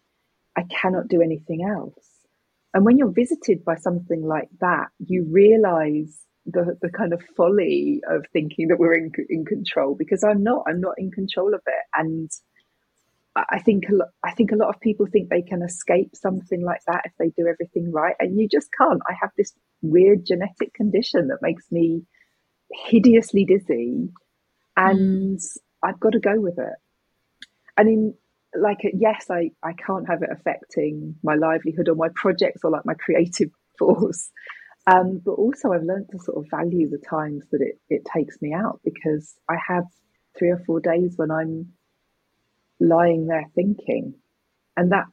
i 0.56 0.62
cannot 0.64 1.08
do 1.08 1.22
anything 1.22 1.64
else. 1.64 2.06
And 2.74 2.84
when 2.84 2.98
you're 2.98 3.10
visited 3.10 3.64
by 3.64 3.76
something 3.76 4.22
like 4.22 4.48
that 4.60 4.88
you 5.04 5.26
realize 5.28 6.24
the 6.46 6.76
the 6.82 6.90
kind 6.90 7.12
of 7.12 7.22
folly 7.36 8.00
of 8.08 8.24
thinking 8.32 8.68
that 8.68 8.78
we're 8.78 8.94
in 8.94 9.12
in 9.28 9.44
control 9.44 9.94
because 9.94 10.24
i'm 10.24 10.42
not 10.42 10.64
i'm 10.66 10.80
not 10.80 10.94
in 10.98 11.10
control 11.10 11.54
of 11.54 11.60
it 11.66 11.84
and 11.94 12.30
I 13.34 13.60
think 13.60 13.84
a 13.88 13.94
lot, 13.94 14.08
I 14.22 14.32
think 14.32 14.52
a 14.52 14.56
lot 14.56 14.68
of 14.68 14.80
people 14.80 15.06
think 15.06 15.30
they 15.30 15.42
can 15.42 15.62
escape 15.62 16.10
something 16.14 16.62
like 16.62 16.82
that 16.86 17.02
if 17.06 17.12
they 17.18 17.30
do 17.30 17.46
everything 17.46 17.90
right, 17.90 18.14
and 18.18 18.38
you 18.38 18.46
just 18.46 18.68
can't. 18.76 19.00
I 19.08 19.14
have 19.20 19.30
this 19.36 19.54
weird 19.80 20.26
genetic 20.26 20.74
condition 20.74 21.28
that 21.28 21.38
makes 21.40 21.64
me 21.70 22.02
hideously 22.70 23.46
dizzy, 23.46 24.10
and 24.76 25.38
mm. 25.38 25.58
I've 25.82 25.98
got 25.98 26.12
to 26.12 26.20
go 26.20 26.38
with 26.38 26.58
it. 26.58 26.74
And 27.78 27.88
in 27.88 28.14
like 28.54 28.80
yes, 28.92 29.30
I 29.30 29.52
I 29.62 29.72
can't 29.72 30.08
have 30.08 30.22
it 30.22 30.30
affecting 30.30 31.14
my 31.22 31.34
livelihood 31.34 31.88
or 31.88 31.94
my 31.94 32.08
projects 32.14 32.60
or 32.64 32.70
like 32.70 32.84
my 32.84 32.94
creative 32.94 33.48
force. 33.78 34.30
Um, 34.86 35.20
but 35.24 35.32
also, 35.32 35.72
I've 35.72 35.84
learned 35.84 36.08
to 36.10 36.18
sort 36.18 36.38
of 36.38 36.50
value 36.50 36.90
the 36.90 36.98
times 36.98 37.44
that 37.52 37.60
it, 37.60 37.78
it 37.88 38.02
takes 38.04 38.40
me 38.42 38.52
out 38.52 38.80
because 38.84 39.34
I 39.48 39.56
have 39.68 39.84
three 40.36 40.50
or 40.50 40.58
four 40.66 40.80
days 40.80 41.14
when 41.16 41.30
I'm 41.30 41.72
lying 42.80 43.26
there 43.26 43.46
thinking, 43.54 44.14
and 44.76 44.92
that 44.92 45.04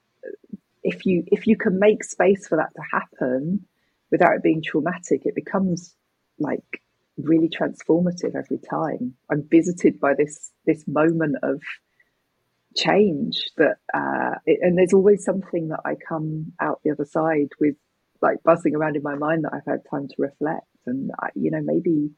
if 0.84 1.06
you 1.06 1.24
if 1.28 1.46
you 1.46 1.56
can 1.56 1.78
make 1.80 2.04
space 2.04 2.48
for 2.48 2.58
that 2.58 2.74
to 2.76 2.82
happen 2.92 3.66
without 4.12 4.36
it 4.36 4.44
being 4.44 4.64
traumatic, 4.64 5.22
it 5.26 5.36
becomes 5.36 5.96
like 6.40 6.82
really 7.18 7.50
transformative 7.50 8.36
every 8.36 8.60
time. 8.70 9.14
I'm 9.30 9.48
visited 9.50 10.00
by 10.00 10.14
this 10.18 10.52
this 10.66 10.88
moment 10.88 11.36
of 11.44 11.62
change 12.76 13.42
that, 13.58 13.78
uh, 13.94 14.36
it, 14.46 14.60
and 14.62 14.78
there's 14.78 14.94
always 14.94 15.24
something 15.24 15.70
that 15.70 15.82
I 15.86 15.96
come 15.96 16.54
out 16.60 16.80
the 16.84 16.92
other 16.92 17.06
side 17.06 17.50
with, 17.60 17.76
like 18.22 18.44
buzzing 18.44 18.76
around 18.76 18.96
in 18.96 19.04
my 19.04 19.16
mind 19.16 19.44
that 19.44 19.54
I've 19.54 19.66
had 19.66 19.82
time 19.90 20.08
to 20.08 20.16
reflect, 20.18 20.68
and 20.86 21.12
I, 21.20 21.30
you 21.36 21.52
know 21.52 21.62
maybe 21.62 22.12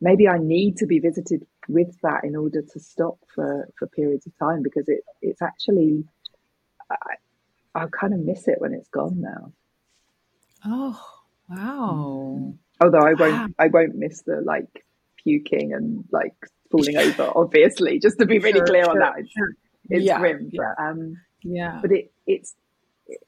maybe 0.00 0.28
I 0.28 0.38
need 0.38 0.78
to 0.78 0.86
be 0.86 0.98
visited 0.98 1.46
with 1.68 2.00
that 2.02 2.24
in 2.24 2.36
order 2.36 2.62
to 2.62 2.80
stop 2.80 3.18
for 3.34 3.68
for 3.78 3.86
periods 3.88 4.26
of 4.26 4.36
time 4.38 4.62
because 4.62 4.88
it 4.88 5.02
it's 5.22 5.42
actually 5.42 6.04
I, 6.90 7.14
I 7.74 7.86
kind 7.86 8.14
of 8.14 8.20
miss 8.20 8.48
it 8.48 8.60
when 8.60 8.74
it's 8.74 8.88
gone 8.88 9.20
now. 9.20 9.52
Oh 10.64 11.20
wow. 11.48 12.38
Mm. 12.38 12.58
Although 12.80 13.00
I 13.00 13.14
won't, 13.14 13.32
wow. 13.34 13.48
I 13.58 13.66
won't 13.68 13.94
miss 13.94 14.22
the 14.22 14.40
like 14.40 14.84
puking 15.22 15.72
and 15.74 16.04
like 16.10 16.34
falling 16.70 16.96
over. 17.04 17.30
Obviously, 17.34 17.98
just 17.98 18.18
to 18.18 18.26
be 18.26 18.38
really 18.38 18.58
sure, 18.58 18.66
clear 18.66 18.84
sure, 18.84 18.92
on 18.92 18.98
that, 19.00 19.14
it's, 19.18 19.30
sure. 19.30 19.54
it's 19.88 20.04
yeah, 20.04 20.18
grim. 20.18 20.50
Yeah. 20.52 20.74
But, 20.76 20.82
um, 20.82 21.16
yeah. 21.42 21.78
But 21.82 21.92
it, 21.92 22.12
it's, 22.26 22.54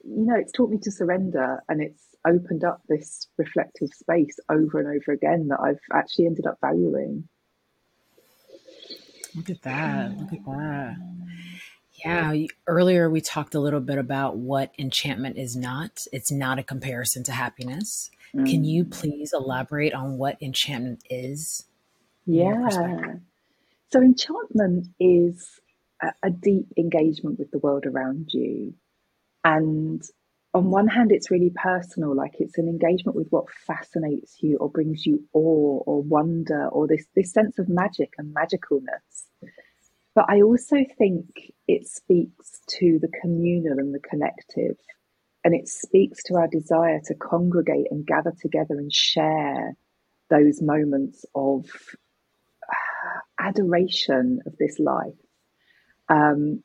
you 0.03 0.25
know, 0.25 0.35
it's 0.35 0.51
taught 0.51 0.69
me 0.69 0.77
to 0.83 0.91
surrender, 0.91 1.63
and 1.69 1.81
it's 1.81 2.03
opened 2.25 2.63
up 2.63 2.81
this 2.87 3.27
reflective 3.37 3.89
space 3.89 4.39
over 4.49 4.79
and 4.79 4.87
over 4.87 5.11
again 5.11 5.47
that 5.49 5.59
I've 5.59 5.79
actually 5.93 6.27
ended 6.27 6.45
up 6.45 6.57
valuing. 6.61 7.27
Look 9.35 9.49
at 9.49 9.61
that! 9.63 10.17
Look 10.17 10.33
at 10.33 10.45
that! 10.45 10.95
Yeah, 12.03 12.33
earlier 12.67 13.09
we 13.09 13.21
talked 13.21 13.55
a 13.55 13.59
little 13.59 13.79
bit 13.79 13.97
about 13.97 14.37
what 14.37 14.73
enchantment 14.77 15.37
is 15.37 15.55
not. 15.55 16.05
It's 16.11 16.31
not 16.31 16.59
a 16.59 16.63
comparison 16.63 17.23
to 17.25 17.31
happiness. 17.31 18.09
Mm. 18.35 18.49
Can 18.49 18.63
you 18.65 18.83
please 18.85 19.31
elaborate 19.33 19.93
on 19.93 20.17
what 20.17 20.41
enchantment 20.41 21.03
is? 21.09 21.65
Yeah. 22.25 23.15
So, 23.91 24.01
enchantment 24.01 24.87
is 24.99 25.47
a, 26.01 26.13
a 26.23 26.29
deep 26.29 26.67
engagement 26.77 27.37
with 27.39 27.51
the 27.51 27.59
world 27.59 27.85
around 27.85 28.29
you. 28.31 28.73
And 29.43 30.01
on 30.53 30.69
one 30.69 30.87
hand, 30.87 31.11
it's 31.11 31.31
really 31.31 31.51
personal, 31.55 32.15
like 32.15 32.35
it's 32.39 32.57
an 32.57 32.67
engagement 32.67 33.15
with 33.15 33.27
what 33.29 33.49
fascinates 33.49 34.37
you 34.41 34.57
or 34.57 34.69
brings 34.69 35.05
you 35.05 35.23
awe 35.33 35.83
or 35.85 36.01
wonder 36.03 36.67
or 36.67 36.87
this, 36.87 37.05
this 37.15 37.31
sense 37.31 37.57
of 37.59 37.67
magic 37.67 38.13
and 38.17 38.35
magicalness. 38.35 39.25
But 40.15 40.25
I 40.29 40.41
also 40.41 40.77
think 40.97 41.51
it 41.67 41.87
speaks 41.87 42.61
to 42.79 42.99
the 43.01 43.11
communal 43.21 43.79
and 43.79 43.93
the 43.93 43.99
collective. 43.99 44.77
And 45.43 45.53
it 45.53 45.67
speaks 45.67 46.23
to 46.25 46.35
our 46.35 46.47
desire 46.47 47.01
to 47.05 47.15
congregate 47.15 47.87
and 47.91 48.05
gather 48.05 48.31
together 48.39 48.75
and 48.75 48.93
share 48.93 49.75
those 50.29 50.61
moments 50.61 51.25
of 51.35 51.65
adoration 53.39 54.39
of 54.45 54.55
this 54.57 54.79
life. 54.79 55.17
Um, 56.07 56.63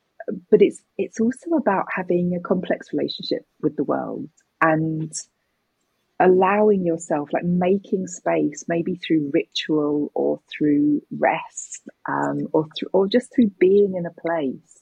but 0.49 0.61
it's 0.61 0.81
it's 0.97 1.19
also 1.19 1.51
about 1.51 1.85
having 1.93 2.35
a 2.35 2.39
complex 2.39 2.93
relationship 2.93 3.45
with 3.61 3.75
the 3.75 3.83
world 3.83 4.29
and 4.61 5.11
allowing 6.19 6.85
yourself 6.85 7.29
like 7.31 7.45
making 7.45 8.05
space 8.05 8.65
maybe 8.67 8.95
through 8.95 9.31
ritual 9.33 10.11
or 10.13 10.39
through 10.51 11.01
rest 11.17 11.87
um, 12.07 12.47
or 12.51 12.67
through 12.77 12.89
or 12.91 13.07
just 13.07 13.33
through 13.33 13.49
being 13.59 13.95
in 13.95 14.05
a 14.05 14.21
place 14.21 14.81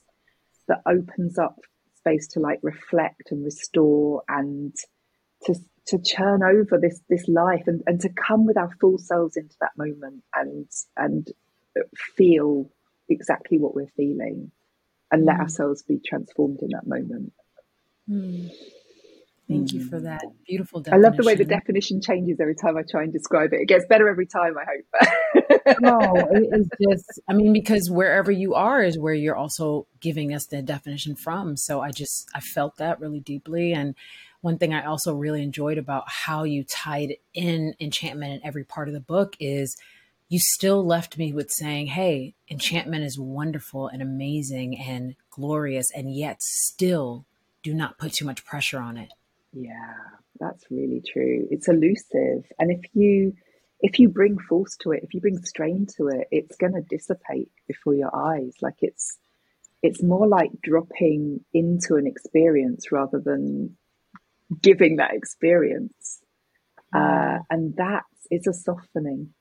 that 0.68 0.82
opens 0.88 1.38
up 1.38 1.60
space 1.96 2.28
to 2.28 2.40
like 2.40 2.60
reflect 2.64 3.32
and 3.32 3.44
restore 3.46 4.24
and 4.28 4.76
to 5.44 5.54
to 5.86 6.00
churn 6.00 6.44
over 6.44 6.78
this 6.78 7.02
this 7.10 7.28
life 7.28 7.64
and, 7.68 7.82
and 7.86 8.02
to 8.02 8.10
come 8.10 8.46
with 8.46 8.58
our 8.58 8.72
full 8.82 8.98
selves 8.98 9.38
into 9.38 9.56
that 9.62 9.72
moment 9.78 10.24
and 10.36 10.68
and 10.98 11.32
feel 11.96 12.70
exactly 13.10 13.58
what 13.58 13.76
we're 13.76 13.92
feeling 13.96 14.52
and 15.12 15.26
let 15.26 15.38
mm. 15.38 15.42
ourselves 15.42 15.84
be 15.84 16.00
transformed 16.06 16.60
in 16.62 16.70
that 16.70 16.88
moment. 16.88 17.34
Mm. 18.10 18.52
Thank 19.48 19.70
mm. 19.70 19.74
you 19.74 19.86
for 19.86 20.00
that 20.02 20.24
beautiful 20.46 20.82
definition. 20.82 21.06
I 21.06 21.08
love 21.08 21.18
the 21.18 21.24
way 21.24 21.36
the 21.36 21.46
definition 21.46 22.02
changes 22.02 22.40
every 22.42 22.56
time 22.56 22.76
I 22.76 22.84
try 22.90 23.04
and 23.04 23.14
describe 23.14 23.54
it. 23.54 23.62
It 23.62 23.68
gets 23.68 23.86
better 23.86 24.10
every 24.10 24.26
time, 24.26 24.56
I 24.58 24.66
hope. 24.66 25.80
no, 25.80 26.00
it 26.32 26.50
is 26.52 26.70
just, 26.82 27.22
I 27.30 27.34
mean, 27.34 27.54
because 27.54 27.90
wherever 27.90 28.32
you 28.32 28.56
are 28.56 28.84
is 28.84 29.00
where 29.00 29.14
you're 29.14 29.38
also 29.38 29.88
giving 30.02 30.34
us 30.34 30.48
the 30.48 30.62
definition 30.62 31.16
from. 31.16 31.56
So 31.56 31.80
I 31.80 31.92
just, 31.92 32.30
I 32.36 32.42
felt 32.42 32.78
that 32.78 33.00
really 33.00 33.22
deeply. 33.22 33.72
And 33.72 33.96
one 34.42 34.58
thing 34.58 34.74
I 34.74 34.86
also 34.86 35.14
really 35.14 35.42
enjoyed 35.42 35.78
about 35.78 36.10
how 36.10 36.44
you 36.44 36.66
tied 36.66 37.16
in 37.34 37.74
enchantment 37.80 38.34
in 38.34 38.46
every 38.46 38.66
part 38.66 38.90
of 38.90 38.94
the 38.94 39.00
book 39.00 39.38
is 39.40 39.78
you 40.30 40.40
still 40.40 40.86
left 40.86 41.18
me 41.18 41.32
with 41.34 41.52
saying, 41.52 41.88
Hey, 41.88 42.36
enchantment 42.50 43.04
is 43.04 43.20
wonderful 43.20 43.88
and 43.88 44.02
amazing 44.02 44.78
and 44.78 45.16
glorious, 45.30 45.92
and 45.92 46.14
yet 46.14 46.42
still 46.42 47.26
do 47.64 47.74
not 47.74 47.98
put 47.98 48.14
too 48.14 48.26
much 48.26 48.46
pressure 48.46 48.80
on 48.80 48.98
it. 48.98 49.12
Yeah, 49.54 49.94
that's 50.40 50.66
really 50.70 51.02
true. 51.02 51.48
It's 51.50 51.68
elusive. 51.68 52.46
And 52.60 52.72
if 52.72 52.82
you 52.94 53.34
if 53.80 54.00
you 54.00 54.10
bring 54.10 54.40
force 54.40 54.76
to 54.78 54.92
it, 54.92 55.04
if 55.04 55.14
you 55.14 55.22
bring 55.22 55.42
strain 55.44 55.86
to 55.98 56.08
it, 56.08 56.28
it's 56.32 56.58
gonna 56.58 56.82
dissipate 56.82 57.52
before 57.68 57.94
your 57.94 58.14
eyes. 58.16 58.54
Like 58.62 58.78
it's 58.82 59.18
it's 59.84 60.04
more 60.04 60.28
like 60.28 60.50
dropping 60.62 61.46
into 61.54 61.96
an 61.96 62.08
experience 62.08 62.92
rather 62.92 63.20
than 63.20 63.78
giving 64.62 64.98
that 64.98 65.14
experience. 65.14 66.20
Uh, 66.94 67.40
and 67.50 67.76
that's 67.76 68.28
it's 68.30 68.48
a 68.48 68.54
softening 68.54 69.34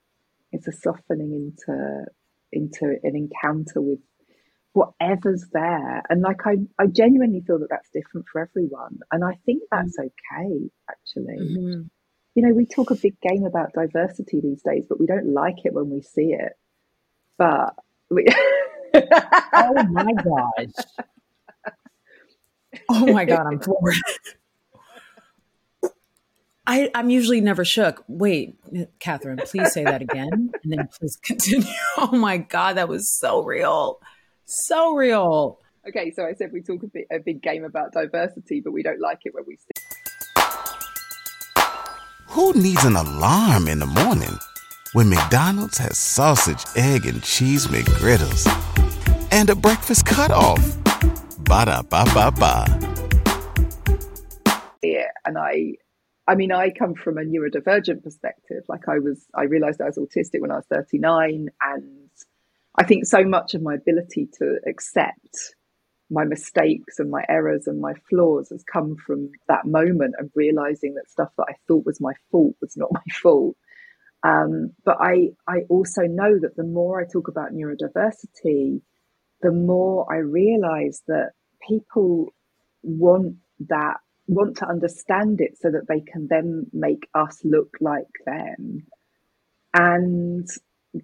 it's 0.53 0.69
a 0.69 0.73
softening 0.73 1.33
into 1.33 2.05
into 2.53 2.97
an 3.03 3.17
encounter 3.17 3.81
with 3.81 3.99
whatever's 4.73 5.47
there. 5.53 6.03
And 6.09 6.23
like 6.23 6.47
i 6.47 6.57
i 6.79 6.87
genuinely 6.87 7.43
feel 7.47 7.59
that 7.59 7.69
that's 7.71 7.91
different 7.91 8.27
for 8.31 8.41
everyone. 8.41 8.99
And 9.11 9.25
i 9.25 9.39
think 9.45 9.63
that's 9.71 9.99
mm. 9.99 10.05
okay 10.07 10.71
actually. 10.91 11.39
Mm-hmm. 11.41 11.83
you 12.35 12.47
know 12.47 12.55
we 12.55 12.67
talk 12.67 12.91
a 12.91 12.95
big 12.95 13.21
game 13.21 13.45
about 13.45 13.73
diversity 13.73 14.41
these 14.41 14.63
days 14.63 14.87
but 14.89 15.01
we 15.01 15.07
don't 15.07 15.33
like 15.33 15.65
it 15.65 15.73
when 15.73 15.91
we 15.91 16.03
see 16.03 16.33
it. 16.33 16.53
But 17.39 17.75
we 18.11 18.27
oh 18.95 19.83
my 19.91 20.13
gosh. 20.13 20.85
Oh 22.89 23.07
my 23.13 23.25
god 23.25 23.47
i'm 23.47 23.59
floored 23.59 23.95
I, 26.67 26.91
I'm 26.95 27.11
usually 27.11 27.41
never 27.41 27.65
shook. 27.65 28.05
Wait, 28.09 28.57
Katherine, 28.99 29.39
please 29.39 29.73
say 29.73 29.85
that 29.85 30.03
again. 30.03 30.51
And 30.65 30.73
then 30.73 30.89
please 30.99 31.17
continue. 31.23 31.67
Oh 31.97 32.11
my 32.13 32.39
God, 32.39 32.77
that 32.77 32.89
was 32.89 33.09
so 33.11 33.43
real. 33.45 34.01
So 34.45 34.95
real. 34.95 35.61
Okay, 35.89 36.11
so 36.11 36.27
I 36.27 36.35
said 36.35 36.51
we 36.53 36.63
talk 36.63 36.83
a, 36.83 36.89
bit, 36.89 37.07
a 37.13 37.19
big 37.21 37.41
game 37.41 37.65
about 37.65 37.93
diversity, 37.93 38.61
but 38.61 38.73
we 38.73 38.83
don't 38.83 39.01
like 39.01 39.21
it 39.25 39.35
when 39.35 39.45
we 39.47 39.57
see. 39.57 40.43
Who 42.29 42.53
needs 42.55 42.85
an 42.85 42.97
alarm 42.97 43.69
in 43.69 43.79
the 43.79 43.87
morning 43.87 44.37
when 44.93 45.09
McDonald's 45.09 45.79
has 45.79 45.97
sausage, 45.97 46.65
egg, 46.75 47.07
and 47.07 47.23
cheese 47.23 47.69
McGriddles 47.69 48.47
and 49.33 49.49
a 49.49 49.55
breakfast 49.55 50.05
cutoff? 50.05 50.61
Ba 51.39 51.65
da 51.67 51.83
ba 51.83 52.05
ba 52.13 52.33
ba. 52.33 52.67
Yeah, 54.83 55.09
and 55.25 55.39
I 55.39 55.77
I 56.29 56.35
mean, 56.35 56.51
I 56.53 56.71
come 56.71 56.95
from 56.95 57.19
a 57.19 57.23
neurodivergent 57.23 58.03
perspective. 58.03 58.65
Like 58.69 58.89
I 58.89 58.99
was, 58.99 59.27
I 59.35 59.45
realized 59.45 59.81
I 59.81 59.87
was 59.87 59.99
autistic 59.99 60.41
when 60.41 60.51
I 60.51 60.57
was 60.57 60.67
39. 60.71 61.49
And 61.61 62.11
I 62.77 62.85
think 62.85 63.07
so 63.07 63.25
much 63.25 63.55
of 63.55 63.63
my 63.63 63.75
ability 63.75 64.29
to 64.39 64.59
accept 64.67 65.55
my 66.11 66.25
mistakes 66.25 66.99
and 66.99 67.11
my 67.11 67.25
errors 67.29 67.67
and 67.67 67.81
my 67.81 67.93
flaws 68.09 68.49
has 68.51 68.65
come 68.71 68.97
from 68.97 69.31
that 69.49 69.67
moment 69.67 70.15
of 70.21 70.31
realizing 70.35 70.95
that 70.95 71.11
stuff 71.11 71.31
that 71.37 71.47
I 71.49 71.55
thought 71.67 71.87
was 71.87 72.01
my 72.01 72.13
fault 72.31 72.55
was 72.61 72.77
not 72.77 72.91
my 72.93 73.01
fault. 73.23 73.57
Um, 74.23 74.73
but 74.85 74.97
I, 75.01 75.31
I 75.47 75.61
also 75.69 76.03
know 76.03 76.39
that 76.41 76.57
the 76.57 76.65
more 76.65 77.01
I 77.01 77.05
talk 77.05 77.29
about 77.29 77.53
neurodiversity, 77.53 78.81
the 79.43 79.53
more 79.53 80.13
I 80.13 80.19
realize 80.19 81.03
that 81.07 81.33
people 81.67 82.33
want 82.83 83.37
that 83.69 83.99
want 84.27 84.57
to 84.59 84.69
understand 84.69 85.41
it 85.41 85.59
so 85.61 85.71
that 85.71 85.87
they 85.89 86.01
can 86.01 86.27
then 86.29 86.67
make 86.73 87.09
us 87.15 87.41
look 87.45 87.77
like 87.81 88.05
them. 88.25 88.87
And 89.75 90.49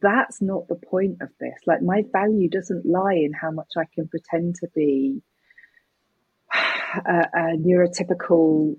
that's 0.00 0.40
not 0.40 0.68
the 0.68 0.76
point 0.76 1.18
of 1.20 1.28
this. 1.38 1.58
Like, 1.66 1.82
my 1.82 2.02
value 2.12 2.48
doesn't 2.48 2.86
lie 2.86 3.14
in 3.14 3.32
how 3.32 3.50
much 3.50 3.72
I 3.76 3.84
can 3.94 4.08
pretend 4.08 4.56
to 4.56 4.68
be 4.74 5.22
a, 6.54 7.26
a 7.34 7.56
neurotypical 7.56 8.76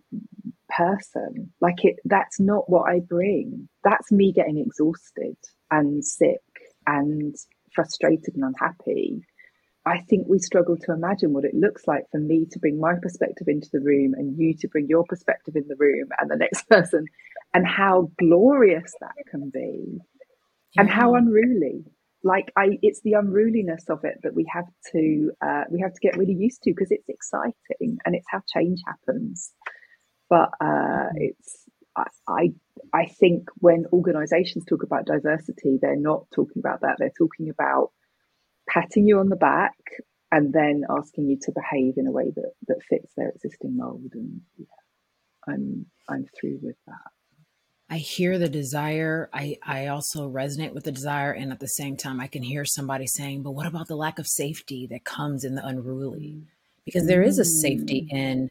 person. 0.70 1.54
Like, 1.62 1.84
it, 1.86 1.98
that's 2.06 2.40
not 2.40 2.70
what 2.70 2.90
I 2.90 3.00
bring. 3.00 3.70
That's 3.84 4.12
me 4.12 4.34
getting 4.34 4.58
exhausted 4.58 5.38
and 5.70 6.04
sick 6.04 6.42
and 6.88 7.36
frustrated 7.74 8.36
and 8.36 8.44
unhappy. 8.44 9.22
I 9.86 10.00
think 10.00 10.28
we 10.28 10.40
struggle 10.40 10.78
to 10.78 10.94
imagine 10.94 11.34
what 11.34 11.44
it 11.44 11.54
looks 11.54 11.88
like 11.88 12.04
for 12.12 12.20
me 12.20 12.46
to 12.52 12.60
bring 12.60 12.80
my 12.80 12.94
perspective 13.02 13.48
into 13.48 13.68
the 13.72 13.82
room 13.82 14.14
and 14.14 14.38
you 14.38 14.54
to 14.60 14.68
bring 14.70 14.88
your 14.88 15.04
perspective 15.04 15.56
in 15.58 15.68
the 15.68 15.76
room 15.78 16.08
and 16.20 16.32
the 16.32 16.38
next 16.38 16.68
person, 16.70 17.06
and 17.54 17.68
how 17.68 18.10
glorious 18.18 18.94
that 19.02 19.16
can 19.30 19.50
be, 19.50 20.00
yeah. 20.76 20.82
and 20.82 20.90
how 20.90 21.16
unruly. 21.16 21.84
Like 22.24 22.54
I, 22.56 22.80
it's 22.82 23.02
the 23.02 23.14
unruliness 23.14 23.84
of 23.90 24.06
it 24.06 24.20
that 24.24 24.34
we 24.34 24.46
have 24.54 24.68
to 24.94 25.32
uh, 25.46 25.64
we 25.70 25.82
have 25.82 25.94
to 25.94 26.00
get 26.02 26.18
really 26.18 26.34
used 26.34 26.64
to 26.64 26.72
because 26.72 26.90
it's 26.90 27.10
exciting 27.10 27.98
and 28.06 28.16
it's 28.16 28.28
how 28.32 28.42
change 28.54 28.80
happens. 28.88 29.52
But 30.30 30.50
uh, 30.62 30.66
mm-hmm. 30.66 31.18
it's 31.18 31.64
I, 31.98 32.06
I 32.30 32.54
I 32.94 33.06
think 33.08 33.50
when 33.58 33.86
organisations 33.92 34.64
talk 34.64 34.84
about 34.84 35.06
diversity, 35.06 35.78
they're 35.82 35.98
not 35.98 36.26
talking 36.34 36.60
about 36.60 36.80
that. 36.82 36.96
They're 36.98 37.12
talking 37.18 37.50
about 37.50 37.92
patting 38.70 39.08
you 39.08 39.20
on 39.20 39.30
the 39.30 39.36
back 39.36 39.78
and 40.32 40.54
then 40.54 40.84
asking 40.90 41.30
you 41.30 41.38
to 41.42 41.52
behave 41.52 41.98
in 41.98 42.08
a 42.08 42.12
way 42.12 42.32
that, 42.36 42.52
that 42.68 42.84
fits 42.90 43.14
their 43.16 43.30
existing 43.30 43.78
mold. 43.78 44.12
And 44.14 44.42
yeah, 44.58 44.66
I'm 45.48 45.86
I'm 46.10 46.26
through 46.40 46.60
with 46.62 46.78
that. 46.88 47.12
I 47.90 47.98
hear 47.98 48.40
the 48.40 48.50
desire. 48.50 49.30
I, 49.32 49.58
I 49.62 49.88
also 49.88 50.28
resonate 50.28 50.74
with 50.74 50.86
the 50.86 50.92
desire. 50.92 51.32
And 51.32 51.52
at 51.52 51.60
the 51.60 51.68
same 51.68 51.96
time, 51.96 52.20
I 52.20 52.26
can 52.26 52.42
hear 52.42 52.66
somebody 52.66 53.06
saying, 53.06 53.44
but 53.44 53.52
what 53.52 53.68
about 53.68 53.88
the 53.88 53.96
lack 53.96 54.18
of 54.18 54.28
safety 54.28 54.88
that 54.88 55.04
comes 55.04 55.44
in 55.44 55.54
the 55.54 55.64
unruly? 55.66 56.42
Because 56.86 57.06
there 57.06 57.22
is 57.22 57.38
a 57.38 57.46
safety 57.46 58.08
mm. 58.12 58.18
in 58.18 58.50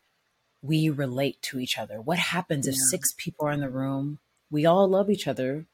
we 0.63 0.91
relate 0.91 1.43
to 1.43 1.59
each 1.59 1.77
other. 1.77 2.01
What 2.01 2.19
happens 2.19 2.69
if 2.69 2.77
six 2.77 3.13
people 3.17 3.49
are 3.49 3.53
in 3.53 3.61
the 3.61 3.69
room? 3.69 4.21
We 4.49 4.65
all 4.65 4.87
love 4.87 5.11
each 5.11 5.27
other, 5.27 5.67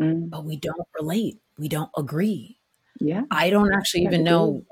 mm. 0.00 0.28
but 0.28 0.44
we 0.44 0.56
don't 0.56 0.88
relate. 0.98 1.38
We 1.56 1.68
don't 1.68 1.92
agree. 1.96 2.58
Yeah. 3.02 3.22
I 3.30 3.50
don't 3.50 3.72
actually 3.72 4.02
even 4.04 4.24
know. 4.24 4.64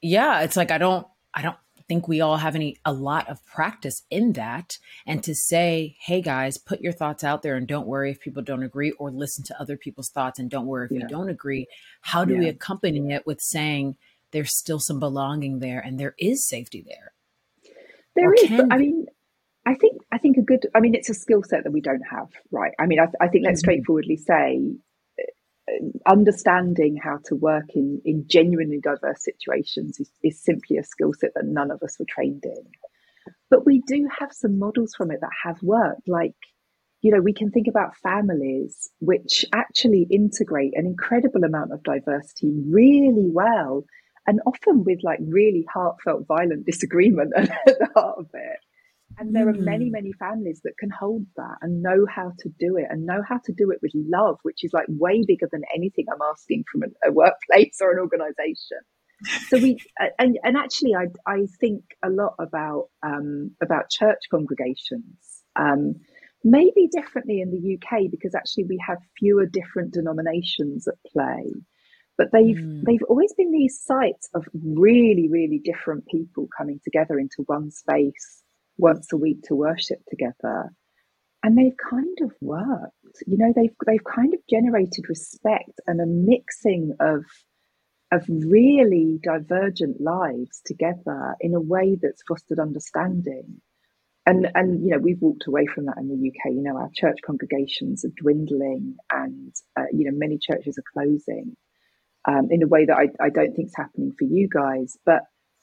Yeah. 0.00 0.40
It's 0.40 0.56
like, 0.56 0.70
I 0.70 0.78
don't, 0.78 1.06
I 1.32 1.42
don't 1.42 1.56
think 1.88 2.08
we 2.08 2.20
all 2.20 2.36
have 2.36 2.54
any, 2.54 2.76
a 2.84 2.92
lot 2.92 3.28
of 3.28 3.44
practice 3.46 4.02
in 4.10 4.32
that. 4.34 4.78
And 5.06 5.22
to 5.24 5.34
say, 5.34 5.96
hey 6.00 6.20
guys, 6.20 6.58
put 6.58 6.80
your 6.80 6.92
thoughts 6.92 7.24
out 7.24 7.42
there 7.42 7.56
and 7.56 7.66
don't 7.66 7.86
worry 7.86 8.10
if 8.10 8.20
people 8.20 8.42
don't 8.42 8.62
agree 8.62 8.92
or 8.92 9.10
listen 9.10 9.44
to 9.44 9.60
other 9.60 9.76
people's 9.76 10.10
thoughts 10.10 10.38
and 10.38 10.50
don't 10.50 10.66
worry 10.66 10.86
if 10.86 10.92
yeah. 10.92 11.00
you 11.00 11.08
don't 11.08 11.28
agree. 11.28 11.66
How 12.02 12.24
do 12.24 12.34
yeah. 12.34 12.40
we 12.40 12.48
accompany 12.48 13.12
it 13.12 13.26
with 13.26 13.40
saying 13.40 13.96
there's 14.30 14.56
still 14.56 14.78
some 14.78 15.00
belonging 15.00 15.58
there 15.58 15.80
and 15.80 15.98
there 15.98 16.14
is 16.18 16.46
safety 16.46 16.84
there? 16.86 17.12
There 18.14 18.30
or 18.30 18.34
is. 18.34 18.50
But, 18.50 18.72
I 18.72 18.78
mean, 18.78 19.06
I 19.64 19.74
think 19.74 20.02
i 20.10 20.18
think 20.18 20.36
a 20.36 20.42
good. 20.42 20.66
I 20.74 20.80
mean, 20.80 20.94
it's 20.94 21.08
a 21.08 21.14
skill 21.14 21.42
set 21.42 21.64
that 21.64 21.70
we 21.70 21.80
don't 21.80 22.02
have, 22.10 22.28
right? 22.50 22.72
I 22.78 22.86
mean, 22.86 22.98
I, 22.98 23.06
I 23.20 23.28
think 23.28 23.44
let's 23.44 23.60
Mm-hmm. 23.60 23.70
straightforwardly 23.70 24.16
say, 24.16 24.60
understanding 26.06 26.96
how 27.02 27.18
to 27.26 27.34
work 27.34 27.66
in 27.74 28.00
in 28.04 28.24
genuinely 28.28 28.80
diverse 28.80 29.22
situations 29.24 30.00
is, 30.00 30.10
is 30.22 30.42
simply 30.42 30.76
a 30.76 30.84
skill 30.84 31.12
set 31.12 31.34
that 31.34 31.44
none 31.44 31.70
of 31.70 31.82
us 31.82 31.98
were 31.98 32.06
trained 32.08 32.44
in. 32.44 32.64
But 33.50 33.66
we 33.66 33.82
do 33.86 34.08
have 34.18 34.32
some 34.32 34.58
models 34.58 34.94
from 34.96 35.10
it 35.10 35.20
that 35.20 35.30
have 35.44 35.62
worked, 35.62 36.08
like 36.08 36.34
you 37.02 37.10
know, 37.10 37.20
we 37.20 37.34
can 37.34 37.50
think 37.50 37.66
about 37.66 37.96
families 37.96 38.88
which 39.00 39.44
actually 39.52 40.06
integrate 40.08 40.72
an 40.76 40.86
incredible 40.86 41.42
amount 41.42 41.72
of 41.72 41.82
diversity 41.82 42.52
really 42.68 43.28
well, 43.28 43.84
and 44.26 44.40
often 44.46 44.84
with 44.84 45.00
like 45.02 45.18
really 45.20 45.66
heartfelt, 45.72 46.26
violent 46.28 46.64
disagreement 46.64 47.32
at 47.36 47.48
the 47.66 47.88
heart 47.94 48.18
of 48.18 48.26
it. 48.32 48.58
And 49.18 49.34
there 49.34 49.48
are 49.48 49.54
many, 49.54 49.88
Mm. 49.88 49.92
many 49.92 50.12
families 50.12 50.60
that 50.64 50.78
can 50.78 50.90
hold 50.90 51.26
that 51.36 51.56
and 51.62 51.82
know 51.82 52.06
how 52.08 52.32
to 52.40 52.48
do 52.58 52.76
it 52.76 52.86
and 52.90 53.06
know 53.06 53.22
how 53.28 53.38
to 53.44 53.52
do 53.52 53.70
it 53.70 53.78
with 53.82 53.92
love, 53.94 54.38
which 54.42 54.64
is 54.64 54.72
like 54.72 54.86
way 54.88 55.22
bigger 55.26 55.48
than 55.52 55.62
anything 55.74 56.06
I'm 56.12 56.22
asking 56.32 56.64
from 56.70 56.82
a, 56.84 57.08
a 57.08 57.12
workplace 57.12 57.78
or 57.80 57.92
an 57.92 57.98
organization. 58.00 58.78
So 59.46 59.58
we 59.58 59.80
and 60.18 60.38
and 60.42 60.56
actually, 60.56 60.94
I 60.94 61.06
I 61.26 61.46
think 61.60 61.82
a 62.04 62.10
lot 62.10 62.34
about 62.38 62.88
um, 63.02 63.52
about 63.62 63.90
church 63.90 64.20
congregations. 64.30 65.42
Um, 65.56 65.96
maybe 66.44 66.88
differently 66.90 67.40
in 67.40 67.50
the 67.50 67.74
UK 67.76 68.10
because 68.10 68.34
actually 68.34 68.64
we 68.64 68.78
have 68.86 68.98
fewer 69.18 69.46
different 69.46 69.92
denominations 69.92 70.88
at 70.88 70.94
play. 71.12 71.52
But 72.18 72.28
they've 72.32 72.60
Mm. 72.60 72.82
they've 72.86 73.02
always 73.08 73.32
been 73.34 73.52
these 73.52 73.80
sites 73.84 74.28
of 74.34 74.46
really 74.54 75.28
really 75.30 75.60
different 75.64 76.06
people 76.06 76.48
coming 76.56 76.80
together 76.84 77.18
into 77.18 77.42
one 77.46 77.70
space 77.70 78.41
once 78.78 79.12
a 79.12 79.16
week 79.16 79.42
to 79.44 79.54
worship 79.54 79.98
together, 80.08 80.72
and 81.42 81.56
they've 81.56 81.76
kind 81.90 82.18
of 82.22 82.32
worked. 82.40 83.22
You 83.26 83.38
know, 83.38 83.52
they've 83.54 83.74
they've 83.86 84.04
kind 84.04 84.34
of 84.34 84.40
generated 84.48 85.08
respect 85.08 85.80
and 85.86 86.00
a 86.00 86.06
mixing 86.06 86.92
of 87.00 87.24
of 88.10 88.24
really 88.28 89.18
divergent 89.22 90.00
lives 90.00 90.60
together 90.66 91.34
in 91.40 91.54
a 91.54 91.60
way 91.60 91.96
that's 92.00 92.22
fostered 92.28 92.58
understanding 92.58 93.62
and 94.26 94.46
and 94.54 94.84
you 94.84 94.90
know 94.90 94.98
we've 94.98 95.20
walked 95.20 95.46
away 95.46 95.66
from 95.66 95.86
that 95.86 95.96
in 95.98 96.08
the 96.08 96.28
UK. 96.28 96.52
You 96.52 96.62
know 96.62 96.76
our 96.76 96.90
church 96.94 97.18
congregations 97.24 98.04
are 98.04 98.12
dwindling, 98.16 98.96
and 99.10 99.54
uh, 99.76 99.84
you 99.92 100.10
know 100.10 100.16
many 100.16 100.38
churches 100.38 100.78
are 100.78 100.92
closing 100.92 101.56
um, 102.26 102.48
in 102.50 102.62
a 102.62 102.68
way 102.68 102.84
that 102.86 102.96
I, 102.96 103.08
I 103.24 103.30
don't 103.30 103.54
think 103.54 103.68
is 103.68 103.76
happening 103.76 104.12
for 104.16 104.24
you 104.24 104.48
guys. 104.52 104.96
But 105.04 105.22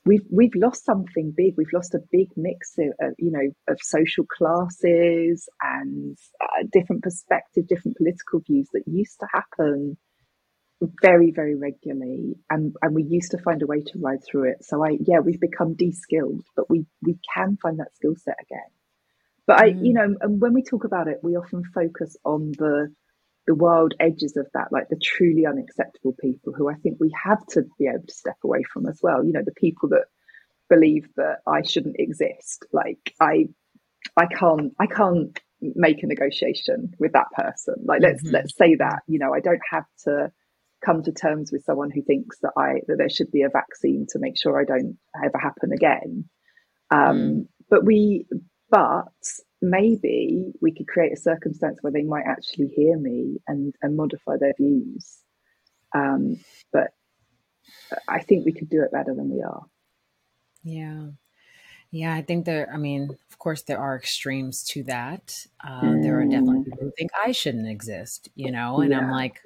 we've 0.09 0.25
we've 0.31 0.55
lost 0.55 0.85
something 0.85 1.31
big. 1.37 1.53
We've 1.55 1.77
lost 1.79 1.93
a 1.93 2.01
big 2.11 2.29
mix 2.35 2.75
of, 2.79 3.13
you 3.19 3.31
know 3.31 3.47
of 3.71 3.77
social 3.81 4.25
classes 4.25 5.47
and 5.61 6.17
uh, 6.43 6.63
different 6.73 7.03
perspectives, 7.03 7.67
different 7.67 7.97
political 7.97 8.39
views 8.39 8.67
that 8.73 8.83
used 8.87 9.19
to 9.19 9.27
happen 9.31 9.97
very 11.03 11.31
very 11.31 11.55
regularly. 11.55 12.35
And 12.49 12.75
and 12.81 12.95
we 12.95 13.03
used 13.03 13.31
to 13.31 13.37
find 13.37 13.61
a 13.61 13.67
way 13.67 13.81
to 13.81 13.99
ride 13.99 14.23
through 14.25 14.45
it. 14.51 14.65
So 14.69 14.83
i 14.83 14.97
yeah 15.09 15.19
we've 15.19 15.47
become 15.49 15.75
de-skilled 15.75 16.43
but 16.55 16.69
we 16.69 16.85
we 17.03 17.15
can 17.33 17.57
find 17.61 17.79
that 17.79 17.95
skill 17.95 18.15
set 18.15 18.37
again. 18.41 18.71
But 19.45 19.55
i 19.63 19.65
you 19.65 19.93
know 19.93 20.15
and 20.21 20.41
when 20.41 20.53
we 20.53 20.63
talk 20.63 20.85
about 20.85 21.07
it 21.07 21.19
we 21.21 21.35
often 21.35 21.61
focus 21.81 22.17
on 22.25 22.51
the 22.57 22.91
the 23.47 23.55
wild 23.55 23.93
edges 23.99 24.37
of 24.37 24.47
that 24.53 24.71
like 24.71 24.87
the 24.89 24.99
truly 25.01 25.45
unacceptable 25.45 26.15
people 26.19 26.53
who 26.53 26.69
i 26.69 26.75
think 26.75 26.97
we 26.99 27.11
have 27.23 27.43
to 27.47 27.63
be 27.77 27.87
able 27.87 28.05
to 28.07 28.13
step 28.13 28.37
away 28.43 28.63
from 28.71 28.85
as 28.87 28.99
well 29.01 29.23
you 29.23 29.31
know 29.33 29.43
the 29.43 29.53
people 29.53 29.89
that 29.89 30.05
believe 30.69 31.07
that 31.15 31.37
i 31.47 31.61
shouldn't 31.61 31.95
exist 31.99 32.65
like 32.73 33.13
i 33.19 33.45
i 34.17 34.25
can't 34.27 34.73
i 34.79 34.85
can't 34.85 35.39
make 35.61 36.03
a 36.03 36.07
negotiation 36.07 36.93
with 36.99 37.11
that 37.13 37.27
person 37.35 37.75
like 37.85 38.01
let's 38.01 38.23
Mhm. 38.23 38.33
let's 38.33 38.55
say 38.55 38.75
that 38.75 39.01
you 39.07 39.19
know 39.19 39.33
i 39.33 39.39
don't 39.39 39.61
have 39.71 39.85
to 40.05 40.31
come 40.85 41.03
to 41.03 41.11
terms 41.11 41.51
with 41.51 41.63
someone 41.65 41.91
who 41.91 42.01
thinks 42.01 42.39
that 42.39 42.53
I 42.55 42.75
that 42.87 42.97
there 42.97 43.09
should 43.09 43.31
be 43.31 43.41
a 43.41 43.49
vaccine 43.49 44.05
to 44.11 44.19
make 44.19 44.37
sure 44.37 44.57
I 44.57 44.63
don't 44.63 44.97
ever 45.21 45.37
happen 45.37 45.73
again. 45.73 46.29
Um, 46.89 47.49
But 47.69 47.83
we, 47.83 48.25
but 48.69 49.11
maybe 49.61 50.51
we 50.61 50.73
could 50.73 50.87
create 50.87 51.13
a 51.13 51.17
circumstance 51.19 51.79
where 51.81 51.91
they 51.93 52.03
might 52.03 52.25
actually 52.25 52.67
hear 52.67 52.97
me 52.97 53.37
and 53.47 53.73
and 53.81 53.95
modify 53.97 54.37
their 54.39 54.53
views. 54.57 55.19
Um, 55.95 56.37
but 56.71 56.91
I 58.07 58.19
think 58.21 58.45
we 58.45 58.53
could 58.53 58.69
do 58.69 58.83
it 58.83 58.91
better 58.91 59.13
than 59.15 59.29
we 59.29 59.41
are. 59.41 59.63
Yeah. 60.63 61.07
Yeah, 61.91 62.13
I 62.13 62.21
think 62.21 62.45
there, 62.45 62.69
I 62.71 62.77
mean, 62.77 63.09
of 63.31 63.39
course, 63.39 63.63
there 63.63 63.79
are 63.79 63.95
extremes 63.95 64.63
to 64.71 64.83
that. 64.83 65.33
Uh, 65.63 65.95
There 66.03 66.19
are 66.19 66.23
definitely 66.25 66.63
people 66.65 66.79
who 66.81 66.91
think 66.95 67.09
I 67.25 67.31
shouldn't 67.31 67.67
exist, 67.67 68.29
you 68.35 68.51
know, 68.51 68.81
and 68.81 68.93
I'm 68.93 69.09
like, 69.09 69.39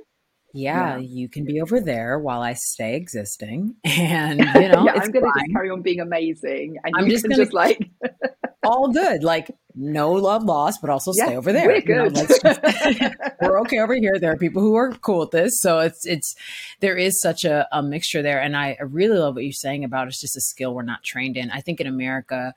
yeah, 0.53 0.97
Yeah. 0.97 0.97
you 0.97 1.29
can 1.29 1.45
be 1.45 1.61
over 1.61 1.79
there 1.79 2.19
while 2.19 2.41
I 2.41 2.53
stay 2.53 2.95
existing. 2.97 3.75
And, 3.85 4.39
you 4.39 4.67
know, 4.69 4.83
yeah, 4.85 4.95
it's 4.97 5.05
I'm 5.05 5.11
going 5.11 5.23
to 5.23 5.53
carry 5.53 5.69
on 5.69 5.81
being 5.83 6.01
amazing, 6.01 6.75
and 6.83 6.93
I'm 6.97 7.05
you 7.07 7.13
just 7.13 7.23
gonna- 7.23 7.37
just 7.37 7.53
like 7.53 7.79
all 8.63 8.91
good. 8.91 9.23
Like, 9.23 9.49
no 9.75 10.11
love 10.11 10.43
lost, 10.43 10.81
but 10.81 10.89
also 10.89 11.11
stay 11.11 11.35
over 11.35 11.51
there. 11.51 11.67
we're 11.67 11.77
you 11.77 11.95
know, 11.95 12.09
just- 12.09 12.43
we're 13.41 13.59
okay 13.61 13.79
over 13.79 13.95
here. 13.95 14.19
There 14.19 14.31
are 14.31 14.37
people 14.37 14.61
who 14.61 14.75
are 14.75 14.91
cool 14.93 15.19
with 15.19 15.31
this. 15.31 15.59
So 15.59 15.79
it's, 15.79 16.05
it's, 16.05 16.35
there 16.79 16.95
is 16.95 17.19
such 17.21 17.43
a, 17.43 17.67
a 17.71 17.81
mixture 17.81 18.21
there. 18.21 18.41
And 18.41 18.55
I 18.55 18.77
really 18.81 19.17
love 19.17 19.35
what 19.35 19.43
you're 19.43 19.53
saying 19.53 19.83
about 19.83 20.07
it's 20.07 20.21
just 20.21 20.37
a 20.37 20.41
skill 20.41 20.73
we're 20.73 20.83
not 20.83 21.03
trained 21.03 21.37
in. 21.37 21.51
I 21.51 21.61
think 21.61 21.79
in 21.81 21.87
America, 21.87 22.53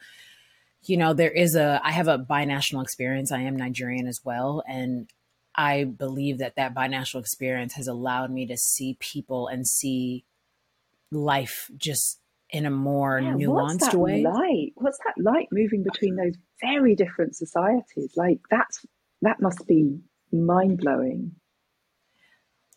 you 0.83 0.97
know, 0.97 1.14
there 1.14 1.31
is 1.31 1.55
a, 1.55 1.81
I 1.83 1.93
have 1.93 2.09
a 2.09 2.19
binational 2.19 2.83
experience. 2.83 3.33
I 3.33 3.41
am 3.41 3.57
Nigerian 3.57 4.07
as 4.07 4.21
well. 4.25 4.62
And 4.69 5.09
I 5.55 5.85
believe 5.85 6.39
that 6.39 6.57
that 6.57 6.75
binational 6.75 7.21
experience 7.21 7.75
has 7.75 7.89
allowed 7.89 8.31
me 8.31 8.47
to 8.47 8.57
see 8.57 8.97
people 9.01 9.49
and 9.49 9.67
see 9.67 10.25
life 11.11 11.71
just 11.77 12.21
in 12.51 12.66
a 12.66 12.70
more 12.70 13.18
Yeah, 13.18 13.34
what's 13.49 13.74
nuanced 13.74 13.90
that 13.90 13.97
way. 13.99 14.22
like? 14.22 14.72
What's 14.76 14.99
that 14.99 15.14
like 15.22 15.49
moving 15.51 15.82
between 15.82 16.16
those 16.16 16.34
very 16.61 16.94
different 16.94 17.36
societies? 17.36 18.12
Like 18.16 18.38
that's 18.51 18.84
that 19.22 19.40
must 19.40 19.66
be 19.66 19.99
mind 20.32 20.78
blowing. 20.78 21.32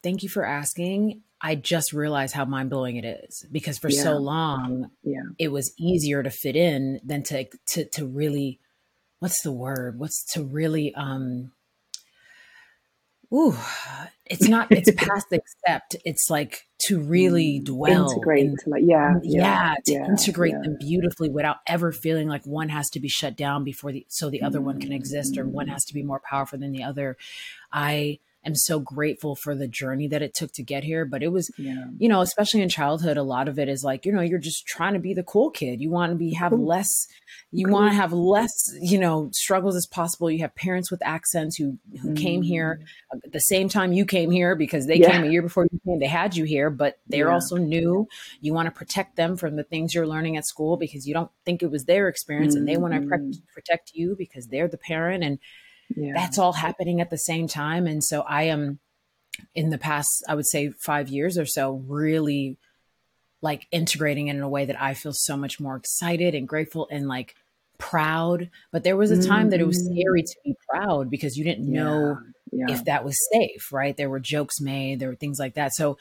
Thank 0.02 0.24
you 0.24 0.30
for 0.30 0.46
asking. 0.46 1.22
I 1.42 1.56
just 1.56 1.94
realized 1.94 2.34
how 2.34 2.46
mind 2.46 2.70
blowing 2.70 2.98
it 2.98 3.06
is 3.06 3.46
because 3.52 3.78
for 3.78 3.90
so 3.90 4.18
long 4.18 4.92
Yeah. 5.04 5.22
it 5.38 5.50
was 5.50 5.74
easier 5.78 6.22
to 6.24 6.30
fit 6.30 6.56
in 6.56 7.00
than 7.04 7.24
to 7.24 7.46
to 7.68 7.86
to 7.86 8.06
really 8.06 8.60
what's 9.20 9.42
the 9.44 9.52
word? 9.52 10.00
What's 10.00 10.24
to 10.34 10.44
really 10.44 10.94
um 10.96 11.52
ooh 13.34 13.58
it's 14.30 14.48
not 14.48 14.68
it's 14.72 14.92
past 14.96 15.28
accept. 15.34 15.96
It's 16.06 16.30
like 16.30 16.68
to 16.84 17.00
really 17.00 17.60
mm, 17.60 17.66
dwell 17.66 18.10
Integrate 18.10 18.46
in- 18.46 18.58
like 18.68 18.84
yeah, 18.86 19.10
um, 19.10 19.22
yeah, 19.24 19.42
yeah, 19.42 19.76
to 19.86 19.92
yeah, 19.94 20.06
integrate 20.06 20.54
yeah. 20.54 20.62
them 20.64 20.78
beautifully 20.80 21.30
without 21.30 21.58
ever 21.68 21.92
feeling 21.92 22.28
like 22.28 22.46
one 22.46 22.70
has 22.70 22.90
to 22.92 23.00
be 23.00 23.08
shut 23.08 23.36
down 23.36 23.64
before 23.64 23.92
the 23.92 24.06
so 24.08 24.30
the 24.30 24.42
other 24.42 24.62
one 24.62 24.80
can 24.80 24.92
mm. 24.92 24.96
exist 24.96 25.38
or 25.38 25.46
one 25.46 25.68
has 25.68 25.84
to 25.86 25.94
be 25.94 26.04
more 26.04 26.22
powerful 26.24 26.60
than 26.60 26.72
the 26.72 26.84
other. 26.84 27.18
I 27.72 28.20
am 28.50 28.56
so 28.56 28.80
grateful 28.80 29.36
for 29.36 29.56
the 29.56 29.68
journey 29.68 30.08
that 30.10 30.22
it 30.22 30.34
took 30.34 30.52
to 30.54 30.64
get 30.64 30.84
here, 30.84 31.06
but 31.06 31.24
it 31.24 31.30
was 31.30 31.50
Yeah. 31.58 31.86
you 31.98 32.10
know, 32.10 32.22
especially 32.22 32.62
in 32.62 32.70
childhood, 32.70 33.18
a 33.18 33.24
lot 33.24 33.48
of 33.48 33.58
it 33.60 33.70
is 33.70 33.84
like, 33.84 34.06
you 34.06 34.12
know, 34.12 34.22
you're 34.22 34.40
just 34.40 34.66
trying 34.66 34.94
to 34.94 35.00
be 35.00 35.14
the 35.14 35.24
cool 35.24 35.50
kid. 35.50 35.80
You 35.82 35.90
want 35.90 36.12
to 36.12 36.16
be 36.18 36.34
have 36.34 36.52
less 36.54 36.90
you 37.52 37.66
Cool. 37.66 37.74
want 37.74 37.92
to 37.92 37.96
have 37.96 38.12
less, 38.14 38.52
you 38.82 38.98
know, 39.00 39.30
struggles 39.34 39.76
as 39.76 39.86
possible. 39.88 40.30
You 40.30 40.40
have 40.40 40.54
parents 40.56 40.92
with 40.92 41.02
accents 41.06 41.58
who 41.58 41.78
who 42.02 42.14
came 42.16 42.42
here 42.42 42.82
at 43.26 43.32
the 43.32 43.40
same 43.40 43.70
time 43.70 43.92
you 43.94 44.06
came 44.06 44.32
here 44.32 44.56
because 44.56 44.86
they 44.88 44.98
Mm. 44.98 45.02
Yeah. 45.02 45.12
came 45.12 45.24
a 45.26 45.32
year 45.32 45.42
before 45.42 45.68
you 45.72 45.80
came. 45.86 46.00
They 46.00 46.08
had 46.08 46.36
you 46.36 46.44
here, 46.46 46.70
but 46.70 47.00
they're 47.08 47.28
Yeah. 47.28 47.34
also 47.34 47.58
new. 47.58 48.08
You 48.42 48.54
want 48.54 48.68
to 48.68 48.72
protect 48.72 49.16
them 49.16 49.38
from 49.38 49.56
the 49.56 49.64
things 49.64 49.94
you're 49.94 50.08
learning 50.08 50.38
at 50.38 50.46
school 50.46 50.78
because 50.78 51.08
you 51.08 51.14
don't 51.14 51.32
think 51.46 51.62
it 51.64 51.72
was 51.72 51.86
their 51.86 52.08
experience 52.08 52.56
and 52.56 52.68
they 52.68 52.78
want 52.78 52.94
to 52.96 53.02
pre- 53.08 53.42
protect 53.54 53.92
you 53.94 54.16
because 54.18 54.48
they're 54.48 54.68
the 54.68 54.78
parent 54.78 55.24
and 55.24 55.40
Yeah. 55.96 56.14
that's 56.14 56.38
all 56.38 56.54
happening 56.54 57.02
at 57.02 57.10
the 57.10 57.18
same 57.18 57.48
time. 57.48 57.88
And 57.88 58.04
so 58.04 58.22
I 58.22 58.44
am 58.44 58.80
in 59.56 59.70
the 59.70 59.78
past, 59.78 60.24
I 60.28 60.36
would 60.36 60.46
say 60.46 60.70
five 60.70 61.10
years 61.10 61.38
or 61.38 61.46
so, 61.46 61.84
really 61.88 62.58
like 63.42 63.68
integrating 63.72 64.28
it 64.28 64.36
in 64.36 64.42
a 64.42 64.50
way 64.50 64.66
that 64.66 64.82
I 64.82 64.94
feel 64.94 65.14
so 65.14 65.38
much 65.38 65.60
more 65.60 65.76
excited 65.76 66.36
and 66.36 66.48
grateful 66.48 66.88
and 66.92 67.08
like 67.08 67.36
proud. 67.78 68.50
But 68.72 68.84
there 68.84 68.98
was 68.98 69.12
a 69.12 69.26
time 69.26 69.50
that 69.52 69.62
it 69.62 69.68
was 69.68 69.84
scary 69.86 70.24
to 70.24 70.36
be 70.44 70.56
proud 70.70 71.10
because 71.10 71.38
you 71.38 71.44
didn't 71.44 71.72
know 71.72 72.18
yeah. 72.52 72.66
if 72.70 72.86
that 72.86 73.06
was 73.06 73.18
safe, 73.32 73.72
right? 73.72 73.96
There 73.96 74.10
were 74.10 74.20
jokes 74.20 74.60
made, 74.60 75.00
there 75.00 75.10
were 75.10 75.16
things 75.16 75.40
like 75.40 75.56
that. 75.56 75.74
So, 75.74 75.98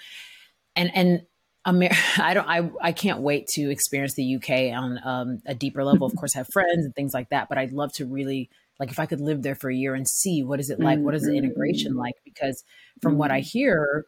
and 0.75 0.91
and 0.95 1.23
Amer- 1.67 1.91
I 2.19 2.35
don't, 2.35 2.49
I 2.49 2.71
I 2.81 2.93
can't 2.93 3.21
wait 3.21 3.47
to 3.55 3.71
experience 3.71 4.15
the 4.15 4.37
UK 4.37 4.77
on 4.77 5.01
um, 5.05 5.43
a 5.47 5.55
deeper 5.55 5.85
level. 5.85 6.07
Of 6.07 6.17
course, 6.17 6.35
I 6.35 6.41
have 6.41 6.49
friends 6.53 6.85
and 6.85 6.95
things 6.95 7.15
like 7.15 7.31
that, 7.31 7.49
but 7.49 7.59
I'd 7.59 7.73
love 7.73 7.93
to 7.95 8.07
really 8.07 8.51
like 8.79 8.91
if 8.91 8.99
I 8.99 9.07
could 9.07 9.21
live 9.21 9.43
there 9.43 9.55
for 9.55 9.71
a 9.71 9.75
year 9.75 9.95
and 9.95 10.09
see 10.09 10.43
what 10.43 10.61
is 10.61 10.71
it 10.71 10.79
like, 10.81 10.99
what 11.01 11.15
is 11.15 11.23
the 11.23 11.37
integration 11.37 11.93
mm-hmm. 11.93 12.01
like? 12.01 12.15
Because 12.25 12.63
from 13.03 13.19
what 13.19 13.31
I 13.31 13.41
mm-hmm. 13.41 13.59
hear, 13.59 14.07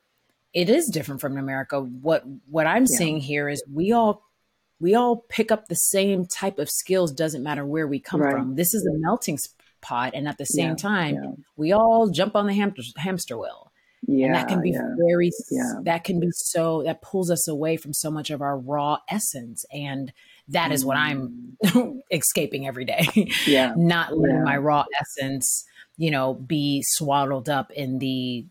it 0.54 0.68
is 0.68 0.86
different 0.86 1.20
from 1.20 1.36
America. 1.36 1.80
What 1.80 2.24
what 2.48 2.66
I'm 2.66 2.82
Yeah. 2.82 2.96
seeing 2.98 3.20
here 3.20 3.48
is 3.48 3.62
we 3.72 3.92
all 3.92 4.22
we 4.80 4.94
all 4.94 5.24
pick 5.28 5.52
up 5.52 5.66
the 5.66 5.74
same 5.74 6.26
type 6.26 6.58
of 6.58 6.70
skills. 6.70 7.12
Doesn't 7.12 7.42
matter 7.42 7.66
where 7.66 7.86
we 7.86 8.00
come 8.00 8.20
Right. 8.20 8.32
from. 8.32 8.54
This 8.54 8.72
is 8.74 8.86
a 8.86 8.98
melting 8.98 9.38
pot 9.80 10.12
and 10.14 10.28
at 10.28 10.38
the 10.38 10.44
same 10.46 10.70
Yeah, 10.70 10.74
time 10.76 11.14
yeah. 11.14 11.30
we 11.56 11.72
all 11.72 12.08
jump 12.10 12.36
on 12.36 12.46
the 12.46 12.54
hamster 12.54 12.82
hamster 12.96 13.38
wheel 13.38 13.72
Yeah, 14.06 14.26
and 14.26 14.34
that 14.34 14.48
can 14.48 14.60
be 14.60 14.72
very 14.72 15.30
yeah. 15.50 15.74
that 15.84 16.04
can 16.04 16.20
be 16.20 16.28
so 16.32 16.82
that 16.84 17.02
pulls 17.02 17.30
us 17.30 17.48
away 17.48 17.76
from 17.76 17.92
so 17.92 18.10
much 18.10 18.30
of 18.30 18.42
our 18.42 18.58
raw 18.58 18.98
essence 19.08 19.64
and 19.72 20.12
that 20.50 20.72
is 20.72 20.84
what 20.84 20.96
i'm 20.96 21.56
escaping 22.10 22.66
every 22.66 22.86
day. 22.86 23.06
Yeah, 23.46 23.74
not 23.76 24.16
letting 24.16 24.36
yeah. 24.38 24.42
my 24.44 24.56
raw 24.56 24.84
essence 24.98 25.64
you 25.98 26.10
know 26.10 26.34
be 26.34 26.82
swaddled 26.84 27.48
up 27.48 27.70
in 27.72 27.98
the 27.98 28.46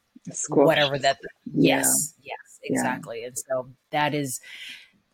whatever 0.50 0.97
that 1.00 1.18
Yeah. 1.54 1.78
yes 1.78 2.14
yes 2.22 2.38
Yeah. 2.64 2.70
exactly 2.80 3.24
and 3.24 3.36
so 3.38 3.70
that 3.91 4.14
is 4.14 4.39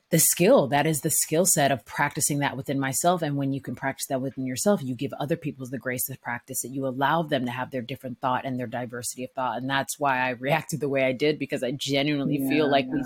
the 0.09 0.19
skill 0.19 0.67
that 0.67 0.85
is 0.85 1.01
the 1.01 1.09
skill 1.09 1.45
set 1.45 1.71
of 1.71 1.85
practicing 1.85 2.39
that 2.39 2.57
within 2.57 2.79
myself 2.79 3.21
and 3.21 3.37
when 3.37 3.53
you 3.53 3.61
can 3.61 3.75
practice 3.75 4.07
that 4.07 4.21
within 4.21 4.45
yourself 4.45 4.83
you 4.83 4.93
give 4.93 5.13
other 5.13 5.37
people 5.37 5.65
the 5.65 5.77
grace 5.79 6.05
to 6.05 6.17
practice 6.19 6.63
it 6.65 6.71
you 6.71 6.85
allow 6.85 7.23
them 7.23 7.45
to 7.45 7.51
have 7.51 7.71
their 7.71 7.81
different 7.81 8.19
thought 8.19 8.45
and 8.45 8.59
their 8.59 8.67
diversity 8.67 9.23
of 9.23 9.31
thought 9.31 9.57
and 9.57 9.69
that's 9.69 9.97
why 9.97 10.19
i 10.19 10.29
reacted 10.31 10.79
the 10.81 10.89
way 10.89 11.03
i 11.05 11.11
did 11.13 11.39
because 11.39 11.63
i 11.63 11.71
genuinely 11.71 12.37
feel 12.37 12.65
Yeah, 12.65 12.71
like 12.71 12.87
we 12.87 13.01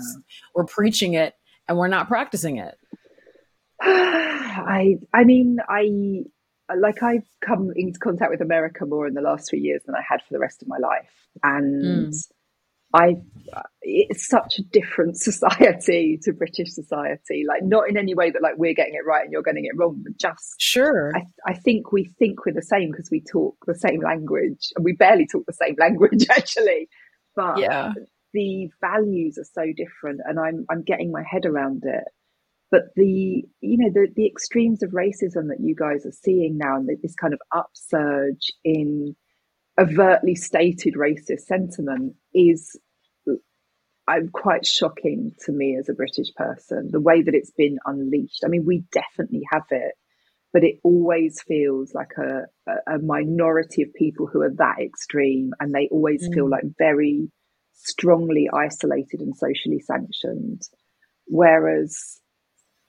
we're 0.54 0.64
preaching 0.64 1.14
it 1.14 1.34
and 1.68 1.78
we're 1.78 1.88
not 1.88 2.08
practicing 2.08 2.56
it 2.58 2.76
I 3.80 4.96
I 5.12 5.24
mean 5.24 5.58
I 5.68 6.24
like 6.76 7.02
I've 7.02 7.26
come 7.40 7.70
into 7.74 7.98
contact 7.98 8.30
with 8.30 8.40
America 8.40 8.86
more 8.86 9.06
in 9.06 9.14
the 9.14 9.20
last 9.20 9.48
three 9.48 9.60
years 9.60 9.82
than 9.86 9.94
I 9.94 10.02
had 10.06 10.20
for 10.22 10.32
the 10.32 10.38
rest 10.38 10.62
of 10.62 10.68
my 10.68 10.78
life, 10.78 11.10
and 11.42 12.04
hmm. 12.04 12.10
I 12.92 13.14
it's 13.82 14.28
such 14.28 14.58
a 14.58 14.62
different 14.62 15.16
society 15.20 16.18
to 16.22 16.32
British 16.32 16.72
society. 16.72 17.44
Like 17.46 17.62
not 17.62 17.88
in 17.88 17.96
any 17.96 18.14
way 18.14 18.30
that 18.30 18.42
like 18.42 18.54
we're 18.56 18.74
getting 18.74 18.94
it 18.94 19.06
right 19.06 19.24
and 19.24 19.32
you're 19.32 19.42
getting 19.42 19.64
it 19.64 19.76
wrong, 19.76 20.02
but 20.04 20.18
just 20.18 20.56
sure. 20.58 21.12
I 21.16 21.22
I 21.46 21.54
think 21.54 21.92
we 21.92 22.04
think 22.18 22.44
we're 22.44 22.54
the 22.54 22.62
same 22.62 22.90
because 22.90 23.08
we 23.10 23.22
talk 23.22 23.56
the 23.66 23.74
same 23.74 24.00
language, 24.00 24.72
and 24.76 24.84
we 24.84 24.92
barely 24.92 25.26
talk 25.26 25.44
the 25.46 25.52
same 25.52 25.76
language 25.78 26.26
actually, 26.30 26.88
but 27.34 27.58
Yeah. 27.58 27.92
the 28.32 28.68
values 28.80 29.38
are 29.38 29.50
so 29.52 29.72
different, 29.76 30.20
and 30.24 30.38
I'm 30.38 30.66
I'm 30.70 30.82
getting 30.82 31.10
my 31.10 31.22
head 31.22 31.46
around 31.46 31.84
it 31.84 32.04
but 32.70 32.82
the 32.96 33.44
you 33.60 33.78
know 33.78 33.90
the 33.92 34.08
the 34.14 34.26
extremes 34.26 34.82
of 34.82 34.90
racism 34.90 35.48
that 35.48 35.60
you 35.60 35.74
guys 35.74 36.06
are 36.06 36.12
seeing 36.12 36.58
now 36.58 36.76
and 36.76 36.88
this 37.02 37.14
kind 37.14 37.34
of 37.34 37.40
upsurge 37.52 38.52
in 38.64 39.14
overtly 39.78 40.34
stated 40.34 40.94
racist 40.94 41.40
sentiment 41.46 42.14
is 42.34 42.78
I'm 44.08 44.28
quite 44.28 44.66
shocking 44.66 45.32
to 45.46 45.52
me 45.52 45.76
as 45.78 45.88
a 45.88 45.94
British 45.94 46.34
person 46.34 46.88
the 46.90 47.00
way 47.00 47.22
that 47.22 47.34
it's 47.34 47.52
been 47.52 47.78
unleashed. 47.86 48.42
I 48.44 48.48
mean, 48.48 48.64
we 48.66 48.82
definitely 48.90 49.42
have 49.52 49.66
it, 49.70 49.94
but 50.52 50.64
it 50.64 50.80
always 50.82 51.40
feels 51.42 51.94
like 51.94 52.12
a, 52.18 52.46
a, 52.92 52.98
minority 52.98 53.82
of 53.82 53.94
people 53.94 54.26
who 54.26 54.42
are 54.42 54.52
that 54.56 54.80
extreme, 54.80 55.52
and 55.60 55.72
they 55.72 55.88
always 55.92 56.28
feel 56.34 56.46
Mm. 56.46 56.50
like 56.50 56.64
very 56.76 57.30
strongly 57.72 58.50
isolated 58.52 59.20
and 59.20 59.36
socially 59.36 59.78
sanctioned. 59.80 60.62
Whereas 61.26 62.19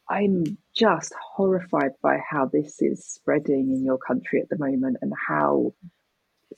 I'm 0.10 0.58
just 0.76 1.14
horrified 1.36 1.92
by 2.02 2.18
how 2.30 2.46
this 2.46 2.82
is 2.82 3.06
spreading 3.06 3.72
in 3.72 3.84
your 3.84 3.98
country 3.98 4.42
at 4.42 4.50
the 4.50 4.58
moment 4.58 4.98
and 5.02 5.14
how 5.28 5.74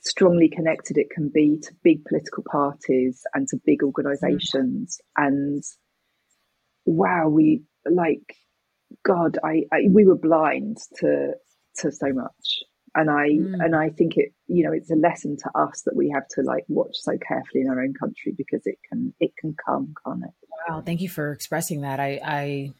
strongly 0.00 0.48
connected 0.48 0.98
it 0.98 1.10
can 1.10 1.28
be 1.28 1.58
to 1.62 1.72
big 1.82 2.04
political 2.04 2.42
parties 2.50 3.22
and 3.34 3.46
to 3.48 3.60
big 3.64 3.82
organizations. 3.82 5.00
And 5.16 5.62
wow, 6.84 7.28
we 7.28 7.62
like, 7.88 8.36
God, 9.04 9.38
I, 9.44 9.64
I 9.72 9.88
we 9.88 10.04
were 10.04 10.18
blind 10.18 10.78
to 10.96 11.34
to 11.76 11.92
so 11.92 12.12
much. 12.12 12.62
And 12.96 13.10
I 13.10 13.28
Mm. 13.28 13.64
and 13.64 13.76
I 13.76 13.90
think 13.90 14.16
it, 14.16 14.32
you 14.46 14.64
know, 14.64 14.72
it's 14.72 14.90
a 14.90 14.96
lesson 14.96 15.36
to 15.38 15.50
us 15.58 15.82
that 15.82 15.96
we 15.96 16.10
have 16.10 16.26
to 16.30 16.42
like 16.42 16.64
watch 16.68 16.94
so 16.94 17.12
carefully 17.18 17.62
in 17.62 17.68
our 17.68 17.82
own 17.82 17.94
country 17.94 18.32
because 18.36 18.62
it 18.66 18.78
can 18.88 19.12
it 19.20 19.32
can 19.36 19.54
come, 19.64 19.94
can't 20.04 20.22
it? 20.24 20.30
Wow, 20.68 20.80
thank 20.80 21.00
you 21.00 21.08
for 21.08 21.32
expressing 21.32 21.80
that. 21.80 21.98
I 21.98 22.20
I 22.24 22.72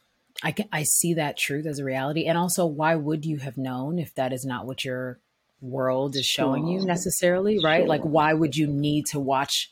I, 0.43 0.51
can, 0.51 0.67
I 0.71 0.83
see 0.83 1.13
that 1.15 1.37
truth 1.37 1.65
as 1.65 1.79
a 1.79 1.83
reality, 1.83 2.25
and 2.25 2.37
also, 2.37 2.65
why 2.65 2.95
would 2.95 3.25
you 3.25 3.37
have 3.37 3.57
known 3.57 3.99
if 3.99 4.13
that 4.15 4.33
is 4.33 4.45
not 4.45 4.65
what 4.65 4.83
your 4.83 5.19
world 5.61 6.15
is 6.15 6.25
showing 6.25 6.67
you 6.67 6.85
necessarily? 6.85 7.59
Right? 7.63 7.87
Like, 7.87 8.01
why 8.01 8.33
would 8.33 8.55
you 8.55 8.67
need 8.67 9.05
to 9.11 9.19
watch 9.19 9.71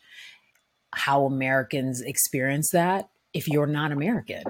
how 0.91 1.26
Americans 1.26 2.01
experience 2.01 2.70
that 2.72 3.09
if 3.34 3.47
you're 3.47 3.68
not 3.68 3.91
American? 3.91 4.43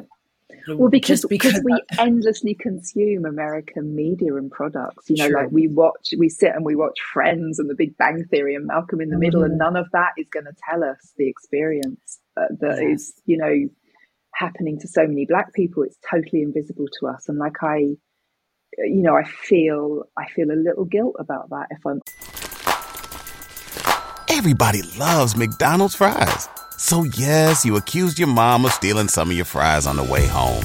Well, 0.68 0.90
because, 0.90 1.26
because 1.26 1.54
because 1.54 1.64
we 1.66 1.82
endlessly 1.98 2.54
consume 2.54 3.26
American 3.26 3.96
media 3.96 4.36
and 4.36 4.50
products. 4.50 5.10
You 5.10 5.18
know, 5.18 5.28
True. 5.28 5.42
like 5.42 5.52
we 5.52 5.68
watch, 5.68 6.14
we 6.18 6.30
sit 6.30 6.56
and 6.56 6.64
we 6.64 6.76
watch 6.76 6.98
Friends 7.12 7.60
and 7.60 7.70
The 7.70 7.76
Big 7.76 7.98
Bang 7.98 8.24
Theory 8.30 8.56
and 8.56 8.68
Malcolm 8.68 9.02
in 9.02 9.10
the 9.10 9.18
Middle, 9.18 9.44
and 9.44 9.56
Mhm. 9.56 9.58
none 9.58 9.76
of 9.76 9.88
that 9.92 10.12
is 10.18 10.28
going 10.30 10.46
to 10.46 10.56
tell 10.70 10.84
us 10.84 11.14
the 11.18 11.28
experience 11.28 12.20
uh, 12.38 12.46
that 12.62 12.82
is, 12.82 13.14
Yes. 13.16 13.22
you 13.26 13.38
know, 13.38 13.70
happening 14.36 14.80
to 14.80 14.88
so 14.88 15.08
many 15.08 15.26
Black 15.26 15.54
people. 15.54 15.84
It's 15.84 15.98
totally 16.10 16.42
invisible 16.42 16.86
to 17.00 17.08
us, 17.08 17.30
and 17.30 17.38
like 17.38 17.62
I, 17.62 17.78
you 18.78 19.02
know, 19.02 19.16
I 19.16 19.24
feel, 19.24 20.04
I 20.18 20.28
feel 20.30 20.52
a 20.52 20.56
little 20.56 20.86
guilt 20.86 21.16
about 21.20 21.50
that 21.50 21.68
if 21.72 21.86
I'm 21.86 22.02
Everybody 24.30 24.82
loves 24.98 25.38
McDonald's 25.38 25.96
fries. 25.96 26.50
So 26.78 27.04
yes, 27.04 27.64
you 27.64 27.78
accused 27.78 28.18
your 28.18 28.28
mom 28.28 28.66
of 28.66 28.74
stealing 28.74 29.08
some 29.08 29.30
of 29.30 29.36
your 29.36 29.46
fries 29.46 29.86
on 29.86 29.96
the 29.96 30.04
way 30.04 30.26
home. 30.28 30.64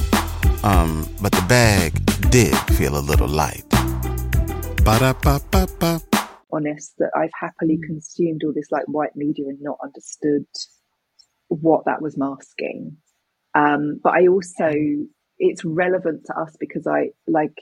Um, 0.63 1.07
but 1.21 1.31
the 1.31 1.45
bag 1.47 1.93
did 2.29 2.57
feel 2.75 2.97
a 2.97 2.99
little 2.99 3.27
light. 3.27 3.63
Ba-da-ba-ba-ba. 4.83 6.01
honest 6.51 6.95
that 6.97 7.11
I've 7.15 7.29
happily 7.39 7.79
consumed 7.85 8.43
all 8.43 8.53
this 8.53 8.71
like 8.71 8.85
white 8.87 9.15
media 9.15 9.45
and 9.47 9.61
not 9.61 9.77
understood 9.83 10.45
what 11.47 11.85
that 11.85 12.01
was 12.01 12.17
masking. 12.17 12.97
Um, 13.55 13.99
but 14.03 14.13
I 14.13 14.27
also, 14.27 14.71
it's 15.37 15.63
relevant 15.65 16.25
to 16.27 16.33
us 16.39 16.55
because 16.59 16.85
I 16.87 17.09
like, 17.27 17.53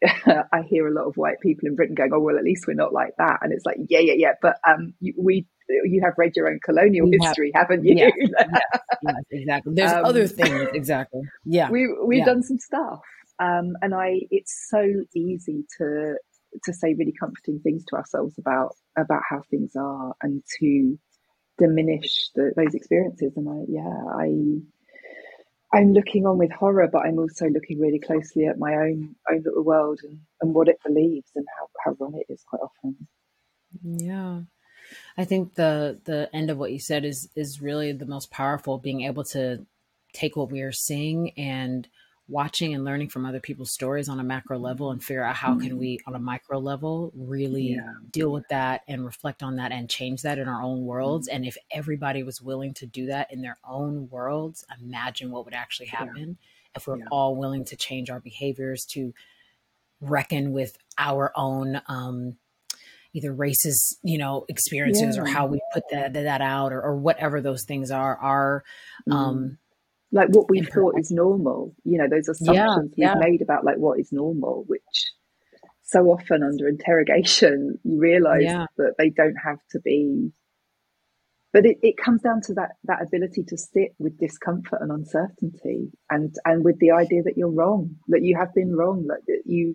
I 0.26 0.62
hear 0.68 0.86
a 0.86 0.94
lot 0.94 1.08
of 1.08 1.16
white 1.16 1.40
people 1.42 1.66
in 1.66 1.74
Britain 1.74 1.96
going, 1.96 2.12
"Oh 2.14 2.20
well, 2.20 2.38
at 2.38 2.44
least 2.44 2.66
we're 2.68 2.74
not 2.74 2.92
like 2.92 3.14
that," 3.18 3.40
and 3.42 3.52
it's 3.52 3.66
like, 3.66 3.76
yeah, 3.88 3.98
yeah, 3.98 4.14
yeah. 4.16 4.32
But 4.40 4.56
um, 4.64 4.94
you, 5.00 5.12
we, 5.18 5.44
you 5.68 6.00
have 6.04 6.14
read 6.16 6.32
your 6.36 6.48
own 6.48 6.60
colonial 6.64 7.06
We 7.08 7.18
have- 7.20 7.30
history, 7.30 7.50
haven't 7.52 7.84
you? 7.84 7.96
Yes, 7.96 8.12
yes, 8.20 8.60
yes, 9.02 9.14
exactly. 9.32 9.72
There's 9.74 9.92
Um, 9.92 10.04
other 10.04 10.28
things, 10.28 10.68
exactly. 10.72 11.22
Yeah, 11.44 11.68
we 11.70 11.92
we've 12.06 12.20
yeah. 12.20 12.24
done 12.26 12.42
some 12.44 12.58
stuff 12.58 13.00
um 13.40 13.76
and 13.82 13.94
i 13.94 14.18
it's 14.32 14.66
so 14.68 14.82
easy 15.14 15.64
to 15.78 16.16
to 16.64 16.72
say 16.72 16.94
really 16.94 17.12
comforting 17.20 17.60
things 17.60 17.84
to 17.84 17.94
ourselves 17.94 18.36
about 18.36 18.74
about 18.96 19.22
how 19.30 19.40
things 19.48 19.76
are 19.76 20.12
and 20.22 20.42
to 20.58 20.98
diminish 21.56 22.30
the, 22.34 22.52
those 22.56 22.74
experiences 22.74 23.32
and 23.36 23.48
i 23.48 23.62
yeah 23.68 24.02
i 24.16 24.26
i'm 25.72 25.92
looking 25.92 26.26
on 26.26 26.38
with 26.38 26.52
horror 26.52 26.88
but 26.90 27.04
i'm 27.04 27.18
also 27.18 27.46
looking 27.48 27.78
really 27.78 27.98
closely 27.98 28.46
at 28.46 28.58
my 28.58 28.74
own 28.74 29.14
own 29.30 29.42
little 29.44 29.64
world 29.64 30.00
and, 30.02 30.18
and 30.40 30.54
what 30.54 30.68
it 30.68 30.78
believes 30.84 31.30
and 31.34 31.46
how, 31.58 31.68
how 31.84 31.96
wrong 32.00 32.14
it 32.14 32.32
is 32.32 32.42
quite 32.48 32.60
often 32.62 32.96
Yeah. 33.82 34.40
I 35.16 35.24
think 35.24 35.54
the 35.54 36.00
the 36.04 36.30
end 36.32 36.50
of 36.50 36.58
what 36.58 36.72
you 36.72 36.78
said 36.78 37.04
is 37.04 37.28
is 37.34 37.60
really 37.60 37.92
the 37.92 38.06
most 38.06 38.30
powerful 38.30 38.78
being 38.78 39.02
able 39.02 39.24
to 39.24 39.66
take 40.12 40.36
what 40.36 40.50
we 40.50 40.62
are 40.62 40.72
seeing 40.72 41.32
and 41.38 41.88
watching 42.28 42.74
and 42.74 42.84
learning 42.84 43.08
from 43.08 43.24
other 43.24 43.40
people's 43.40 43.72
stories 43.72 44.08
on 44.08 44.20
a 44.20 44.24
macro 44.24 44.58
level 44.58 44.90
and 44.90 45.02
figure 45.02 45.24
out 45.24 45.34
how 45.34 45.54
can 45.54 45.78
we 45.78 45.98
on 46.06 46.14
a 46.14 46.18
micro 46.18 46.58
level 46.58 47.10
really 47.16 47.70
Yeah. 47.76 47.94
deal 48.10 48.30
with 48.30 48.46
that 48.48 48.82
and 48.86 49.04
reflect 49.04 49.42
on 49.42 49.56
that 49.56 49.72
and 49.72 49.88
change 49.88 50.22
that 50.22 50.38
in 50.38 50.46
our 50.46 50.62
own 50.62 50.84
worlds. 50.84 51.26
And 51.28 51.46
if 51.46 51.56
everybody 51.70 52.22
was 52.22 52.42
willing 52.42 52.74
to 52.74 52.86
do 52.86 53.06
that 53.06 53.32
in 53.32 53.40
their 53.40 53.58
own 53.66 54.08
worlds 54.10 54.64
imagine 54.80 55.30
what 55.30 55.46
would 55.46 55.54
actually 55.54 55.86
happen. 55.86 56.36
If 56.76 56.86
we're 56.86 56.98
Yeah. 56.98 57.06
all 57.10 57.34
willing 57.34 57.64
to 57.66 57.76
change 57.76 58.10
our 58.10 58.20
behaviors 58.20 58.84
to 58.90 59.14
reckon 60.00 60.52
with 60.52 60.76
our 60.98 61.32
own 61.34 61.80
um 61.88 62.36
either 63.14 63.32
racist 63.34 63.94
you 64.02 64.18
know 64.18 64.44
experiences 64.48 65.16
or 65.18 65.24
how 65.24 65.46
we 65.46 65.60
put 65.72 65.82
that 65.90 66.12
that 66.12 66.40
out 66.42 66.72
or, 66.72 66.80
or 66.82 66.94
whatever 66.96 67.40
those 67.40 67.64
things 67.64 67.90
are 67.90 68.16
are 68.18 68.64
um 69.10 69.58
like 70.12 70.28
what 70.30 70.48
we 70.50 70.62
thought 70.62 70.98
is 70.98 71.10
normal 71.10 71.74
you 71.84 71.98
know 71.98 72.08
those 72.08 72.28
assumptions 72.28 72.92
we've 72.96 73.08
made 73.18 73.42
about 73.42 73.64
like 73.64 73.76
what 73.76 73.98
is 74.00 74.10
normal 74.12 74.64
which 74.66 74.80
so 75.82 76.04
often 76.10 76.42
under 76.42 76.68
interrogation 76.68 77.78
you 77.82 77.98
realize 77.98 78.42
Yeah. 78.42 78.66
that 78.76 78.94
they 78.98 79.08
don't 79.10 79.36
have 79.42 79.58
to 79.72 79.80
be. 79.80 80.30
But 81.54 81.64
it, 81.64 81.78
it 81.82 81.96
comes 81.96 82.20
down 82.20 82.42
to 82.42 82.54
that 82.54 82.72
that 82.84 83.00
ability 83.02 83.42
to 83.48 83.56
sit 83.56 83.94
with 83.98 84.18
discomfort 84.18 84.82
and 84.82 84.92
uncertainty 84.92 85.90
and 86.10 86.34
and 86.44 86.62
with 86.62 86.78
the 86.78 86.90
idea 86.90 87.22
that 87.22 87.38
you're 87.38 87.50
wrong 87.50 87.96
that 88.08 88.22
you 88.22 88.36
have 88.36 88.52
been 88.54 88.76
wrong 88.76 89.06
that, 89.06 89.22
that 89.26 89.42
you 89.46 89.74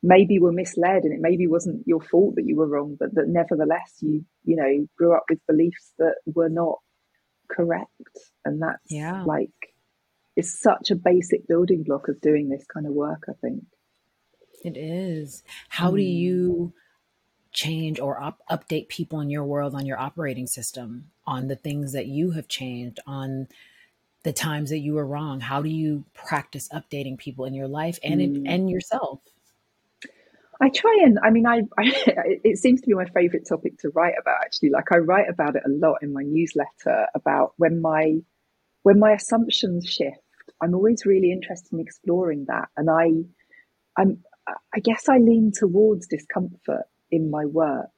maybe 0.00 0.38
were 0.38 0.52
misled 0.52 1.02
and 1.02 1.12
it 1.12 1.20
maybe 1.20 1.48
wasn't 1.48 1.82
your 1.88 2.00
fault 2.00 2.36
that 2.36 2.46
you 2.46 2.54
were 2.56 2.68
wrong 2.68 2.96
but 3.00 3.12
that 3.16 3.26
nevertheless 3.26 3.96
you 4.00 4.24
you 4.44 4.54
know 4.54 4.86
grew 4.96 5.12
up 5.12 5.24
with 5.28 5.44
beliefs 5.48 5.92
that 5.98 6.14
were 6.26 6.48
not 6.48 6.78
correct 7.48 8.18
and 8.44 8.62
that's 8.62 8.90
Yeah. 8.90 9.22
like 9.24 9.74
it's 10.36 10.60
such 10.60 10.90
a 10.90 10.96
basic 10.96 11.46
building 11.48 11.82
block 11.82 12.08
of 12.08 12.20
doing 12.20 12.48
this 12.48 12.64
kind 12.72 12.86
of 12.86 12.92
work 12.92 13.24
i 13.28 13.32
think 13.40 13.64
it 14.64 14.76
is 14.76 15.42
how 15.68 15.90
do 15.90 15.96
Mm. 15.98 16.14
you 16.14 16.72
change 17.52 17.98
or 17.98 18.20
up, 18.22 18.42
update 18.50 18.88
people 18.88 19.20
in 19.20 19.30
your 19.30 19.44
world 19.44 19.74
on 19.74 19.86
your 19.86 19.98
operating 19.98 20.46
system, 20.46 21.10
on 21.26 21.48
the 21.48 21.56
things 21.56 21.92
that 21.92 22.06
you 22.06 22.30
have 22.32 22.48
changed, 22.48 23.00
on 23.06 23.48
the 24.22 24.32
times 24.32 24.70
that 24.70 24.78
you 24.80 24.94
were 24.94 25.06
wrong? 25.06 25.40
How 25.40 25.62
do 25.62 25.68
you 25.68 26.04
practice 26.14 26.68
updating 26.68 27.18
people 27.18 27.44
in 27.46 27.54
your 27.54 27.68
life 27.68 27.98
and 28.02 28.20
mm. 28.20 28.42
and 28.46 28.70
yourself? 28.70 29.20
I 30.60 30.70
try 30.70 30.98
and 31.04 31.18
I 31.22 31.30
mean 31.30 31.46
I, 31.46 31.60
I, 31.78 31.92
it 32.44 32.58
seems 32.58 32.80
to 32.80 32.86
be 32.86 32.94
my 32.94 33.06
favorite 33.06 33.46
topic 33.48 33.78
to 33.80 33.90
write 33.90 34.14
about 34.20 34.38
actually. 34.44 34.70
Like 34.70 34.90
I 34.92 34.96
write 34.96 35.28
about 35.28 35.56
it 35.56 35.62
a 35.64 35.70
lot 35.70 35.98
in 36.02 36.12
my 36.12 36.22
newsletter 36.22 37.06
about 37.14 37.52
when 37.56 37.80
my 37.80 38.18
when 38.82 38.98
my 38.98 39.12
assumptions 39.12 39.86
shift 39.86 40.18
I'm 40.60 40.74
always 40.74 41.06
really 41.06 41.32
interested 41.32 41.72
in 41.72 41.80
exploring 41.80 42.46
that. 42.48 42.68
And 42.76 42.90
I 42.90 43.10
I'm 44.00 44.22
I 44.74 44.80
guess 44.80 45.08
I 45.08 45.18
lean 45.18 45.52
towards 45.54 46.06
discomfort 46.06 46.84
in 47.10 47.30
my 47.30 47.44
work. 47.44 47.90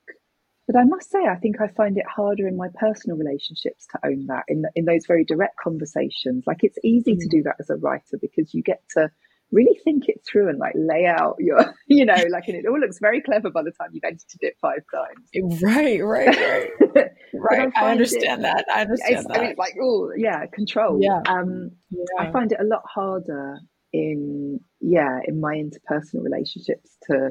But 0.67 0.79
I 0.79 0.85
must 0.85 1.11
say 1.11 1.21
I 1.27 1.37
think 1.37 1.61
I 1.61 1.69
find 1.69 1.97
it 1.97 2.07
harder 2.07 2.47
in 2.47 2.57
my 2.57 2.69
personal 2.79 3.17
relationships 3.17 3.87
to 3.93 4.07
own 4.07 4.27
that 4.27 4.45
in 4.49 4.65
in 4.75 4.85
those 4.85 5.07
very 5.07 5.25
direct 5.25 5.57
conversations. 5.63 6.45
Like 6.47 6.63
it's 6.63 6.79
easy 6.85 7.15
mm. 7.15 7.21
to 7.21 7.29
do 7.29 7.43
that 7.45 7.57
as 7.59 7.71
a 7.71 7.77
writer 7.77 8.19
because 8.21 8.55
you 8.55 8.63
get 8.63 8.83
to 8.97 9.11
really 9.53 9.79
think 9.85 10.09
it 10.09 10.21
through 10.31 10.49
and 10.49 10.59
like 10.59 10.75
lay 10.77 11.07
out 11.07 11.37
your, 11.39 11.75
you 11.87 12.05
know, 12.05 12.15
like, 12.31 12.45
and 12.49 12.57
it 12.57 12.67
all 12.67 12.79
looks 12.79 12.99
very 13.01 13.21
clever 13.21 13.51
by 13.51 13.63
the 13.63 13.73
time 13.73 13.91
you've 13.93 14.05
edited 14.05 14.41
it 14.41 14.57
five 14.61 14.83
times. 14.93 15.63
Right, 15.63 16.01
right, 16.05 16.29
right. 16.29 17.11
right. 17.35 17.73
I, 17.77 17.87
I, 17.87 17.91
understand 17.91 18.41
it, 18.41 18.45
that. 18.45 18.65
I 18.73 18.83
understand 18.83 19.27
that. 19.29 19.41
I 19.41 19.47
mean, 19.49 19.55
like, 19.59 19.75
oh, 19.83 20.13
yeah, 20.17 20.47
control. 20.53 20.99
Yeah. 21.01 21.21
Um, 21.27 21.73
yeah. 21.91 22.05
I 22.19 22.31
find 22.31 22.53
it 22.53 22.59
a 22.61 22.65
lot 22.65 22.83
harder 22.85 23.59
in, 23.93 24.61
yeah, 24.81 25.21
in 25.27 25.41
my 25.41 25.55
interpersonal 25.55 26.23
relationships 26.23 26.97
to, 27.11 27.31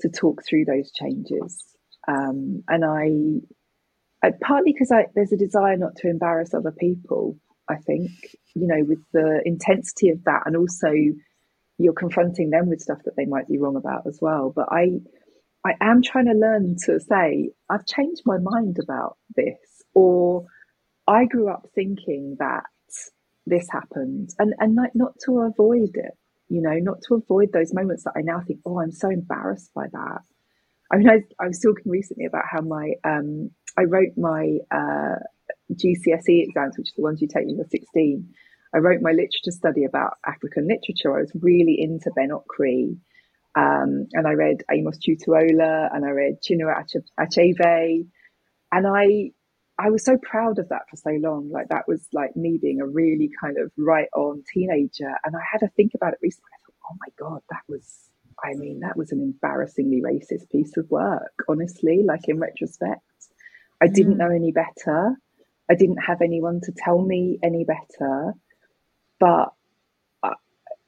to 0.00 0.08
talk 0.08 0.42
through 0.46 0.66
those 0.66 0.92
changes. 0.92 1.64
Um, 2.08 2.62
and 2.68 2.84
I, 2.84 4.26
I 4.26 4.32
partly 4.42 4.72
because 4.72 4.92
I, 4.92 5.06
there's 5.14 5.32
a 5.32 5.36
desire 5.36 5.76
not 5.76 5.96
to 5.96 6.08
embarrass 6.08 6.54
other 6.54 6.72
people. 6.72 7.38
I 7.68 7.76
think, 7.76 8.10
you 8.54 8.66
know, 8.66 8.84
with 8.86 9.00
the 9.12 9.42
intensity 9.44 10.10
of 10.10 10.22
that 10.24 10.42
and 10.46 10.56
also 10.56 10.92
you're 11.78 11.92
confronting 11.92 12.50
them 12.50 12.68
with 12.68 12.80
stuff 12.80 12.98
that 13.04 13.16
they 13.16 13.26
might 13.26 13.48
be 13.48 13.58
wrong 13.58 13.76
about 13.76 14.06
as 14.06 14.18
well. 14.20 14.52
But 14.54 14.68
I, 14.70 15.00
I 15.64 15.74
am 15.80 16.02
trying 16.02 16.26
to 16.26 16.32
learn 16.32 16.76
to 16.86 17.00
say, 17.00 17.50
I've 17.68 17.86
changed 17.86 18.22
my 18.24 18.38
mind 18.38 18.78
about 18.82 19.16
this, 19.34 19.58
or 19.94 20.46
I 21.06 21.26
grew 21.26 21.48
up 21.50 21.66
thinking 21.74 22.36
that 22.38 22.64
this 23.46 23.68
happened, 23.70 24.30
and 24.38 24.54
and 24.58 24.74
like 24.74 24.94
not 24.94 25.14
to 25.24 25.40
avoid 25.40 25.90
it, 25.94 26.12
you 26.48 26.60
know, 26.62 26.78
not 26.78 26.98
to 27.08 27.14
avoid 27.14 27.52
those 27.52 27.72
moments 27.74 28.04
that 28.04 28.14
I 28.16 28.22
now 28.22 28.40
think, 28.46 28.60
oh, 28.64 28.80
I'm 28.80 28.92
so 28.92 29.08
embarrassed 29.10 29.70
by 29.74 29.86
that. 29.92 30.22
I 30.90 30.96
mean, 30.96 31.08
I, 31.08 31.20
I 31.42 31.46
was 31.48 31.60
talking 31.60 31.90
recently 31.90 32.26
about 32.26 32.44
how 32.50 32.60
my 32.62 32.92
um, 33.04 33.50
I 33.76 33.82
wrote 33.82 34.16
my 34.16 34.58
uh, 34.70 35.16
GCSE 35.72 36.42
exams, 36.44 36.78
which 36.78 36.88
are 36.88 36.96
the 36.96 37.02
ones 37.02 37.20
you 37.20 37.28
take 37.28 37.46
when 37.46 37.56
you're 37.56 37.66
16, 37.66 38.28
I 38.76 38.80
wrote 38.80 39.00
my 39.00 39.12
literature 39.12 39.52
study 39.52 39.84
about 39.84 40.18
African 40.26 40.68
literature. 40.68 41.16
I 41.16 41.22
was 41.22 41.32
really 41.40 41.80
into 41.80 42.10
Ben 42.14 42.28
Okri. 42.28 42.98
Um, 43.56 44.06
and 44.12 44.28
I 44.28 44.32
read 44.32 44.64
Amos 44.70 44.98
Tutuola 44.98 45.88
and 45.94 46.04
I 46.04 46.10
read 46.10 46.42
Chinua 46.42 46.84
Achebe. 47.18 48.06
And 48.70 48.86
I 48.86 49.30
I 49.78 49.90
was 49.90 50.04
so 50.04 50.18
proud 50.18 50.58
of 50.58 50.68
that 50.68 50.82
for 50.90 50.96
so 50.96 51.10
long. 51.10 51.50
Like 51.50 51.68
that 51.68 51.88
was 51.88 52.06
like 52.12 52.36
me 52.36 52.58
being 52.60 52.82
a 52.82 52.86
really 52.86 53.30
kind 53.40 53.56
of 53.56 53.72
right 53.78 54.08
on 54.14 54.44
teenager. 54.52 55.10
And 55.24 55.34
I 55.34 55.40
had 55.50 55.60
to 55.60 55.68
think 55.68 55.92
about 55.94 56.12
it 56.12 56.18
recently. 56.20 56.50
I 56.52 56.60
thought, 56.66 56.90
oh 56.90 56.96
my 57.00 57.12
God, 57.18 57.40
that 57.48 57.62
was 57.68 58.10
I 58.44 58.52
mean, 58.52 58.80
that 58.80 58.98
was 58.98 59.10
an 59.10 59.22
embarrassingly 59.22 60.02
racist 60.02 60.50
piece 60.50 60.76
of 60.76 60.90
work, 60.90 61.32
honestly, 61.48 62.02
like 62.04 62.28
in 62.28 62.38
retrospect. 62.38 63.00
I 63.80 63.86
didn't 63.86 64.16
mm. 64.16 64.18
know 64.18 64.30
any 64.30 64.52
better. 64.52 65.16
I 65.70 65.74
didn't 65.74 66.02
have 66.06 66.20
anyone 66.20 66.60
to 66.64 66.72
tell 66.76 67.00
me 67.00 67.38
any 67.42 67.64
better 67.64 68.34
but 69.18 69.52
I, 70.22 70.32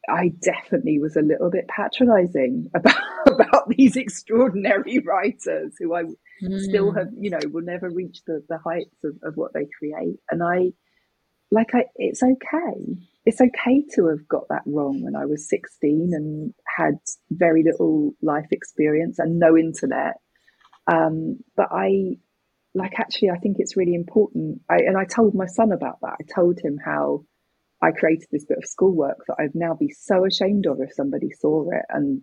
I 0.09 0.33
definitely 0.41 0.99
was 0.99 1.17
a 1.17 1.23
little 1.23 1.51
bit 1.51 1.69
patronizing 1.69 2.71
about 2.75 3.09
about 3.27 3.69
these 3.69 3.97
extraordinary 3.97 4.99
writers 4.99 5.75
who 5.79 5.95
I 5.95 6.05
mm. 6.43 6.61
still 6.61 6.93
have, 6.93 7.09
you 7.19 7.31
know, 7.31 7.41
will 7.51 7.63
never 7.63 7.91
reach 7.91 8.21
the, 8.27 8.43
the 8.49 8.59
heights 8.59 8.97
of, 9.05 9.17
of 9.23 9.37
what 9.37 9.53
they 9.53 9.67
create. 9.79 10.19
And 10.31 10.43
I, 10.43 10.73
like, 11.51 11.75
I, 11.75 11.85
it's 11.97 12.23
okay. 12.23 12.97
It's 13.25 13.41
okay 13.41 13.85
to 13.95 14.09
have 14.09 14.27
got 14.29 14.49
that 14.49 14.63
wrong 14.67 15.03
when 15.03 15.17
I 15.17 15.27
was 15.27 15.49
16 15.49 16.11
and 16.13 16.55
had 16.77 16.95
very 17.31 17.63
little 17.63 18.15
life 18.23 18.49
experience 18.51 19.19
and 19.19 19.39
no 19.39 19.57
internet. 19.57 20.15
Um, 20.91 21.39
but 21.57 21.69
I, 21.71 22.17
like, 22.75 22.99
actually, 22.99 23.31
I 23.31 23.39
think 23.39 23.57
it's 23.59 23.77
really 23.77 23.95
important. 23.95 24.61
I, 24.71 24.77
and 24.77 24.97
I 24.97 25.05
told 25.05 25.35
my 25.35 25.47
son 25.47 25.73
about 25.73 25.99
that. 26.03 26.17
I 26.21 26.35
told 26.35 26.61
him 26.61 26.79
how 26.83 27.25
I 27.81 27.93
created 27.93 28.27
this 28.31 28.45
bit 28.45 28.59
of 28.59 28.67
schoolwork 28.67 29.19
that 29.29 29.37
I'd 29.39 29.55
now 29.55 29.75
be 29.75 29.91
so 29.91 30.25
ashamed 30.25 30.67
of 30.67 30.81
if 30.81 30.93
somebody 30.93 31.31
saw 31.31 31.71
it. 31.71 31.85
And 31.89 32.23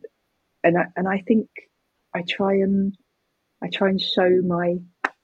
and 0.63 0.77
I, 0.77 0.85
and 0.95 1.07
I 1.07 1.19
think 1.19 1.47
I 2.13 2.23
try 2.27 2.53
and 2.55 2.95
I 3.63 3.69
try 3.73 3.89
and 3.89 4.01
show 4.01 4.41
my 4.45 4.75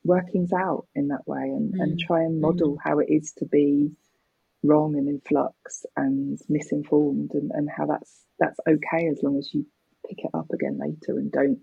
workings 0.03 0.51
out 0.53 0.87
in 0.95 1.09
that 1.09 1.27
way 1.27 1.43
and, 1.43 1.73
mm. 1.73 1.81
and 1.81 1.99
try 1.99 2.21
and 2.21 2.41
model 2.41 2.75
mm. 2.75 2.77
how 2.83 2.99
it 2.99 3.07
is 3.09 3.33
to 3.37 3.45
be 3.45 3.91
wrong 4.63 4.95
and 4.95 5.07
in 5.07 5.21
flux 5.27 5.85
and 5.95 6.39
misinformed 6.47 7.31
and, 7.33 7.51
and 7.53 7.69
how 7.69 7.85
that's 7.85 8.25
that's 8.39 8.59
okay 8.67 9.07
as 9.07 9.21
long 9.23 9.37
as 9.37 9.53
you 9.53 9.65
pick 10.07 10.19
it 10.19 10.31
up 10.33 10.47
again 10.51 10.79
later 10.79 11.17
and 11.17 11.31
don't 11.31 11.59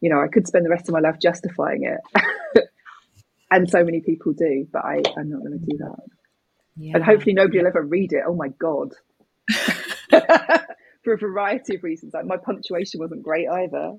you 0.00 0.10
know, 0.10 0.20
I 0.20 0.28
could 0.28 0.46
spend 0.46 0.64
the 0.64 0.70
rest 0.70 0.88
of 0.88 0.92
my 0.92 1.00
life 1.00 1.18
justifying 1.20 1.84
it. 1.84 2.64
and 3.50 3.68
so 3.68 3.84
many 3.84 4.00
people 4.00 4.32
do, 4.32 4.66
but 4.72 4.84
I, 4.84 5.02
I'm 5.16 5.30
not 5.30 5.40
going 5.40 5.58
to 5.58 5.66
do 5.66 5.78
that. 5.78 6.17
Yeah. 6.78 6.92
And 6.94 7.04
hopefully 7.04 7.34
nobody 7.34 7.58
will 7.58 7.66
ever 7.66 7.82
read 7.82 8.12
it. 8.12 8.22
Oh 8.26 8.34
my 8.34 8.48
God. 8.48 8.94
For 11.04 11.14
a 11.14 11.18
variety 11.18 11.76
of 11.76 11.82
reasons. 11.82 12.14
Like 12.14 12.26
my 12.26 12.36
punctuation 12.36 13.00
wasn't 13.00 13.22
great 13.22 13.48
either. 13.48 13.96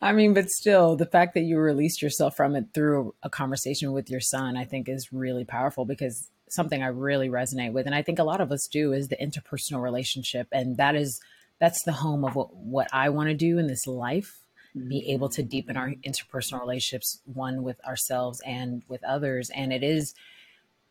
I 0.00 0.12
mean, 0.12 0.34
but 0.34 0.50
still, 0.50 0.96
the 0.96 1.06
fact 1.06 1.34
that 1.34 1.42
you 1.42 1.58
released 1.58 2.02
yourself 2.02 2.36
from 2.36 2.54
it 2.54 2.66
through 2.74 3.14
a 3.22 3.30
conversation 3.30 3.92
with 3.92 4.10
your 4.10 4.20
son, 4.20 4.56
I 4.56 4.64
think 4.64 4.88
is 4.88 5.12
really 5.12 5.44
powerful 5.44 5.84
because 5.84 6.28
something 6.48 6.82
I 6.82 6.88
really 6.88 7.28
resonate 7.28 7.72
with, 7.72 7.86
and 7.86 7.94
I 7.94 8.02
think 8.02 8.18
a 8.18 8.24
lot 8.24 8.40
of 8.40 8.52
us 8.52 8.68
do, 8.70 8.92
is 8.92 9.08
the 9.08 9.16
interpersonal 9.16 9.82
relationship. 9.82 10.48
And 10.52 10.76
that 10.76 10.94
is, 10.94 11.20
that's 11.58 11.82
the 11.82 11.92
home 11.92 12.24
of 12.24 12.34
what, 12.34 12.54
what 12.54 12.88
I 12.92 13.08
want 13.08 13.30
to 13.30 13.34
do 13.34 13.58
in 13.58 13.66
this 13.66 13.86
life 13.86 14.38
be 14.74 15.00
mm-hmm. 15.00 15.10
able 15.10 15.28
to 15.30 15.42
deepen 15.42 15.76
our 15.76 15.94
interpersonal 16.06 16.60
relationships, 16.60 17.20
one 17.24 17.62
with 17.62 17.82
ourselves 17.84 18.42
and 18.44 18.82
with 18.88 19.02
others. 19.04 19.50
And 19.54 19.72
it 19.72 19.82
is, 19.82 20.14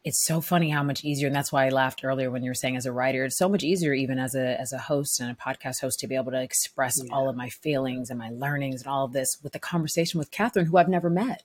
it's 0.06 0.24
so 0.24 0.40
funny 0.40 0.70
how 0.70 0.84
much 0.84 1.04
easier 1.04 1.28
and 1.28 1.36
that's 1.36 1.52
why 1.52 1.66
i 1.66 1.70
laughed 1.70 2.06
earlier 2.06 2.30
when 2.30 2.44
you 2.44 2.50
were 2.50 2.56
saying 2.56 2.78
as 2.78 2.86
a 2.86 2.92
writer 2.92 3.26
it's 3.26 3.38
so 3.38 3.50
much 3.50 3.64
easier 3.64 3.92
even 3.92 4.20
as 4.20 4.36
a 4.36 4.60
as 4.62 4.72
a 4.72 4.78
host 4.78 5.20
and 5.20 5.32
a 5.32 5.34
podcast 5.34 5.82
host 5.82 6.00
to 6.00 6.08
be 6.08 6.16
able 6.16 6.32
to 6.32 6.42
express 6.42 7.02
yeah. 7.04 7.14
all 7.14 7.28
of 7.28 7.36
my 7.36 7.50
feelings 7.50 8.10
and 8.10 8.20
my 8.20 8.30
learnings 8.30 8.82
and 8.82 8.88
all 8.88 9.04
of 9.04 9.12
this 9.12 9.38
with 9.44 9.52
the 9.52 9.60
conversation 9.60 10.20
with 10.20 10.32
katherine 10.32 10.68
who 10.68 10.78
i've 10.78 10.88
never 10.88 11.10
met. 11.10 11.44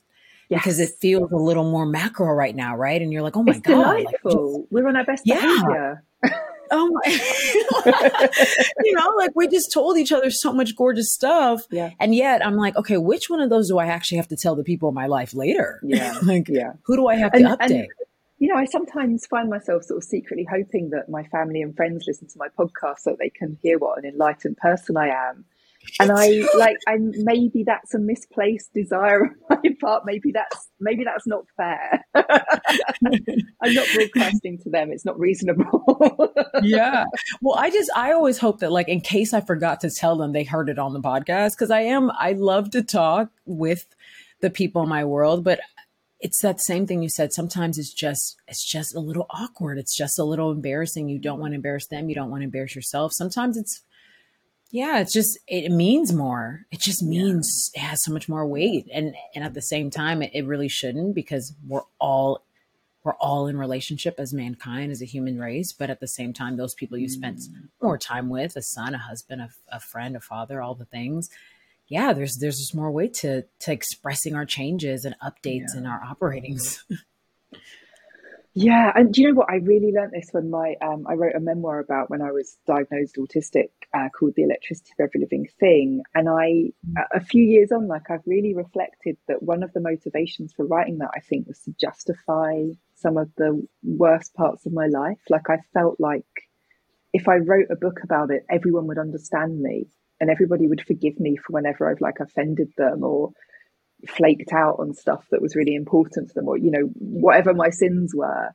Yes. 0.48 0.62
because 0.62 0.80
it 0.80 0.90
feels 1.00 1.30
a 1.30 1.36
little 1.36 1.70
more 1.70 1.86
macro 1.86 2.26
right 2.32 2.54
now 2.54 2.76
right? 2.76 3.00
And 3.00 3.12
you're 3.12 3.22
like 3.22 3.36
oh 3.36 3.42
my 3.42 3.52
it's 3.52 3.60
god 3.60 4.04
like, 4.04 4.16
we're 4.70 4.86
on 4.86 4.96
our 4.96 5.04
best 5.04 5.22
yeah. 5.24 5.40
behavior. 5.40 6.04
Oh 6.72 6.88
my 6.92 7.10
you 8.84 8.92
know 8.92 9.12
like 9.16 9.30
we 9.34 9.48
just 9.48 9.72
told 9.72 9.96
each 9.96 10.12
other 10.12 10.30
so 10.30 10.52
much 10.52 10.76
gorgeous 10.76 11.12
stuff 11.12 11.62
yeah. 11.72 11.90
and 11.98 12.14
yet 12.14 12.46
i'm 12.46 12.54
like 12.54 12.76
okay 12.76 12.96
which 12.96 13.28
one 13.28 13.40
of 13.40 13.50
those 13.50 13.66
do 13.66 13.78
i 13.78 13.86
actually 13.86 14.18
have 14.18 14.28
to 14.28 14.36
tell 14.36 14.54
the 14.54 14.62
people 14.62 14.88
in 14.88 14.94
my 14.94 15.06
life 15.06 15.34
later? 15.34 15.80
Yeah. 15.82 16.16
Like 16.22 16.48
yeah. 16.48 16.74
who 16.84 16.96
do 16.96 17.08
i 17.08 17.16
have 17.16 17.34
and, 17.34 17.44
to 17.44 17.56
update 17.56 17.88
you 18.40 18.48
know, 18.48 18.56
I 18.56 18.64
sometimes 18.64 19.26
find 19.26 19.50
myself 19.50 19.84
sort 19.84 19.98
of 19.98 20.04
secretly 20.04 20.46
hoping 20.50 20.90
that 20.90 21.10
my 21.10 21.24
family 21.24 21.60
and 21.60 21.76
friends 21.76 22.04
listen 22.08 22.26
to 22.26 22.38
my 22.38 22.48
podcast 22.58 23.00
so 23.00 23.14
they 23.18 23.28
can 23.28 23.58
hear 23.62 23.78
what 23.78 23.98
an 23.98 24.06
enlightened 24.06 24.56
person 24.56 24.96
I 24.96 25.08
am. 25.08 25.44
And 26.00 26.10
I 26.10 26.42
like, 26.58 26.76
I 26.88 26.96
maybe 26.98 27.64
that's 27.66 27.92
a 27.92 27.98
misplaced 27.98 28.72
desire 28.72 29.24
on 29.24 29.34
my 29.50 29.70
part. 29.78 30.04
Maybe 30.06 30.32
that's 30.32 30.70
maybe 30.80 31.04
that's 31.04 31.26
not 31.26 31.44
fair. 31.54 32.02
I'm 32.14 33.74
not 33.74 33.86
broadcasting 33.94 34.58
to 34.62 34.70
them. 34.70 34.90
It's 34.90 35.04
not 35.04 35.18
reasonable. 35.18 36.32
yeah. 36.62 37.04
Well, 37.42 37.58
I 37.58 37.68
just 37.68 37.90
I 37.94 38.12
always 38.12 38.38
hope 38.38 38.60
that 38.60 38.72
like 38.72 38.88
in 38.88 39.02
case 39.02 39.34
I 39.34 39.42
forgot 39.42 39.80
to 39.80 39.90
tell 39.90 40.16
them 40.16 40.32
they 40.32 40.44
heard 40.44 40.70
it 40.70 40.78
on 40.78 40.94
the 40.94 41.00
podcast 41.00 41.56
because 41.56 41.70
I 41.70 41.82
am 41.82 42.10
I 42.18 42.32
love 42.32 42.70
to 42.70 42.82
talk 42.82 43.30
with 43.44 43.86
the 44.40 44.48
people 44.48 44.82
in 44.82 44.88
my 44.88 45.04
world, 45.04 45.44
but 45.44 45.60
it's 46.20 46.42
that 46.42 46.60
same 46.60 46.86
thing 46.86 47.02
you 47.02 47.08
said. 47.08 47.32
Sometimes 47.32 47.78
it's 47.78 47.92
just 47.92 48.36
it's 48.46 48.64
just 48.64 48.94
a 48.94 49.00
little 49.00 49.26
awkward. 49.30 49.78
It's 49.78 49.96
just 49.96 50.18
a 50.18 50.24
little 50.24 50.52
embarrassing. 50.52 51.08
You 51.08 51.18
don't 51.18 51.40
want 51.40 51.52
to 51.52 51.56
embarrass 51.56 51.86
them. 51.86 52.08
You 52.08 52.14
don't 52.14 52.30
want 52.30 52.42
to 52.42 52.44
embarrass 52.44 52.76
yourself. 52.76 53.12
Sometimes 53.12 53.56
it's 53.56 53.82
yeah 54.70 55.00
it's 55.00 55.12
just 55.12 55.38
it 55.48 55.72
means 55.72 56.12
more. 56.12 56.66
It 56.70 56.80
just 56.80 57.02
means 57.02 57.70
yeah. 57.74 57.82
it 57.82 57.84
has 57.86 58.04
so 58.04 58.12
much 58.12 58.28
more 58.28 58.46
weight. 58.46 58.86
And 58.92 59.14
and 59.34 59.44
at 59.44 59.54
the 59.54 59.62
same 59.62 59.90
time 59.90 60.22
it, 60.22 60.30
it 60.34 60.46
really 60.46 60.68
shouldn't 60.68 61.14
because 61.14 61.54
we're 61.66 61.82
all 61.98 62.44
we're 63.02 63.14
all 63.14 63.46
in 63.46 63.56
relationship 63.56 64.16
as 64.18 64.34
mankind 64.34 64.92
as 64.92 65.00
a 65.00 65.06
human 65.06 65.40
race. 65.40 65.72
But 65.72 65.88
at 65.88 66.00
the 66.00 66.08
same 66.08 66.34
time 66.34 66.58
those 66.58 66.74
people 66.74 66.98
you 66.98 67.08
spent 67.08 67.38
mm. 67.38 67.68
more 67.82 67.96
time 67.96 68.28
with 68.28 68.56
a 68.56 68.62
son 68.62 68.94
a 68.94 68.98
husband 68.98 69.40
a, 69.40 69.48
a 69.72 69.80
friend 69.80 70.16
a 70.16 70.20
father 70.20 70.60
all 70.60 70.74
the 70.74 70.84
things 70.84 71.30
yeah, 71.90 72.12
there's 72.14 72.36
there's 72.40 72.56
just 72.56 72.74
more 72.74 72.90
way 72.90 73.08
to 73.08 73.42
to 73.60 73.72
expressing 73.72 74.34
our 74.34 74.46
changes 74.46 75.04
and 75.04 75.14
updates 75.22 75.74
yeah. 75.74 75.80
in 75.80 75.86
our 75.86 76.00
operatings. 76.02 76.84
Yeah, 78.54 78.90
and 78.96 79.14
do 79.14 79.22
you 79.22 79.28
know 79.28 79.34
what? 79.34 79.50
I 79.50 79.56
really 79.56 79.92
learned 79.92 80.12
this 80.12 80.30
when 80.32 80.50
my 80.50 80.74
um, 80.82 81.06
I 81.08 81.14
wrote 81.14 81.36
a 81.36 81.40
memoir 81.40 81.78
about 81.78 82.10
when 82.10 82.20
I 82.20 82.32
was 82.32 82.58
diagnosed 82.66 83.14
autistic, 83.16 83.68
uh, 83.94 84.08
called 84.08 84.34
"The 84.34 84.42
Electricity 84.42 84.90
of 84.98 85.04
Every 85.04 85.20
Living 85.20 85.46
Thing." 85.60 86.02
And 86.16 86.28
I, 86.28 86.72
a 87.14 87.20
few 87.20 87.44
years 87.44 87.70
on, 87.70 87.86
like 87.86 88.10
I've 88.10 88.26
really 88.26 88.52
reflected 88.54 89.16
that 89.28 89.44
one 89.44 89.62
of 89.62 89.72
the 89.72 89.80
motivations 89.80 90.52
for 90.52 90.66
writing 90.66 90.98
that 90.98 91.12
I 91.14 91.20
think 91.20 91.46
was 91.46 91.60
to 91.60 91.74
justify 91.80 92.64
some 92.96 93.16
of 93.16 93.30
the 93.36 93.64
worst 93.84 94.34
parts 94.34 94.66
of 94.66 94.72
my 94.72 94.88
life. 94.88 95.20
Like 95.30 95.48
I 95.48 95.58
felt 95.72 96.00
like 96.00 96.26
if 97.12 97.28
I 97.28 97.36
wrote 97.36 97.68
a 97.70 97.76
book 97.76 98.00
about 98.02 98.32
it, 98.32 98.44
everyone 98.50 98.88
would 98.88 98.98
understand 98.98 99.60
me, 99.60 99.86
and 100.20 100.30
everybody 100.30 100.66
would 100.66 100.82
forgive 100.86 101.18
me 101.18 101.36
for 101.36 101.52
whenever 101.52 101.90
I've 101.90 102.00
like 102.00 102.20
offended 102.20 102.72
them 102.76 103.02
or 103.02 103.32
flaked 104.08 104.52
out 104.52 104.76
on 104.78 104.94
stuff 104.94 105.24
that 105.30 105.42
was 105.42 105.56
really 105.56 105.74
important 105.74 106.28
to 106.28 106.34
them 106.34 106.48
or 106.48 106.56
you 106.56 106.70
know 106.70 106.90
whatever 106.94 107.52
my 107.52 107.70
sins 107.70 108.14
were 108.14 108.50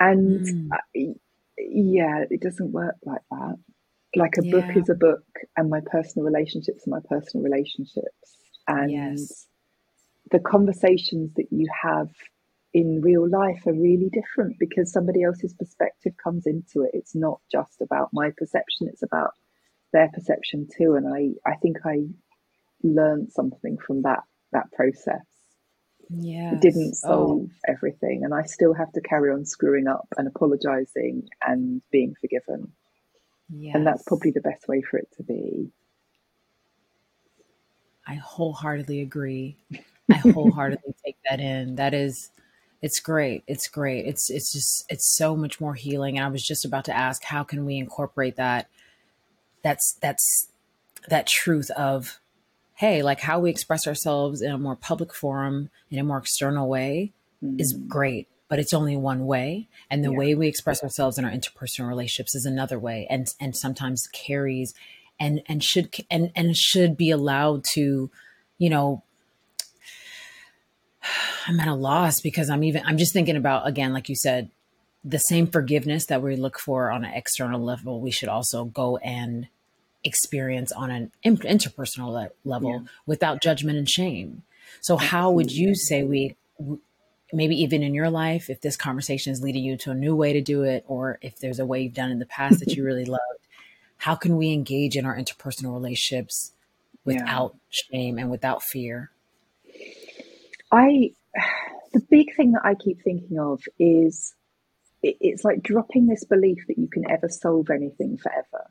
and 0.00 0.46
mm. 0.46 0.68
I, 0.72 1.14
yeah 1.58 2.24
it 2.28 2.40
doesn't 2.40 2.72
work 2.72 2.96
like 3.04 3.22
that 3.30 3.56
like 4.14 4.34
a 4.38 4.44
yeah. 4.44 4.50
book 4.52 4.76
is 4.76 4.88
a 4.88 4.94
book 4.94 5.24
and 5.56 5.70
my 5.70 5.80
personal 5.90 6.26
relationships 6.26 6.86
are 6.86 6.90
my 6.90 7.00
personal 7.08 7.44
relationships 7.44 8.36
and 8.68 8.90
yes. 8.90 9.46
the 10.30 10.38
conversations 10.38 11.32
that 11.36 11.46
you 11.50 11.66
have 11.82 12.08
in 12.74 13.00
real 13.00 13.28
life 13.28 13.62
are 13.66 13.72
really 13.72 14.10
different 14.12 14.58
because 14.58 14.92
somebody 14.92 15.22
else's 15.22 15.54
perspective 15.54 16.12
comes 16.22 16.46
into 16.46 16.82
it 16.82 16.90
it's 16.92 17.14
not 17.14 17.40
just 17.50 17.80
about 17.80 18.10
my 18.12 18.30
perception 18.36 18.88
it's 18.88 19.02
about 19.02 19.32
their 19.96 20.10
perception 20.12 20.68
too 20.76 20.94
and 20.94 21.06
i 21.08 21.50
i 21.50 21.56
think 21.56 21.78
i 21.84 21.96
learned 22.82 23.32
something 23.32 23.78
from 23.78 24.02
that 24.02 24.20
that 24.52 24.70
process. 24.72 25.24
Yeah, 26.08 26.54
it 26.54 26.60
didn't 26.60 26.94
oh. 27.04 27.08
solve 27.08 27.48
oh. 27.50 27.72
everything, 27.72 28.22
and 28.24 28.32
I 28.32 28.42
still 28.44 28.74
have 28.74 28.92
to 28.92 29.00
carry 29.00 29.32
on 29.32 29.44
screwing 29.44 29.88
up 29.88 30.06
and 30.16 30.28
apologizing 30.28 31.28
and 31.44 31.82
being 31.90 32.14
forgiven. 32.20 32.72
Yes. 33.48 33.74
And 33.74 33.86
that's 33.86 34.02
probably 34.04 34.32
the 34.32 34.40
best 34.40 34.66
way 34.68 34.82
for 34.82 34.98
it 34.98 35.08
to 35.16 35.22
be. 35.22 35.70
I 38.06 38.14
wholeheartedly 38.14 39.00
agree. 39.00 39.56
I 40.10 40.16
wholeheartedly 40.16 40.94
take 41.04 41.16
that 41.28 41.40
in. 41.40 41.76
That 41.76 41.92
is 41.92 42.30
it's 42.82 43.00
great. 43.00 43.42
It's 43.48 43.68
great. 43.68 44.06
It's 44.06 44.30
it's 44.30 44.52
just 44.52 44.84
it's 44.88 45.16
so 45.16 45.36
much 45.36 45.60
more 45.60 45.74
healing. 45.74 46.18
And 46.18 46.24
I 46.24 46.28
was 46.28 46.44
just 46.44 46.64
about 46.64 46.84
to 46.84 46.96
ask 46.96 47.24
how 47.24 47.42
can 47.42 47.66
we 47.66 47.78
incorporate 47.78 48.36
that 48.36 48.68
that's 49.66 49.98
that's 50.00 50.46
that 51.08 51.26
truth 51.26 51.70
of 51.72 52.20
hey, 52.74 53.02
like 53.02 53.20
how 53.20 53.40
we 53.40 53.50
express 53.50 53.86
ourselves 53.86 54.40
in 54.40 54.52
a 54.52 54.58
more 54.58 54.76
public 54.76 55.12
forum, 55.12 55.70
in 55.90 55.98
a 55.98 56.04
more 56.04 56.18
external 56.18 56.68
way 56.68 57.12
mm-hmm. 57.42 57.58
is 57.58 57.72
great, 57.88 58.28
but 58.48 58.58
it's 58.58 58.74
only 58.74 58.96
one 58.96 59.26
way. 59.26 59.66
And 59.90 60.04
the 60.04 60.10
yeah. 60.10 60.18
way 60.18 60.34
we 60.34 60.46
express 60.46 60.82
ourselves 60.82 61.16
in 61.18 61.24
our 61.24 61.30
interpersonal 61.30 61.88
relationships 61.88 62.34
is 62.34 62.44
another 62.44 62.78
way. 62.78 63.08
And 63.10 63.26
and 63.40 63.56
sometimes 63.56 64.06
carries 64.12 64.72
and 65.18 65.42
and 65.46 65.64
should 65.64 65.92
and 66.10 66.30
and 66.36 66.56
should 66.56 66.96
be 66.96 67.10
allowed 67.10 67.64
to, 67.74 68.08
you 68.58 68.70
know, 68.70 69.02
I'm 71.48 71.58
at 71.58 71.66
a 71.66 71.74
loss 71.74 72.20
because 72.20 72.50
I'm 72.50 72.62
even 72.62 72.84
I'm 72.86 72.98
just 72.98 73.12
thinking 73.12 73.36
about 73.36 73.66
again, 73.66 73.92
like 73.92 74.08
you 74.08 74.16
said, 74.16 74.48
the 75.02 75.18
same 75.18 75.48
forgiveness 75.48 76.06
that 76.06 76.22
we 76.22 76.36
look 76.36 76.58
for 76.58 76.92
on 76.92 77.04
an 77.04 77.12
external 77.12 77.60
level, 77.60 78.00
we 78.00 78.12
should 78.12 78.28
also 78.28 78.64
go 78.64 78.96
and 78.98 79.48
experience 80.06 80.72
on 80.72 80.90
an 80.90 81.12
interpersonal 81.24 82.12
le- 82.12 82.30
level 82.44 82.70
yeah. 82.70 82.88
without 83.06 83.42
judgment 83.42 83.78
and 83.78 83.88
shame. 83.88 84.42
So, 84.80 84.96
how 84.96 85.30
would 85.30 85.50
you 85.50 85.74
say 85.74 86.04
we, 86.04 86.36
maybe 87.32 87.60
even 87.62 87.82
in 87.82 87.94
your 87.94 88.10
life, 88.10 88.48
if 88.48 88.60
this 88.60 88.76
conversation 88.76 89.32
is 89.32 89.42
leading 89.42 89.64
you 89.64 89.76
to 89.78 89.90
a 89.90 89.94
new 89.94 90.14
way 90.14 90.32
to 90.32 90.40
do 90.40 90.62
it, 90.62 90.84
or 90.86 91.18
if 91.22 91.38
there's 91.38 91.58
a 91.58 91.66
way 91.66 91.82
you've 91.82 91.94
done 91.94 92.10
in 92.10 92.18
the 92.18 92.26
past 92.26 92.60
that 92.60 92.74
you 92.74 92.84
really 92.86 93.04
loved, 93.04 93.22
how 93.98 94.14
can 94.14 94.36
we 94.36 94.52
engage 94.52 94.96
in 94.96 95.04
our 95.04 95.16
interpersonal 95.16 95.72
relationships 95.72 96.52
without 97.04 97.54
yeah. 97.54 97.60
shame 97.70 98.18
and 98.18 98.30
without 98.30 98.62
fear? 98.62 99.10
I, 100.72 101.12
the 101.92 102.00
big 102.10 102.34
thing 102.36 102.52
that 102.52 102.64
I 102.64 102.74
keep 102.74 103.02
thinking 103.02 103.38
of 103.38 103.62
is 103.78 104.34
it's 105.02 105.44
like 105.44 105.62
dropping 105.62 106.06
this 106.06 106.24
belief 106.24 106.58
that 106.68 106.78
you 106.78 106.88
can 106.88 107.08
ever 107.08 107.28
solve 107.28 107.70
anything 107.70 108.18
forever 108.18 108.70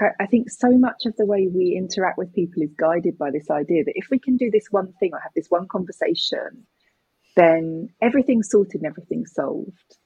I, 0.00 0.22
I, 0.22 0.26
think 0.26 0.50
so 0.50 0.70
much 0.70 1.06
of 1.06 1.14
the 1.16 1.26
way 1.26 1.48
we 1.52 1.76
interact 1.76 2.18
with 2.18 2.34
people 2.34 2.62
is 2.62 2.72
guided 2.78 3.18
by 3.18 3.30
this 3.30 3.50
idea 3.50 3.84
that 3.84 3.92
if 3.96 4.08
we 4.10 4.18
can 4.18 4.36
do 4.36 4.50
this 4.50 4.66
one 4.70 4.92
thing 5.00 5.10
or 5.12 5.20
have 5.20 5.32
this 5.34 5.48
one 5.48 5.68
conversation 5.68 6.66
then 7.36 7.88
everything's 8.02 8.50
sorted 8.50 8.82
and 8.82 8.86
everything's 8.86 9.32
solved. 9.32 9.96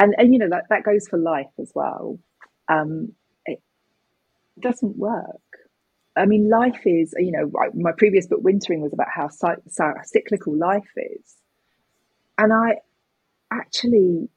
And 0.00 0.14
and 0.18 0.32
you 0.32 0.38
know 0.38 0.48
that, 0.50 0.64
that 0.70 0.84
goes 0.84 1.06
for 1.08 1.18
life 1.18 1.52
as 1.60 1.70
well. 1.74 2.18
Um, 2.68 3.12
it 3.46 3.62
doesn't 4.58 4.96
work. 4.96 5.40
I 6.16 6.26
mean 6.26 6.50
life 6.50 6.80
is 6.84 7.14
you 7.18 7.32
know 7.32 7.50
my 7.74 7.92
previous 7.96 8.26
book 8.26 8.40
wintering 8.42 8.80
was 8.80 8.92
about 8.92 9.08
how 9.14 9.28
cyclical 10.04 10.56
life 10.56 10.90
is. 10.96 11.36
And 12.38 12.52
i 12.52 12.76
actually 13.52 14.28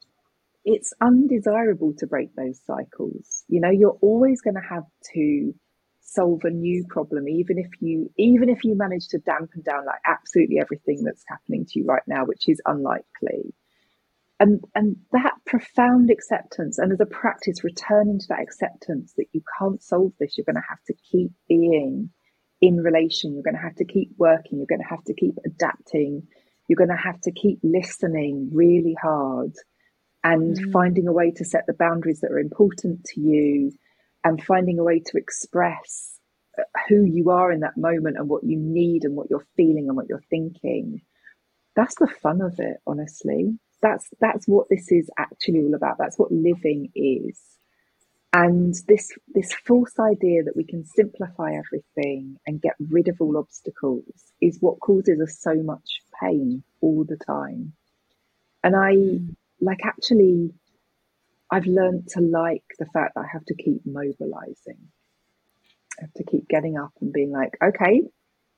it's 0.65 0.93
undesirable 0.99 1.93
to 1.99 2.07
break 2.07 2.35
those 2.35 2.59
cycles. 2.65 3.43
You 3.47 3.61
know, 3.61 3.69
you're 3.69 3.97
always 4.01 4.41
going 4.41 4.55
to 4.55 4.67
have 4.67 4.85
to 5.13 5.53
solve 6.01 6.41
a 6.43 6.49
new 6.49 6.83
problem, 6.89 7.27
even 7.29 7.57
if 7.59 7.69
you 7.79 8.11
even 8.17 8.49
if 8.49 8.63
you 8.63 8.75
manage 8.75 9.07
to 9.09 9.19
dampen 9.19 9.61
down 9.61 9.85
like 9.85 9.99
absolutely 10.05 10.59
everything 10.59 11.03
that's 11.03 11.23
happening 11.27 11.65
to 11.65 11.79
you 11.79 11.85
right 11.85 12.03
now, 12.07 12.25
which 12.25 12.49
is 12.49 12.61
unlikely. 12.65 13.53
And 14.39 14.63
and 14.73 14.97
that 15.11 15.35
profound 15.45 16.09
acceptance, 16.09 16.79
and 16.79 16.91
as 16.91 16.99
a 16.99 17.05
practice, 17.05 17.63
returning 17.63 18.19
to 18.19 18.25
that 18.29 18.41
acceptance 18.41 19.13
that 19.17 19.27
you 19.33 19.41
can't 19.59 19.81
solve 19.81 20.13
this, 20.19 20.35
you're 20.35 20.45
going 20.45 20.55
to 20.55 20.69
have 20.69 20.83
to 20.87 20.93
keep 21.11 21.31
being 21.47 22.09
in 22.59 22.77
relation, 22.77 23.33
you're 23.33 23.43
going 23.43 23.55
to 23.55 23.61
have 23.61 23.75
to 23.75 23.85
keep 23.85 24.09
working, 24.17 24.57
you're 24.57 24.65
going 24.65 24.81
to 24.81 24.89
have 24.89 25.03
to 25.05 25.13
keep 25.13 25.35
adapting, 25.45 26.23
you're 26.67 26.77
going 26.77 26.89
to 26.89 26.95
have 26.95 27.21
to 27.21 27.31
keep 27.31 27.59
listening 27.63 28.49
really 28.51 28.95
hard 29.01 29.53
and 30.25 30.57
mm. 30.57 30.71
finding 30.73 31.07
a 31.07 31.13
way 31.13 31.29
to 31.29 31.45
set 31.45 31.67
the 31.67 31.73
boundaries 31.73 32.21
that 32.21 32.31
are 32.31 32.39
important 32.39 33.03
to 33.05 33.21
you 33.21 33.71
and 34.23 34.43
finding 34.43 34.79
a 34.79 34.83
way 34.83 34.99
to 34.99 35.17
express 35.17 36.19
uh, 36.57 36.63
who 36.89 37.03
you 37.03 37.29
are 37.29 37.51
in 37.51 37.59
that 37.59 37.77
moment 37.77 38.17
and 38.17 38.27
what 38.27 38.43
you 38.43 38.57
need 38.57 39.03
and 39.03 39.15
what 39.15 39.29
you're 39.29 39.45
feeling 39.55 39.85
and 39.87 39.95
what 39.95 40.07
you're 40.09 40.23
thinking. 40.31 40.99
That's 41.75 41.95
the 41.95 42.07
fun 42.07 42.41
of 42.41 42.55
it 42.57 42.77
honestly. 42.87 43.59
That's 43.83 44.09
that's 44.19 44.47
what 44.47 44.67
this 44.67 44.91
is 44.91 45.09
actually 45.19 45.59
all 45.59 45.75
about. 45.75 45.97
That's 45.99 46.17
what 46.17 46.31
living 46.31 46.89
is. 46.95 47.39
And 48.33 48.73
this 48.87 49.11
this 49.35 49.53
false 49.53 49.93
idea 49.99 50.43
that 50.43 50.55
we 50.55 50.65
can 50.65 50.85
simplify 50.85 51.51
everything 51.53 52.37
and 52.47 52.59
get 52.61 52.73
rid 52.79 53.09
of 53.09 53.17
all 53.19 53.37
obstacles 53.37 54.33
is 54.41 54.57
what 54.59 54.79
causes 54.79 55.21
us 55.21 55.37
so 55.39 55.53
much 55.53 56.01
pain 56.19 56.63
all 56.81 57.05
the 57.07 57.17
time. 57.17 57.73
And 58.63 58.75
i 58.75 58.93
mm 58.93 59.35
like 59.61 59.79
actually 59.85 60.53
I've 61.51 61.65
learned 61.65 62.09
to 62.09 62.21
like 62.21 62.63
the 62.79 62.85
fact 62.85 63.15
that 63.15 63.21
I 63.21 63.27
have 63.31 63.45
to 63.45 63.55
keep 63.55 63.85
mobilizing. 63.85 64.89
I 65.99 66.01
have 66.01 66.13
to 66.15 66.23
keep 66.23 66.49
getting 66.49 66.77
up 66.77 66.91
and 67.01 67.13
being 67.13 67.31
like, 67.31 67.57
okay, 67.63 68.01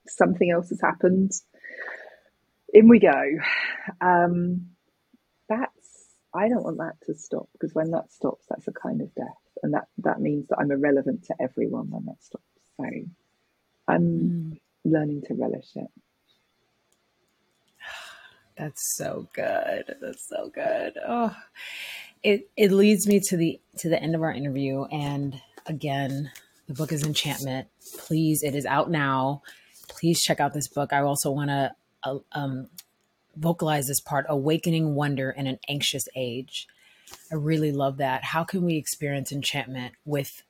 something 0.08 0.50
else 0.50 0.70
has 0.70 0.82
happened. 0.82 1.32
In 2.74 2.88
we 2.88 3.00
go. 3.00 3.24
Um, 4.02 4.68
that's 5.50 5.72
I 6.34 6.50
don't 6.50 6.64
want 6.64 6.78
that 6.78 6.96
to 7.06 7.16
stop 7.16 7.50
because 7.54 7.74
when 7.74 7.92
that 7.92 8.12
stops, 8.12 8.46
that's 8.50 8.68
a 8.68 8.72
kind 8.72 9.02
of 9.02 9.14
death, 9.16 9.28
and 9.64 9.74
that 9.74 9.88
that 10.00 10.20
means 10.20 10.48
that 10.50 10.60
I'm 10.60 10.72
irrelevant 10.72 11.26
to 11.26 11.36
everyone 11.40 11.90
when 11.90 12.06
that 12.06 12.22
stops. 12.22 12.44
So 12.78 12.86
I'm 13.88 14.02
mm. 14.02 14.60
learning 14.84 15.24
to 15.28 15.34
relish 15.34 15.70
it. 15.76 15.88
That's 18.58 18.96
so 18.96 19.28
good. 19.34 19.96
That's 20.02 20.28
so 20.28 20.50
good. 20.54 20.94
Oh, 21.08 21.36
it 22.24 22.50
it 22.58 22.72
leads 22.72 23.08
me 23.08 23.20
to 23.28 23.38
the 23.38 23.60
to 23.78 23.90
the 23.90 24.02
end 24.02 24.16
of 24.16 24.24
our 24.24 24.32
interview, 24.32 24.84
and 24.86 25.40
again, 25.66 26.32
the 26.68 26.74
book 26.74 26.92
is 26.92 27.04
Enchantment. 27.04 27.68
Please, 27.98 28.42
it 28.44 28.56
is 28.56 28.66
out 28.66 28.90
now. 28.90 29.44
Please 29.88 30.22
check 30.22 30.40
out 30.40 30.54
this 30.54 30.68
book. 30.68 30.92
I 30.92 31.02
also 31.02 31.32
want 31.32 31.50
to 31.50 31.76
uh, 32.04 32.20
um, 32.32 32.68
vocalize 33.36 33.88
this 33.88 34.02
part: 34.02 34.26
awakening 34.28 34.96
wonder 34.96 35.30
in 35.30 35.46
an 35.46 35.60
anxious 35.70 36.08
age. 36.16 36.68
I 37.32 37.36
really 37.36 37.72
love 37.72 37.98
that. 37.98 38.24
How 38.24 38.44
can 38.44 38.64
we 38.64 38.76
experience 38.76 39.32
enchantment 39.32 39.94
with 40.04 40.44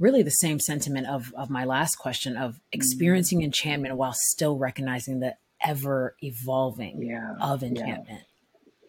really 0.00 0.22
the 0.22 0.30
same 0.30 0.58
sentiment 0.58 1.06
of 1.06 1.32
of 1.36 1.50
my 1.50 1.64
last 1.64 1.96
question 1.96 2.36
of 2.36 2.60
experiencing 2.72 3.38
mm-hmm. 3.38 3.46
enchantment 3.46 3.96
while 3.96 4.12
still 4.12 4.58
recognizing 4.58 5.20
that 5.20 5.38
ever 5.64 6.16
evolving 6.20 7.02
yeah, 7.02 7.34
of 7.40 7.62
enchantment. 7.62 8.22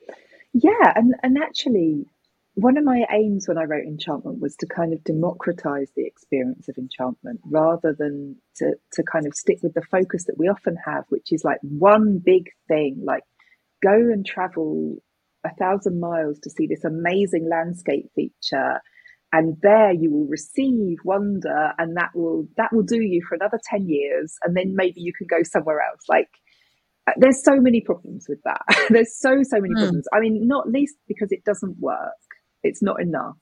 Yeah. 0.08 0.14
yeah, 0.54 0.94
and 0.96 1.16
and 1.24 1.38
actually, 1.38 2.06
one 2.56 2.78
of 2.78 2.86
my 2.86 3.06
aims 3.12 3.48
when 3.48 3.58
I 3.58 3.64
wrote 3.64 3.86
Enchantment 3.86 4.40
was 4.40 4.56
to 4.58 4.66
kind 4.66 4.94
of 4.94 5.04
democratize 5.04 5.92
the 5.96 6.06
experience 6.06 6.70
of 6.70 6.78
enchantment 6.78 7.42
rather 7.44 7.94
than 7.98 8.38
to, 8.56 8.76
to 8.94 9.04
kind 9.04 9.28
of 9.28 9.34
stick 9.34 9.60
with 9.62 9.74
the 9.74 9.82
focus 9.82 10.24
that 10.26 10.38
we 10.38 10.48
often 10.48 10.78
have, 10.86 11.04
which 11.10 11.34
is 11.34 11.44
like 11.44 11.60
one 11.62 12.22
big 12.24 12.50
thing, 12.70 13.02
like 13.04 13.24
go 13.84 13.94
and 13.94 14.26
travel 14.26 14.96
a 15.46 15.54
thousand 15.56 16.00
miles 16.00 16.40
to 16.40 16.50
see 16.50 16.66
this 16.66 16.86
amazing 16.86 17.48
landscape 17.50 18.10
feature. 18.16 18.80
And 19.34 19.58
there 19.62 19.92
you 19.92 20.10
will 20.10 20.28
receive 20.28 21.00
wonder 21.04 21.74
and 21.78 21.98
that 21.98 22.12
will 22.16 22.48
that 22.56 22.72
will 22.72 22.84
do 22.84 23.02
you 23.02 23.22
for 23.28 23.36
another 23.36 23.60
10 23.70 23.90
years 23.90 24.36
and 24.44 24.56
then 24.56 24.76
maybe 24.76 25.02
you 25.02 25.12
can 25.12 25.28
go 25.30 25.44
somewhere 25.44 25.82
else. 25.82 26.04
Like 26.08 26.30
there's 27.18 27.44
so 27.44 27.60
many 27.60 27.82
problems 27.82 28.26
with 28.28 28.40
that. 28.44 28.62
there's 28.90 29.18
so 29.18 29.44
so 29.44 29.62
many 29.62 29.74
mm. 29.76 29.80
problems. 29.80 30.08
I 30.14 30.20
mean, 30.20 30.48
not 30.48 30.70
least 30.70 30.96
because 31.08 31.32
it 31.32 31.44
doesn't 31.44 31.78
work 31.80 32.14
it's 32.66 32.82
not 32.82 33.02
enough. 33.02 33.38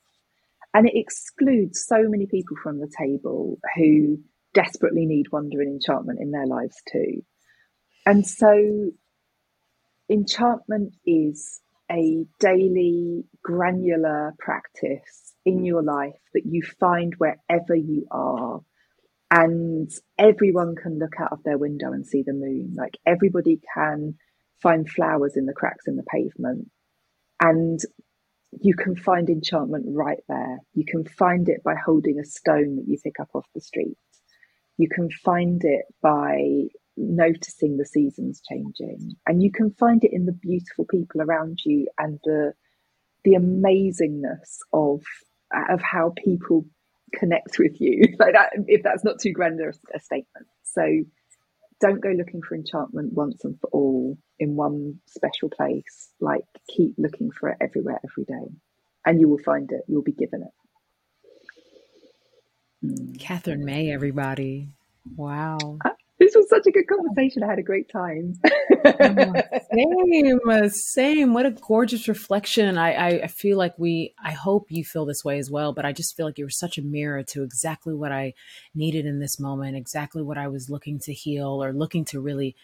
And 0.72 0.86
it 0.86 0.94
excludes 0.94 1.84
so 1.86 2.04
many 2.08 2.26
people 2.26 2.56
from 2.62 2.78
the 2.78 2.92
table 2.98 3.58
who 3.76 4.18
desperately 4.52 5.06
need 5.06 5.32
wonder 5.32 5.60
and 5.60 5.70
enchantment 5.70 6.20
in 6.20 6.30
their 6.30 6.46
lives 6.46 6.76
too. 6.90 7.22
And 8.06 8.26
so, 8.26 8.90
enchantment 10.10 10.94
is 11.06 11.60
a 11.90 12.26
daily, 12.40 13.24
granular 13.42 14.34
practice 14.38 15.34
in 15.46 15.64
your 15.64 15.82
life 15.82 16.20
that 16.34 16.42
you 16.44 16.62
find 16.80 17.14
wherever 17.18 17.74
you 17.74 18.06
are. 18.10 18.60
And 19.36 19.90
everyone 20.16 20.76
can 20.76 21.00
look 21.00 21.14
out 21.20 21.32
of 21.32 21.42
their 21.42 21.58
window 21.58 21.92
and 21.92 22.06
see 22.06 22.22
the 22.22 22.32
moon. 22.32 22.74
Like 22.76 22.96
everybody 23.04 23.60
can 23.74 24.14
find 24.62 24.88
flowers 24.88 25.36
in 25.36 25.46
the 25.46 25.52
cracks 25.52 25.88
in 25.88 25.96
the 25.96 26.04
pavement. 26.04 26.70
And 27.40 27.80
you 28.60 28.76
can 28.76 28.94
find 28.94 29.28
enchantment 29.28 29.86
right 29.88 30.20
there. 30.28 30.58
You 30.74 30.84
can 30.86 31.04
find 31.04 31.48
it 31.48 31.64
by 31.64 31.74
holding 31.74 32.20
a 32.20 32.24
stone 32.24 32.76
that 32.76 32.84
you 32.86 32.96
pick 33.02 33.18
up 33.20 33.30
off 33.34 33.46
the 33.56 33.60
street. 33.60 33.98
You 34.78 34.88
can 34.88 35.10
find 35.10 35.60
it 35.64 35.86
by 36.00 36.68
noticing 36.96 37.76
the 37.76 37.86
seasons 37.86 38.40
changing. 38.48 39.16
And 39.26 39.42
you 39.42 39.50
can 39.50 39.72
find 39.72 40.04
it 40.04 40.12
in 40.12 40.26
the 40.26 40.32
beautiful 40.32 40.84
people 40.88 41.20
around 41.20 41.58
you 41.64 41.88
and 41.98 42.20
the 42.22 42.52
the 43.24 43.32
amazingness 43.32 44.58
of 44.72 45.02
of 45.70 45.80
how 45.82 46.12
people 46.22 46.66
connect 47.18 47.58
with 47.58 47.80
you. 47.80 48.02
Like 48.18 48.34
that 48.34 48.52
if 48.66 48.82
that's 48.82 49.04
not 49.04 49.20
too 49.20 49.32
grand 49.32 49.60
a 49.60 50.00
statement. 50.00 50.46
So 50.62 50.82
don't 51.80 52.00
go 52.00 52.10
looking 52.10 52.40
for 52.42 52.54
enchantment 52.54 53.12
once 53.12 53.44
and 53.44 53.58
for 53.60 53.68
all 53.72 54.18
in 54.38 54.56
one 54.56 55.00
special 55.06 55.50
place. 55.50 56.10
Like 56.20 56.44
keep 56.68 56.94
looking 56.98 57.30
for 57.30 57.50
it 57.50 57.58
everywhere, 57.60 58.00
every 58.04 58.24
day, 58.24 58.52
and 59.04 59.20
you 59.20 59.28
will 59.28 59.42
find 59.44 59.70
it. 59.72 59.82
You'll 59.88 60.02
be 60.02 60.12
given 60.12 60.42
it. 60.42 60.52
Mm. 62.86 63.18
Katherine 63.18 63.64
May, 63.64 63.90
everybody. 63.90 64.70
Wow. 65.16 65.78
Uh, 65.84 65.90
this 66.24 66.34
was 66.34 66.48
such 66.48 66.66
a 66.66 66.70
good 66.70 66.88
conversation. 66.88 67.42
I 67.42 67.48
had 67.48 67.58
a 67.58 67.62
great 67.62 67.90
time. 67.90 68.34
same, 69.74 70.40
uh, 70.48 70.68
same. 70.70 71.34
What 71.34 71.44
a 71.44 71.50
gorgeous 71.50 72.08
reflection. 72.08 72.78
I, 72.78 72.92
I, 72.92 73.08
I, 73.24 73.26
feel 73.26 73.58
like 73.58 73.78
we, 73.78 74.14
I 74.22 74.32
hope 74.32 74.66
you 74.70 74.84
feel 74.84 75.04
this 75.04 75.22
way 75.22 75.38
as 75.38 75.50
well, 75.50 75.74
but 75.74 75.84
I 75.84 75.92
just 75.92 76.16
feel 76.16 76.24
like 76.24 76.38
you 76.38 76.46
were 76.46 76.50
such 76.50 76.78
a 76.78 76.82
mirror 76.82 77.22
to 77.24 77.42
exactly 77.42 77.94
what 77.94 78.10
I 78.10 78.32
needed 78.74 79.04
in 79.04 79.20
this 79.20 79.38
moment, 79.38 79.76
exactly 79.76 80.22
what 80.22 80.38
I 80.38 80.48
was 80.48 80.70
looking 80.70 80.98
to 81.00 81.12
heal 81.12 81.62
or 81.62 81.74
looking 81.74 82.06
to 82.06 82.20
really, 82.20 82.56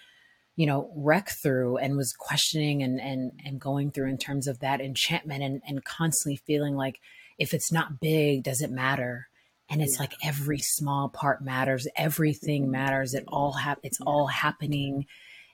you 0.56 0.66
know, 0.66 0.90
wreck 0.96 1.28
through 1.28 1.76
and 1.76 1.98
was 1.98 2.14
questioning 2.14 2.82
and, 2.82 2.98
and, 2.98 3.32
and 3.44 3.60
going 3.60 3.90
through 3.90 4.08
in 4.08 4.18
terms 4.18 4.46
of 4.46 4.60
that 4.60 4.80
enchantment 4.80 5.42
and, 5.42 5.60
and 5.66 5.84
constantly 5.84 6.36
feeling 6.36 6.76
like 6.76 6.98
if 7.38 7.52
it's 7.52 7.70
not 7.70 8.00
big, 8.00 8.42
does 8.42 8.62
it 8.62 8.70
matter? 8.70 9.28
And 9.70 9.80
it's 9.80 9.96
yeah. 9.96 10.02
like 10.02 10.14
every 10.22 10.58
small 10.58 11.08
part 11.08 11.42
matters 11.42 11.86
everything 11.96 12.70
matters 12.70 13.14
it 13.14 13.24
all 13.28 13.52
hap- 13.52 13.80
it's 13.82 14.00
all 14.06 14.26
happening 14.26 15.06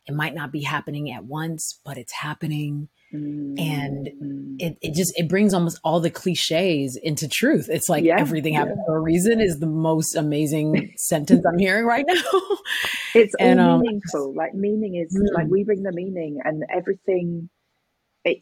it 0.06 0.14
might 0.14 0.34
not 0.34 0.50
be 0.52 0.62
happening 0.62 1.12
at 1.12 1.24
once 1.24 1.80
but 1.84 1.98
it's 1.98 2.12
happening 2.12 2.88
mm-hmm. 3.14 3.54
and 3.58 4.60
it, 4.60 4.76
it 4.80 4.94
just 4.94 5.12
it 5.16 5.28
brings 5.28 5.52
almost 5.52 5.78
all 5.84 6.00
the 6.00 6.10
cliches 6.10 6.98
into 7.02 7.28
truth 7.28 7.68
it's 7.68 7.88
like 7.88 8.04
yeah. 8.04 8.18
everything 8.18 8.54
happens 8.54 8.78
yeah. 8.78 8.86
for 8.86 8.96
a 8.96 9.00
reason 9.00 9.40
is 9.40 9.58
the 9.58 9.66
most 9.66 10.16
amazing 10.16 10.92
sentence 10.96 11.44
i'm 11.46 11.58
hearing 11.58 11.84
right 11.84 12.06
now 12.08 12.14
it's 13.14 13.34
and, 13.38 13.60
all 13.60 13.76
um, 13.76 13.80
meaningful 13.82 14.34
like 14.34 14.54
meaning 14.54 14.96
is 14.96 15.14
mm. 15.16 15.34
like 15.34 15.46
we 15.48 15.62
bring 15.64 15.82
the 15.82 15.92
meaning 15.92 16.40
and 16.44 16.64
everything 16.74 17.48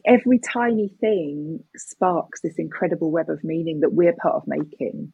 every 0.03 0.39
tiny 0.39 0.89
thing 0.99 1.59
sparks 1.75 2.41
this 2.41 2.55
incredible 2.57 3.11
web 3.11 3.29
of 3.29 3.43
meaning 3.43 3.81
that 3.81 3.93
we're 3.93 4.15
part 4.19 4.33
of 4.33 4.43
making 4.47 5.13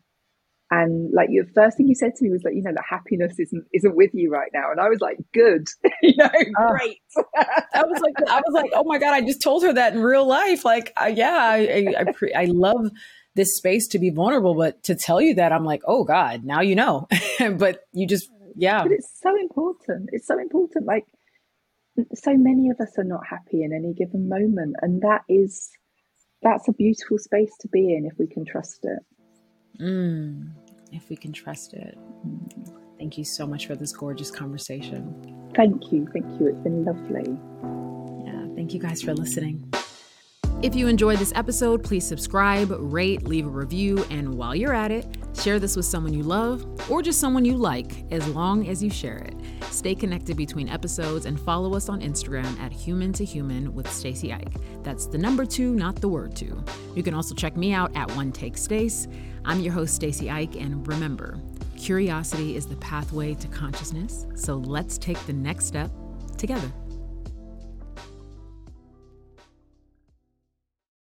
and 0.71 1.11
like 1.13 1.27
your 1.29 1.45
first 1.53 1.75
thing 1.75 1.89
you 1.89 1.95
said 1.95 2.15
to 2.15 2.23
me 2.23 2.31
was 2.31 2.43
like, 2.45 2.55
you 2.55 2.63
know, 2.63 2.71
that 2.71 2.85
happiness 2.89 3.37
isn't 3.37 3.65
isn't 3.73 3.95
with 3.95 4.11
you 4.13 4.31
right 4.31 4.49
now. 4.53 4.71
And 4.71 4.79
I 4.79 4.87
was 4.87 5.01
like, 5.01 5.17
good, 5.33 5.67
you 6.01 6.15
know, 6.15 6.25
uh, 6.25 6.71
great. 6.71 7.01
I 7.35 7.83
was 7.83 7.99
like, 8.01 8.15
I 8.29 8.41
was 8.45 8.53
like, 8.53 8.71
oh 8.73 8.85
my 8.85 8.97
god, 8.97 9.13
I 9.13 9.21
just 9.21 9.41
told 9.41 9.63
her 9.63 9.73
that 9.73 9.93
in 9.93 10.01
real 10.01 10.25
life. 10.25 10.63
Like, 10.63 10.93
uh, 10.99 11.11
yeah, 11.13 11.35
I 11.35 11.57
I, 11.57 11.93
I, 11.99 12.11
pre- 12.13 12.33
I 12.33 12.45
love 12.45 12.89
this 13.35 13.57
space 13.57 13.89
to 13.89 13.99
be 13.99 14.11
vulnerable, 14.11 14.55
but 14.55 14.81
to 14.83 14.95
tell 14.95 15.21
you 15.21 15.35
that, 15.35 15.51
I'm 15.51 15.65
like, 15.65 15.81
oh 15.85 16.05
god, 16.05 16.45
now 16.45 16.61
you 16.61 16.75
know. 16.75 17.07
but 17.57 17.81
you 17.91 18.07
just, 18.07 18.29
yeah. 18.55 18.83
But 18.83 18.93
it's 18.93 19.19
so 19.21 19.35
important. 19.37 20.09
It's 20.13 20.27
so 20.27 20.39
important. 20.39 20.85
Like, 20.85 21.05
so 22.13 22.33
many 22.33 22.69
of 22.69 22.79
us 22.79 22.97
are 22.97 23.03
not 23.03 23.27
happy 23.29 23.63
in 23.63 23.73
any 23.73 23.93
given 23.93 24.29
moment, 24.29 24.77
and 24.81 25.01
that 25.01 25.23
is 25.27 25.69
that's 26.41 26.69
a 26.69 26.73
beautiful 26.73 27.17
space 27.17 27.51
to 27.59 27.67
be 27.67 27.93
in 27.93 28.05
if 28.05 28.17
we 28.17 28.27
can 28.27 28.45
trust 28.45 28.79
it. 28.83 28.99
Mm, 29.81 30.51
if 30.91 31.09
we 31.09 31.15
can 31.15 31.31
trust 31.31 31.73
it. 31.73 31.97
Thank 32.97 33.17
you 33.17 33.23
so 33.23 33.47
much 33.47 33.67
for 33.67 33.75
this 33.75 33.91
gorgeous 33.91 34.29
conversation. 34.29 35.51
Thank 35.55 35.91
you. 35.91 36.07
Thank 36.13 36.39
you. 36.39 36.47
It's 36.47 36.59
been 36.59 36.85
lovely. 36.85 37.37
Yeah. 38.25 38.55
Thank 38.55 38.73
you 38.73 38.79
guys 38.79 39.01
for 39.01 39.13
listening. 39.13 39.73
If 40.63 40.75
you 40.75 40.87
enjoyed 40.87 41.17
this 41.17 41.33
episode, 41.35 41.83
please 41.83 42.05
subscribe, 42.05 42.69
rate, 42.77 43.23
leave 43.23 43.47
a 43.47 43.49
review, 43.49 44.05
and 44.11 44.31
while 44.35 44.55
you're 44.55 44.75
at 44.75 44.91
it, 44.91 45.07
share 45.35 45.57
this 45.57 45.75
with 45.75 45.87
someone 45.87 46.13
you 46.13 46.21
love 46.21 46.63
or 46.87 47.01
just 47.01 47.19
someone 47.19 47.43
you 47.43 47.55
like, 47.55 48.05
as 48.11 48.27
long 48.27 48.67
as 48.67 48.83
you 48.83 48.91
share 48.91 49.17
it. 49.17 49.33
Stay 49.71 49.95
connected 49.95 50.37
between 50.37 50.69
episodes 50.69 51.25
and 51.25 51.39
follow 51.39 51.73
us 51.73 51.89
on 51.89 51.99
Instagram 52.01 52.59
at 52.59 52.71
Human 52.71 53.11
2 53.11 53.23
Human 53.23 53.73
with 53.73 53.91
Stacy 53.91 54.31
Ike. 54.31 54.53
That's 54.83 55.07
the 55.07 55.17
number 55.17 55.47
two, 55.47 55.73
not 55.73 55.95
the 55.95 56.09
word 56.09 56.35
two. 56.35 56.63
You 56.93 57.01
can 57.01 57.15
also 57.15 57.33
check 57.33 57.57
me 57.57 57.73
out 57.73 57.95
at 57.95 58.15
One 58.15 58.31
Take 58.31 58.55
Stace. 58.55 59.07
I'm 59.43 59.61
your 59.61 59.73
host, 59.73 59.95
Stacy 59.95 60.29
Ike, 60.29 60.57
and 60.57 60.87
remember, 60.87 61.39
curiosity 61.75 62.55
is 62.55 62.67
the 62.67 62.75
pathway 62.75 63.33
to 63.33 63.47
consciousness. 63.47 64.27
So 64.35 64.57
let's 64.57 64.99
take 64.99 65.17
the 65.25 65.33
next 65.33 65.65
step 65.65 65.89
together. 66.37 66.71